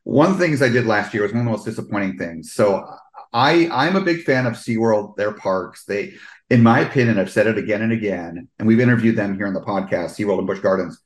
[0.04, 2.52] one of the things I did last year was one of the most disappointing things.
[2.52, 2.86] So
[3.32, 5.86] I, I'm a big fan of SeaWorld, their parks.
[5.86, 6.12] They,
[6.50, 9.54] in my opinion, I've said it again and again, and we've interviewed them here on
[9.54, 11.00] the podcast, SeaWorld and Busch Gardens.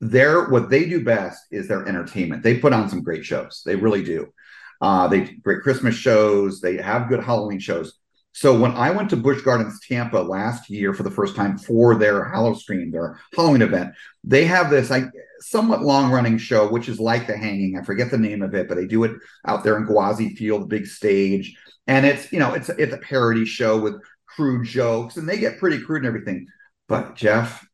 [0.00, 2.42] They're what they do best is their entertainment.
[2.42, 3.62] They put on some great shows.
[3.66, 4.32] They really do.
[4.80, 6.60] Uh, they great Christmas shows.
[6.60, 7.98] They have good Halloween shows.
[8.32, 11.96] So when I went to Busch Gardens Tampa last year for the first time for
[11.96, 15.06] their Halloween, their Halloween event, they have this like
[15.40, 17.76] somewhat long running show, which is like the hanging.
[17.76, 19.16] I forget the name of it, but they do it
[19.46, 21.56] out there in Gwazi Field, big stage.
[21.88, 25.58] And it's, you know, it's it's a parody show with crude jokes, and they get
[25.58, 26.46] pretty crude and everything.
[26.86, 27.66] But Jeff,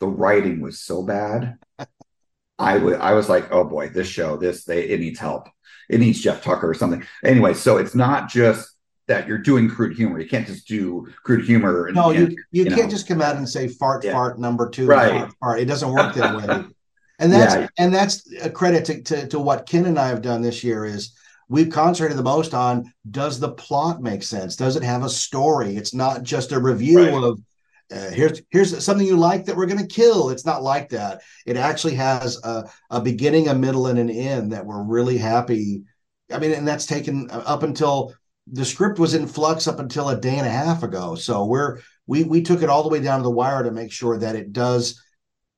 [0.00, 1.56] the writing was so bad.
[2.58, 5.48] I wa- I was like, oh boy, this show, this they it needs help.
[5.88, 7.04] It needs Jeff Tucker or something.
[7.24, 8.68] Anyway, so it's not just
[9.06, 10.18] that you're doing crude humor.
[10.18, 11.86] You can't just do crude humor.
[11.86, 12.88] And, No, you, you, you can't know.
[12.88, 14.12] just come out and say fart, Yeah.
[14.12, 15.10] fart, number two, Right.
[15.10, 15.60] fart, fart.
[15.60, 16.64] It doesn't work that way.
[17.20, 17.68] And that's Yeah.
[17.78, 20.84] and that's a credit to, to, to what Ken and I have done this year
[20.84, 21.12] is
[21.48, 24.56] we've concentrated the most on does the plot make sense?
[24.56, 25.76] Does it have a story?
[25.76, 27.14] It's not just a revue right.
[27.14, 27.38] of
[27.94, 30.30] uh, here's here's something you like that we're going to kill.
[30.30, 31.22] It's not like that.
[31.46, 35.84] It actually has a, a beginning, a middle, and an end that we're really happy.
[36.32, 38.12] I mean, and that's taken up until
[38.50, 41.14] the script was in flux up until a day and a half ago.
[41.14, 43.92] So we're we we took it all the way down to the wire to make
[43.92, 45.00] sure that it does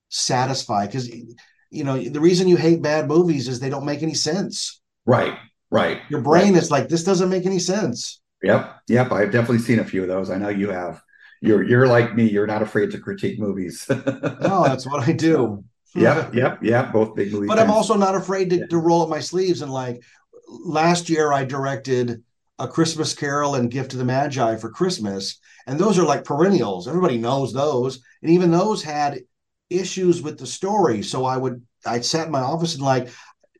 [0.08, 4.14] satisfy because you know the reason you hate bad movies is they don't make any
[4.14, 4.80] sense.
[5.06, 5.38] Right.
[5.70, 6.00] Right.
[6.10, 6.62] Your brain right.
[6.62, 8.20] is like this doesn't make any sense.
[8.42, 8.80] Yep.
[8.88, 9.12] Yep.
[9.12, 10.30] I've definitely seen a few of those.
[10.30, 11.02] I know you have
[11.40, 12.28] you're you're like me.
[12.28, 13.86] You're not afraid to critique movies.
[13.90, 15.64] no, that's what I do.
[15.94, 16.92] yep, yep, yep.
[16.92, 17.48] Both big movies.
[17.48, 17.68] But fans.
[17.68, 20.02] I'm also not afraid to, to roll up my sleeves and like
[20.48, 22.22] last year I directed
[22.58, 26.88] a Christmas Carol and Gift of the Magi for Christmas, and those are like perennials.
[26.88, 29.20] Everybody knows those, and even those had
[29.68, 31.02] issues with the story.
[31.02, 33.08] So I would I sat in my office and like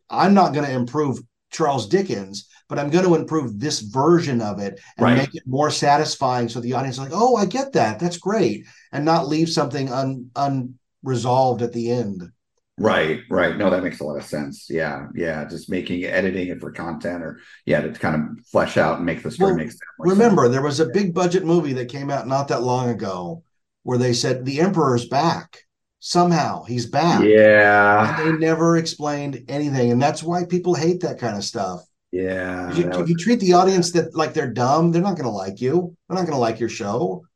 [0.09, 1.20] I'm not going to improve
[1.51, 5.17] Charles Dickens, but I'm going to improve this version of it and right.
[5.17, 7.99] make it more satisfying so the audience is like, oh, I get that.
[7.99, 8.67] That's great.
[8.93, 12.31] And not leave something un, unresolved at the end.
[12.79, 13.57] Right, right.
[13.57, 14.67] No, that makes a lot of sense.
[14.69, 15.47] Yeah, yeah.
[15.47, 19.23] Just making editing it for content or yeah, to kind of flesh out and make
[19.23, 19.81] the story well, make sense.
[19.99, 20.53] Remember, sense.
[20.53, 23.43] there was a big budget movie that came out not that long ago
[23.85, 25.63] where they said the emperor's back.
[26.01, 27.25] Somehow he's back.
[27.25, 28.21] Yeah.
[28.21, 29.91] And they never explained anything.
[29.91, 31.81] And that's why people hate that kind of stuff.
[32.12, 32.73] Yeah.
[32.73, 35.61] You, if you treat the audience that like they're dumb, they're not going to like
[35.61, 35.97] you.
[36.09, 37.27] They're not going to like your show.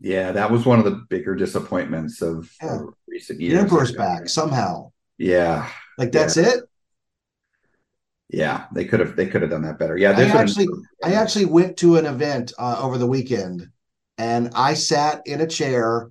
[0.00, 2.80] Yeah, that was one of the bigger disappointments of, yeah.
[3.06, 3.54] recent years.
[3.54, 4.90] The Emperor's back somehow.
[5.16, 5.68] Yeah.
[5.96, 6.48] Like that's yeah.
[6.48, 6.64] it.
[8.28, 9.96] Yeah, they could have they could have done that better.
[9.96, 10.66] Yeah, I actually
[11.04, 13.68] I actually went to an event uh, over the weekend,
[14.16, 16.10] and I sat in a chair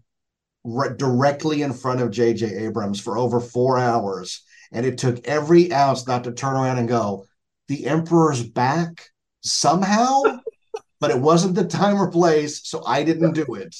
[0.63, 2.45] re- directly in front of J.J.
[2.65, 6.87] Abrams for over four hours, and it took every ounce not to turn around and
[6.87, 7.25] go,
[7.71, 9.07] the emperor's back
[9.39, 10.21] somehow,
[10.99, 13.73] but it wasn't the time or place, so I didn't do it.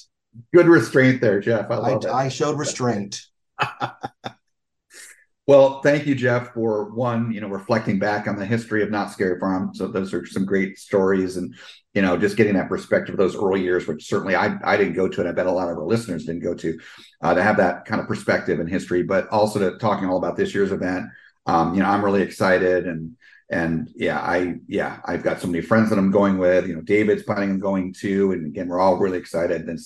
[0.53, 1.69] Good restraint there, Jeff.
[1.69, 3.21] I, I, I showed restraint.
[5.45, 9.11] well, thank you, Jeff, for one, you know, reflecting back on the history of Knott's
[9.11, 9.71] Scary Farm.
[9.73, 11.53] So those are some great stories, and
[11.93, 14.93] you know, just getting that perspective of those early years, which certainly I I didn't
[14.93, 16.79] go to, and I bet a lot of our listeners didn't go to,
[17.21, 20.37] uh, to have that kind of perspective and history, but also to talking all about
[20.37, 21.07] this year's event.
[21.45, 23.17] Um, you know, I'm really excited and
[23.51, 26.67] and yeah, I yeah, I've got so many friends that I'm going with.
[26.67, 29.67] You know, David's planning on going too, and again, we're all really excited.
[29.67, 29.77] And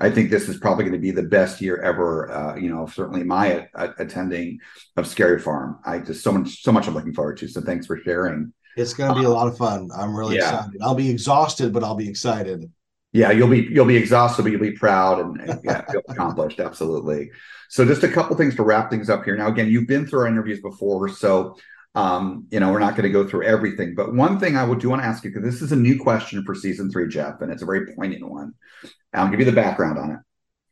[0.00, 2.30] I think this is probably going to be the best year ever.
[2.32, 4.58] Uh, you know, certainly my uh, attending
[4.96, 5.78] of Scary Farm.
[5.84, 7.48] I just so much so much I'm looking forward to.
[7.48, 8.52] So thanks for sharing.
[8.76, 9.90] It's going to be a lot of fun.
[9.96, 10.56] I'm really yeah.
[10.56, 10.80] excited.
[10.82, 12.72] I'll be exhausted, but I'll be excited.
[13.12, 16.58] Yeah, you'll be you'll be exhausted, but you'll be proud and, and yeah, feel accomplished.
[16.58, 17.30] Absolutely.
[17.68, 19.36] So, just a couple things to wrap things up here.
[19.36, 21.56] Now, again, you've been through our interviews before, so
[21.94, 24.78] um, you know, we're not going to go through everything, but one thing I would
[24.78, 27.40] do want to ask you because this is a new question for season three, Jeff,
[27.40, 28.54] and it's a very poignant one.
[29.12, 30.18] I'll give you the background on it.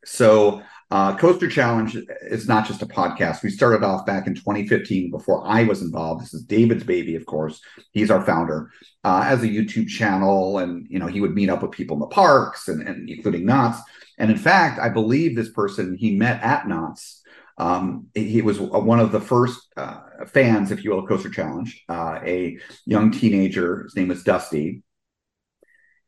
[0.03, 3.43] So, uh, Coaster Challenge is not just a podcast.
[3.43, 6.21] We started off back in 2015 before I was involved.
[6.21, 7.61] This is David's baby, of course.
[7.91, 8.71] He's our founder
[9.05, 12.01] uh, as a YouTube channel, and you know he would meet up with people in
[12.01, 13.79] the parks, and, and including Knott's.
[14.17, 17.20] And in fact, I believe this person he met at Knott's
[17.57, 21.83] um, he was one of the first uh, fans, if you will, of Coaster Challenge.
[21.89, 24.83] Uh, a young teenager, his name was Dusty,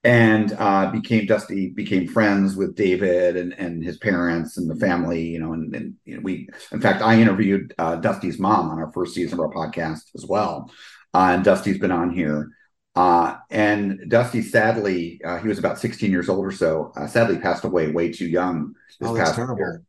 [0.03, 5.27] and uh, became Dusty became friends with David and and his parents and the family.
[5.27, 8.79] You know, and, and you know, we, in fact, I interviewed uh, Dusty's mom on
[8.79, 10.71] our first season of our podcast as well,
[11.13, 12.49] uh, and Dusty's been on here.
[12.95, 16.91] Uh, and Dusty, sadly, uh, he was about 16 years old or so.
[16.95, 19.81] Uh, sadly, passed away way too young this oh, past year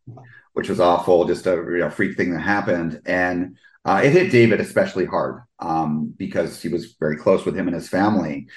[0.55, 3.01] which was awful, just a you know, freak thing that happened.
[3.05, 7.69] And uh, it hit David especially hard um, because he was very close with him
[7.69, 8.49] and his family.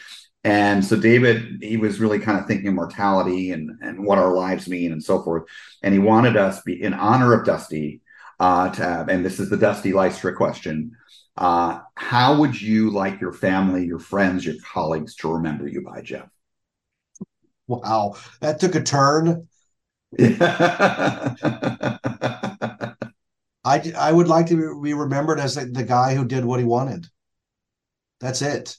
[0.43, 4.33] And so David, he was really kind of thinking of mortality and, and what our
[4.33, 5.43] lives mean and so forth.
[5.83, 8.01] And he wanted us be in honor of Dusty
[8.39, 10.91] uh, to have, and this is the Dusty Lystra question.
[11.35, 16.01] Uh, how would you like your family, your friends, your colleagues to remember you by,
[16.01, 16.29] Jeff?
[17.67, 19.47] Wow, that took a turn.
[20.19, 21.57] I
[23.63, 27.07] I would like to be remembered as the guy who did what he wanted.
[28.19, 28.77] That's it.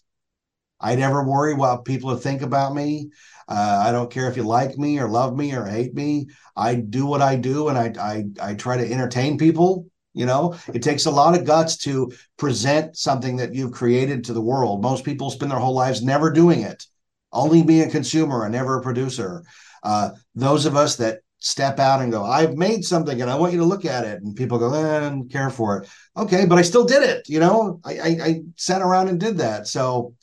[0.81, 3.11] I never worry what people think about me.
[3.49, 6.29] Uh, I don't care if you like me or love me or hate me.
[6.57, 9.87] I do what I do, and I I I try to entertain people.
[10.15, 14.33] You know, it takes a lot of guts to present something that you've created to
[14.33, 14.83] the world.
[14.83, 16.85] Most people spend their whole lives never doing it,
[17.33, 19.45] only being a consumer and never a producer.
[19.83, 23.53] Uh, those of us that step out and go, I've made something and I want
[23.53, 24.23] you to look at it.
[24.23, 25.89] And people go, eh, I don't care for it.
[26.17, 27.29] Okay, but I still did it.
[27.29, 29.67] You know, I, I, I sat around and did that.
[29.69, 30.15] So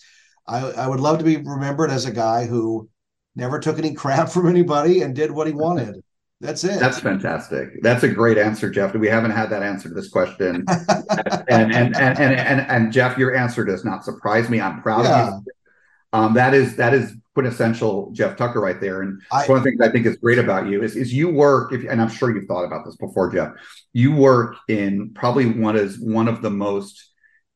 [0.47, 2.89] I, I would love to be remembered as a guy who
[3.35, 6.01] never took any crap from anybody and did what he wanted.
[6.41, 6.79] That's it.
[6.81, 7.81] That's fantastic.
[7.81, 8.93] That's a great answer, Jeff.
[8.93, 10.65] We haven't had that answer to this question.
[11.47, 14.59] and, and, and, and, and, and, Jeff, your answer does not surprise me.
[14.59, 15.51] I'm proud of you.
[16.11, 19.01] Um, that is that is quintessential Jeff Tucker right there.
[19.01, 21.29] And I, one of the things I think is great about you is, is you
[21.29, 23.51] work, if, and I'm sure you've thought about this before, Jeff.
[23.93, 27.11] You work in probably one is one of the most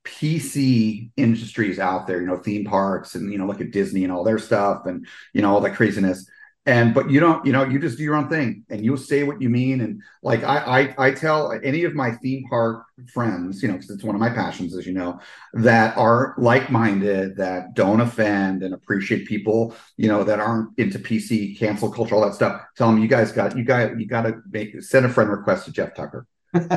[0.06, 2.22] PC industries out there.
[2.22, 5.08] You know, theme parks, and you know, look at Disney and all their stuff, and
[5.34, 6.30] you know all that craziness
[6.70, 9.24] and but you don't you know you just do your own thing and you'll say
[9.24, 9.82] what you mean.
[9.82, 13.90] And like i i, I tell any of my theme park friends you know because
[13.90, 15.20] it's one of my passions as you know
[15.54, 21.58] that are like-minded that don't offend and appreciate people you know that aren't into pc
[21.58, 22.62] cancel culture all that stuff.
[22.78, 25.66] Tell them you guys got you got you got to make send a friend request
[25.66, 26.28] to jeff tucker.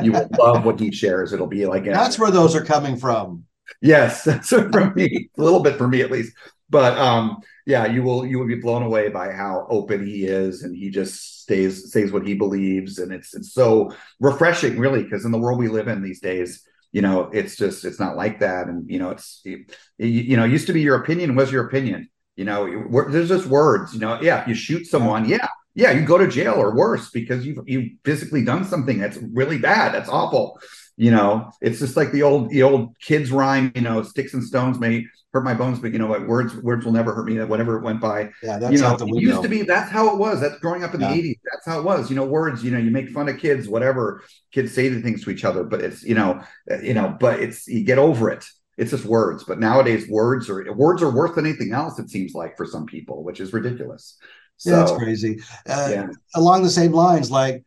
[0.01, 1.33] You will love what he shares.
[1.33, 3.45] It'll be like that's where those are coming from.
[3.81, 6.33] Yes that's from me a little bit for me at least.
[6.69, 10.63] But um yeah, you will you will be blown away by how open he is,
[10.63, 15.25] and he just stays says what he believes, and it's it's so refreshing, really, because
[15.25, 18.39] in the world we live in these days, you know, it's just it's not like
[18.39, 19.65] that, and you know, it's you,
[19.97, 23.45] you know, it used to be your opinion was your opinion, you know, there's just
[23.47, 27.09] words, you know, yeah, you shoot someone, yeah, yeah, you go to jail or worse
[27.11, 30.59] because you've you've physically done something that's really bad, that's awful,
[30.97, 34.43] you know, it's just like the old the old kids rhyme, you know, sticks and
[34.43, 36.27] stones may hurt my bones, but you know what?
[36.27, 37.37] Words words will never hurt me.
[37.37, 38.29] That Whatever it went by.
[38.43, 38.95] Yeah, that's you know.
[38.95, 40.39] It used to be that's how it was.
[40.39, 41.11] That's growing up in yeah.
[41.11, 41.39] the 80s.
[41.51, 42.09] That's how it was.
[42.09, 44.23] You know, words, you know, you make fun of kids, whatever.
[44.51, 47.39] Kids say the things to each other, but it's, you know, uh, you know, but
[47.39, 48.45] it's you get over it.
[48.77, 49.43] It's just words.
[49.43, 52.85] But nowadays words are words are worse than anything else, it seems like for some
[52.85, 54.17] people, which is ridiculous.
[54.57, 55.39] So, yeah, that's crazy.
[55.67, 56.07] Uh, yeah.
[56.35, 57.63] Along the same lines, like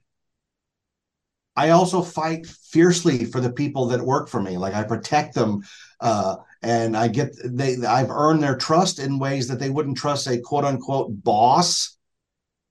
[1.57, 4.59] I also fight fiercely for the people that work for me.
[4.59, 5.63] Like I protect them
[6.01, 10.27] uh, and I get they I've earned their trust in ways that they wouldn't trust
[10.27, 11.97] a quote unquote boss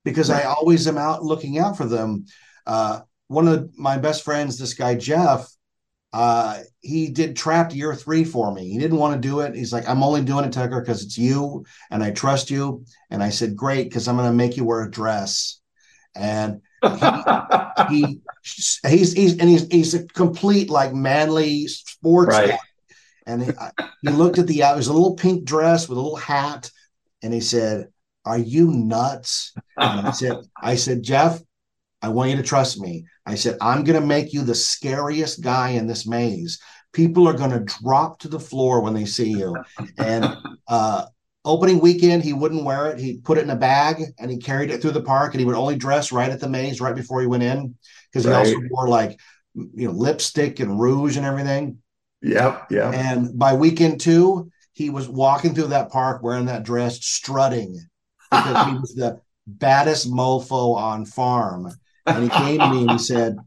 [0.03, 0.45] because right.
[0.45, 2.25] I always am out looking out for them.
[2.65, 5.49] Uh, one of my best friends, this guy Jeff,
[6.13, 8.69] uh, he did Trapped year three for me.
[8.69, 9.55] He didn't want to do it.
[9.55, 12.85] He's like, I'm only doing it, Tucker, because it's you and I trust you.
[13.09, 15.59] And I said, Great, because I'm going to make you wear a dress.
[16.15, 18.19] And he, he
[18.87, 22.49] he's he's and he's he's a complete like manly sports right.
[22.51, 22.59] guy
[23.25, 23.51] and he,
[24.01, 26.69] he looked at the it was a little pink dress with a little hat,
[27.23, 27.87] and he said,
[28.23, 31.41] "Are you nuts?" And I said, "I said Jeff,
[32.01, 35.41] I want you to trust me." I said, "I'm going to make you the scariest
[35.41, 36.59] guy in this maze.
[36.93, 39.55] People are going to drop to the floor when they see you."
[39.97, 40.25] And
[40.67, 41.05] uh,
[41.45, 42.99] opening weekend, he wouldn't wear it.
[42.99, 45.33] He put it in a bag and he carried it through the park.
[45.33, 47.75] And he would only dress right at the maze right before he went in
[48.11, 49.19] because he also wore like
[49.53, 51.77] you know lipstick and rouge and everything.
[52.21, 52.67] Yep.
[52.71, 52.91] Yeah.
[52.91, 57.79] And by weekend two, he was walking through that park wearing that dress, strutting
[58.31, 61.71] because he was the baddest mofo on farm.
[62.05, 63.37] And he came to me and he said,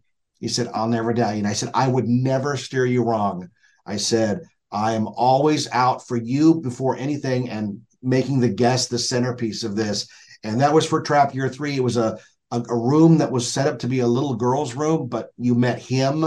[0.40, 1.38] he said, I'll never doubt you.
[1.38, 3.50] And I said, I would never steer you wrong.
[3.84, 8.98] I said, I am always out for you before anything and making the guest the
[8.98, 10.08] centerpiece of this.
[10.44, 11.76] And that was for Trapped Year Three.
[11.76, 12.18] It was a,
[12.50, 15.54] a, a room that was set up to be a little girl's room, but you
[15.54, 16.24] met him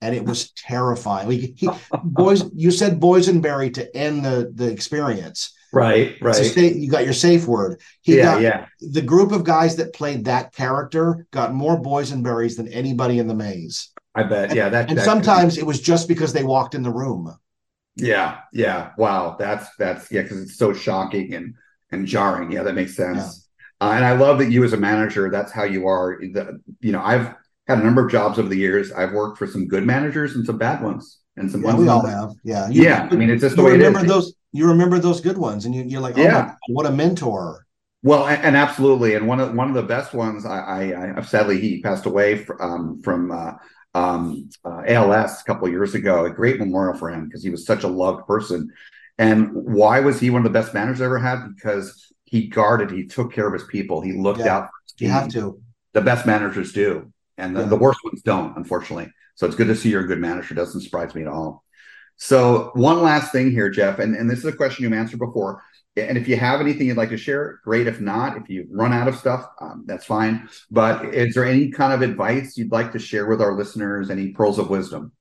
[0.00, 1.30] and it was terrifying.
[1.30, 1.68] He, he,
[2.02, 5.54] boys, you said boysenberry to end the the experience.
[5.72, 6.36] Right, right.
[6.36, 7.80] Safe, you got your safe word.
[8.02, 8.66] He yeah, got, yeah.
[8.80, 13.34] The group of guys that played that character got more boysenberries than anybody in the
[13.34, 13.90] maze.
[14.14, 14.50] I bet.
[14.50, 14.88] And, yeah, that.
[14.88, 17.34] And that sometimes it was just because they walked in the room.
[17.96, 18.90] Yeah, yeah.
[18.98, 21.54] Wow, that's that's yeah, because it's so shocking and
[21.90, 22.50] and jarring.
[22.50, 23.48] Yeah, that makes sense.
[23.80, 23.88] Yeah.
[23.88, 26.18] Uh, and I love that you as a manager, that's how you are.
[26.20, 27.34] The, you know, I've
[27.66, 28.92] had a number of jobs over the years.
[28.92, 31.88] I've worked for some good managers and some bad ones, and some yeah, ones we
[31.88, 32.32] all have.
[32.44, 33.08] Yeah, you, yeah.
[33.10, 34.08] I mean, it's just the way remember it is.
[34.08, 34.34] those.
[34.52, 37.66] You remember those good ones, and you, are like, oh yeah, what a mentor.
[38.04, 40.46] Well, and, and, absolutely, and one of one of the best ones.
[40.46, 43.54] I, I, I sadly he passed away um, from uh,
[43.94, 46.24] um, uh, ALS a couple of years ago.
[46.24, 48.72] A great memorial for him because he was such a loved person.
[49.18, 51.54] And why was he one of the best managers I ever had?
[51.54, 54.68] Because he guarded, he took care of his people, he looked yeah, out.
[54.98, 55.60] You have to.
[55.92, 57.66] The best managers do and the, yeah.
[57.66, 59.12] the worst ones don't, unfortunately.
[59.36, 60.54] So it's good to see you're a good manager.
[60.54, 61.64] Doesn't surprise me at all.
[62.16, 65.62] So one last thing here, Jeff, and, and this is a question you've answered before.
[65.96, 67.86] And if you have anything you'd like to share, great.
[67.86, 70.48] If not, if you run out of stuff, um, that's fine.
[70.70, 74.10] But is there any kind of advice you'd like to share with our listeners?
[74.10, 75.12] Any pearls of wisdom?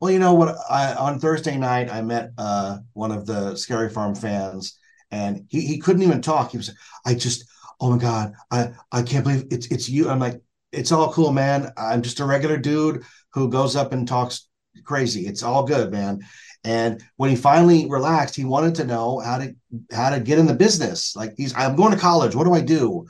[0.00, 0.56] Well, you know what?
[0.68, 4.76] I, on Thursday night, I met uh, one of the Scary Farm fans,
[5.12, 6.50] and he, he couldn't even talk.
[6.50, 6.74] He was,
[7.06, 7.44] I just,
[7.80, 10.10] oh my god, I I can't believe it's it's you.
[10.10, 10.42] I'm like,
[10.72, 11.70] it's all cool, man.
[11.76, 13.04] I'm just a regular dude
[13.34, 14.48] who goes up and talks
[14.82, 15.28] crazy.
[15.28, 16.22] It's all good, man.
[16.64, 19.54] And when he finally relaxed, he wanted to know how to
[19.92, 21.16] how to get in the business.
[21.16, 22.34] Like he's, I'm going to college.
[22.34, 23.06] What do I do?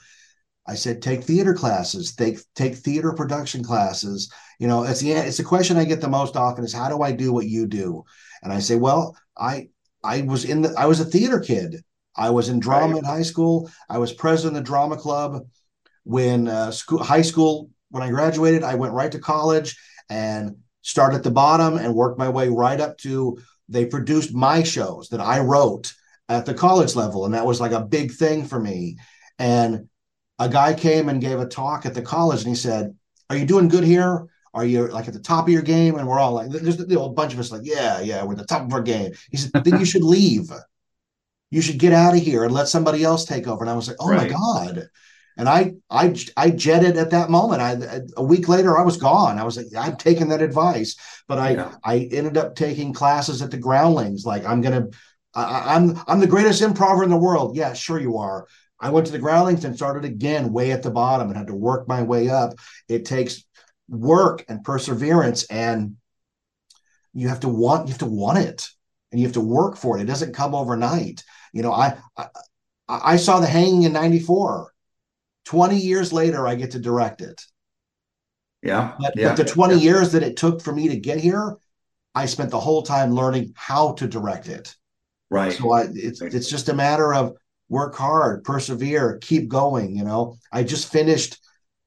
[0.66, 4.32] I said, take theater classes, take take theater production classes.
[4.58, 7.02] You know, it's the it's the question I get the most often is how do
[7.02, 8.04] I do what you do?
[8.42, 9.68] And I say, well, I
[10.04, 11.82] I was in the I was a theater kid.
[12.16, 12.98] I was in drama right.
[12.98, 13.70] in high school.
[13.88, 15.46] I was president of the drama club
[16.04, 18.62] when uh, school high school when I graduated.
[18.62, 19.76] I went right to college
[20.08, 23.38] and started at the bottom and work my way right up to
[23.68, 25.94] they produced my shows that I wrote
[26.28, 28.98] at the college level and that was like a big thing for me.
[29.38, 29.88] And
[30.38, 32.94] a guy came and gave a talk at the college and he said
[33.30, 34.26] are you doing good here?
[34.52, 35.96] Are you like at the top of your game?
[35.96, 38.44] And we're all like there's a bunch of us like yeah yeah we're at the
[38.44, 39.12] top of our game.
[39.30, 40.50] He said then you should leave.
[41.50, 43.62] You should get out of here and let somebody else take over.
[43.62, 44.22] And i was like oh right.
[44.22, 44.88] my god
[45.36, 47.62] and I I I jetted at that moment.
[47.62, 49.38] I a week later I was gone.
[49.38, 50.96] I was like I've taken that advice,
[51.28, 51.74] but I yeah.
[51.84, 54.24] I ended up taking classes at the Groundlings.
[54.26, 54.88] Like I'm gonna
[55.34, 57.56] I, I'm I'm the greatest improver in the world.
[57.56, 58.46] Yeah, sure you are.
[58.80, 61.54] I went to the Groundlings and started again way at the bottom and had to
[61.54, 62.54] work my way up.
[62.88, 63.44] It takes
[63.88, 65.96] work and perseverance and
[67.14, 68.68] you have to want you have to want it
[69.10, 70.02] and you have to work for it.
[70.02, 71.22] It doesn't come overnight.
[71.52, 72.26] You know, I I,
[72.88, 74.71] I saw the hanging in 94
[75.44, 77.44] 20 years later, I get to direct it.
[78.62, 78.94] Yeah.
[78.98, 79.80] But, yeah, but the 20 yeah.
[79.80, 81.56] years that it took for me to get here,
[82.14, 84.76] I spent the whole time learning how to direct it.
[85.30, 85.52] Right.
[85.52, 87.34] So I, it's it's just a matter of
[87.70, 89.96] work hard, persevere, keep going.
[89.96, 91.38] You know, I just finished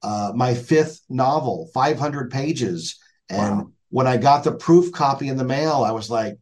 [0.02, 2.98] uh, my fifth novel, 500 pages,
[3.30, 3.72] and wow.
[3.90, 6.40] when I got the proof copy in the mail, I was like,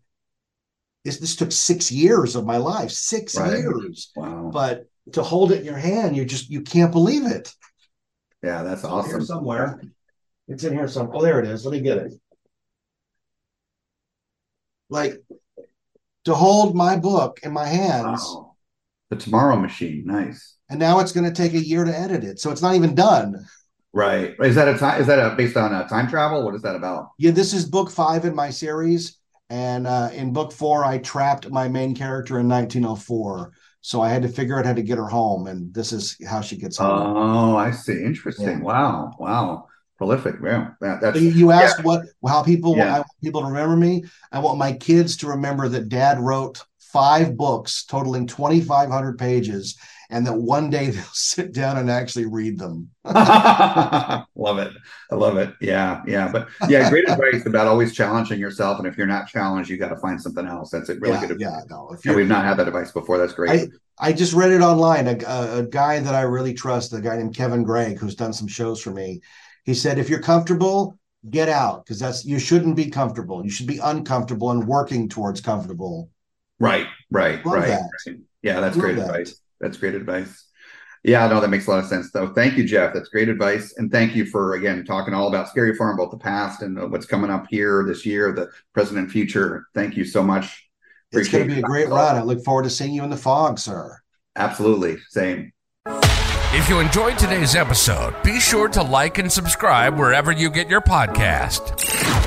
[1.03, 3.59] "This this took six years of my life, six right.
[3.59, 4.49] years." Wow.
[4.53, 7.53] But to hold it in your hand, you just you can't believe it.
[8.41, 9.23] Yeah, that's awesome.
[9.23, 9.81] somewhere.
[10.47, 11.17] It's in here somewhere.
[11.17, 11.65] Oh, there it is.
[11.65, 12.13] Let me get it.
[14.89, 15.21] Like
[16.25, 18.21] to hold my book in my hands.
[18.23, 18.55] Wow.
[19.09, 20.55] The Tomorrow Machine, nice.
[20.69, 22.95] And now it's going to take a year to edit it, so it's not even
[22.95, 23.45] done.
[23.93, 24.33] Right.
[24.39, 24.99] Is that a time?
[24.99, 26.43] Is that a, based on a time travel?
[26.43, 27.11] What is that about?
[27.19, 29.19] Yeah, this is book five in my series,
[29.49, 33.51] and uh, in book four, I trapped my main character in 1904.
[33.83, 36.39] So I had to figure out how to get her home, and this is how
[36.39, 37.17] she gets home.
[37.17, 38.01] Oh, I see.
[38.01, 38.47] Interesting.
[38.47, 38.61] Yeah.
[38.61, 39.11] Wow.
[39.19, 39.67] Wow.
[39.97, 40.35] Prolific.
[40.41, 40.69] Yeah.
[40.79, 41.85] That, that's, you, you asked yeah.
[41.85, 42.87] what how people yeah.
[42.87, 44.05] I want people to remember me.
[44.31, 49.77] I want my kids to remember that Dad wrote five books totaling 2,500 pages,
[50.13, 52.89] and that one day they'll sit down and actually read them.
[53.03, 54.71] love it.
[55.11, 55.53] I love it.
[55.59, 56.31] Yeah, yeah.
[56.31, 58.77] But yeah, great advice about always challenging yourself.
[58.77, 60.69] And if you're not challenged, you got to find something else.
[60.69, 61.49] That's a really yeah, good advice.
[61.49, 61.89] Yeah, no.
[61.91, 63.17] If we've not had that advice before.
[63.17, 63.71] That's great.
[63.99, 65.07] I, I just read it online.
[65.07, 68.33] A, a, a guy that I really trust, a guy named Kevin Gregg, who's done
[68.33, 69.21] some shows for me.
[69.65, 70.97] He said, if you're comfortable,
[71.29, 73.43] get out because that's you shouldn't be comfortable.
[73.43, 76.09] You should be uncomfortable and working towards comfortable.
[76.59, 79.05] Right, right, right, right, Yeah, that's Love great that.
[79.05, 79.41] advice.
[79.63, 80.45] That's great advice.
[81.05, 82.33] Yeah, no, that makes a lot of sense, though.
[82.33, 82.93] Thank you, Jeff.
[82.93, 86.17] That's great advice, and thank you for again talking all about Scary Farm, both the
[86.17, 89.65] past and what's coming up here this year, the present and future.
[89.73, 90.69] Thank you so much.
[91.11, 92.17] Appreciate it's going to be a great run.
[92.17, 93.97] I look forward to seeing you in the fog, sir.
[94.35, 95.53] Absolutely, same.
[96.55, 100.81] If you enjoyed today's episode, be sure to like and subscribe wherever you get your
[100.81, 101.73] podcast.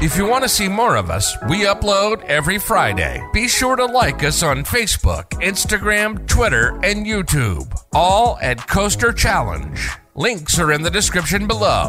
[0.02, 3.24] If you want to see more of us, we upload every Friday.
[3.32, 9.90] Be sure to like us on Facebook, Instagram, Twitter, and YouTube, all at Coaster Challenge.
[10.16, 11.88] Links are in the description below.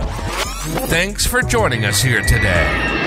[0.88, 3.07] Thanks for joining us here today.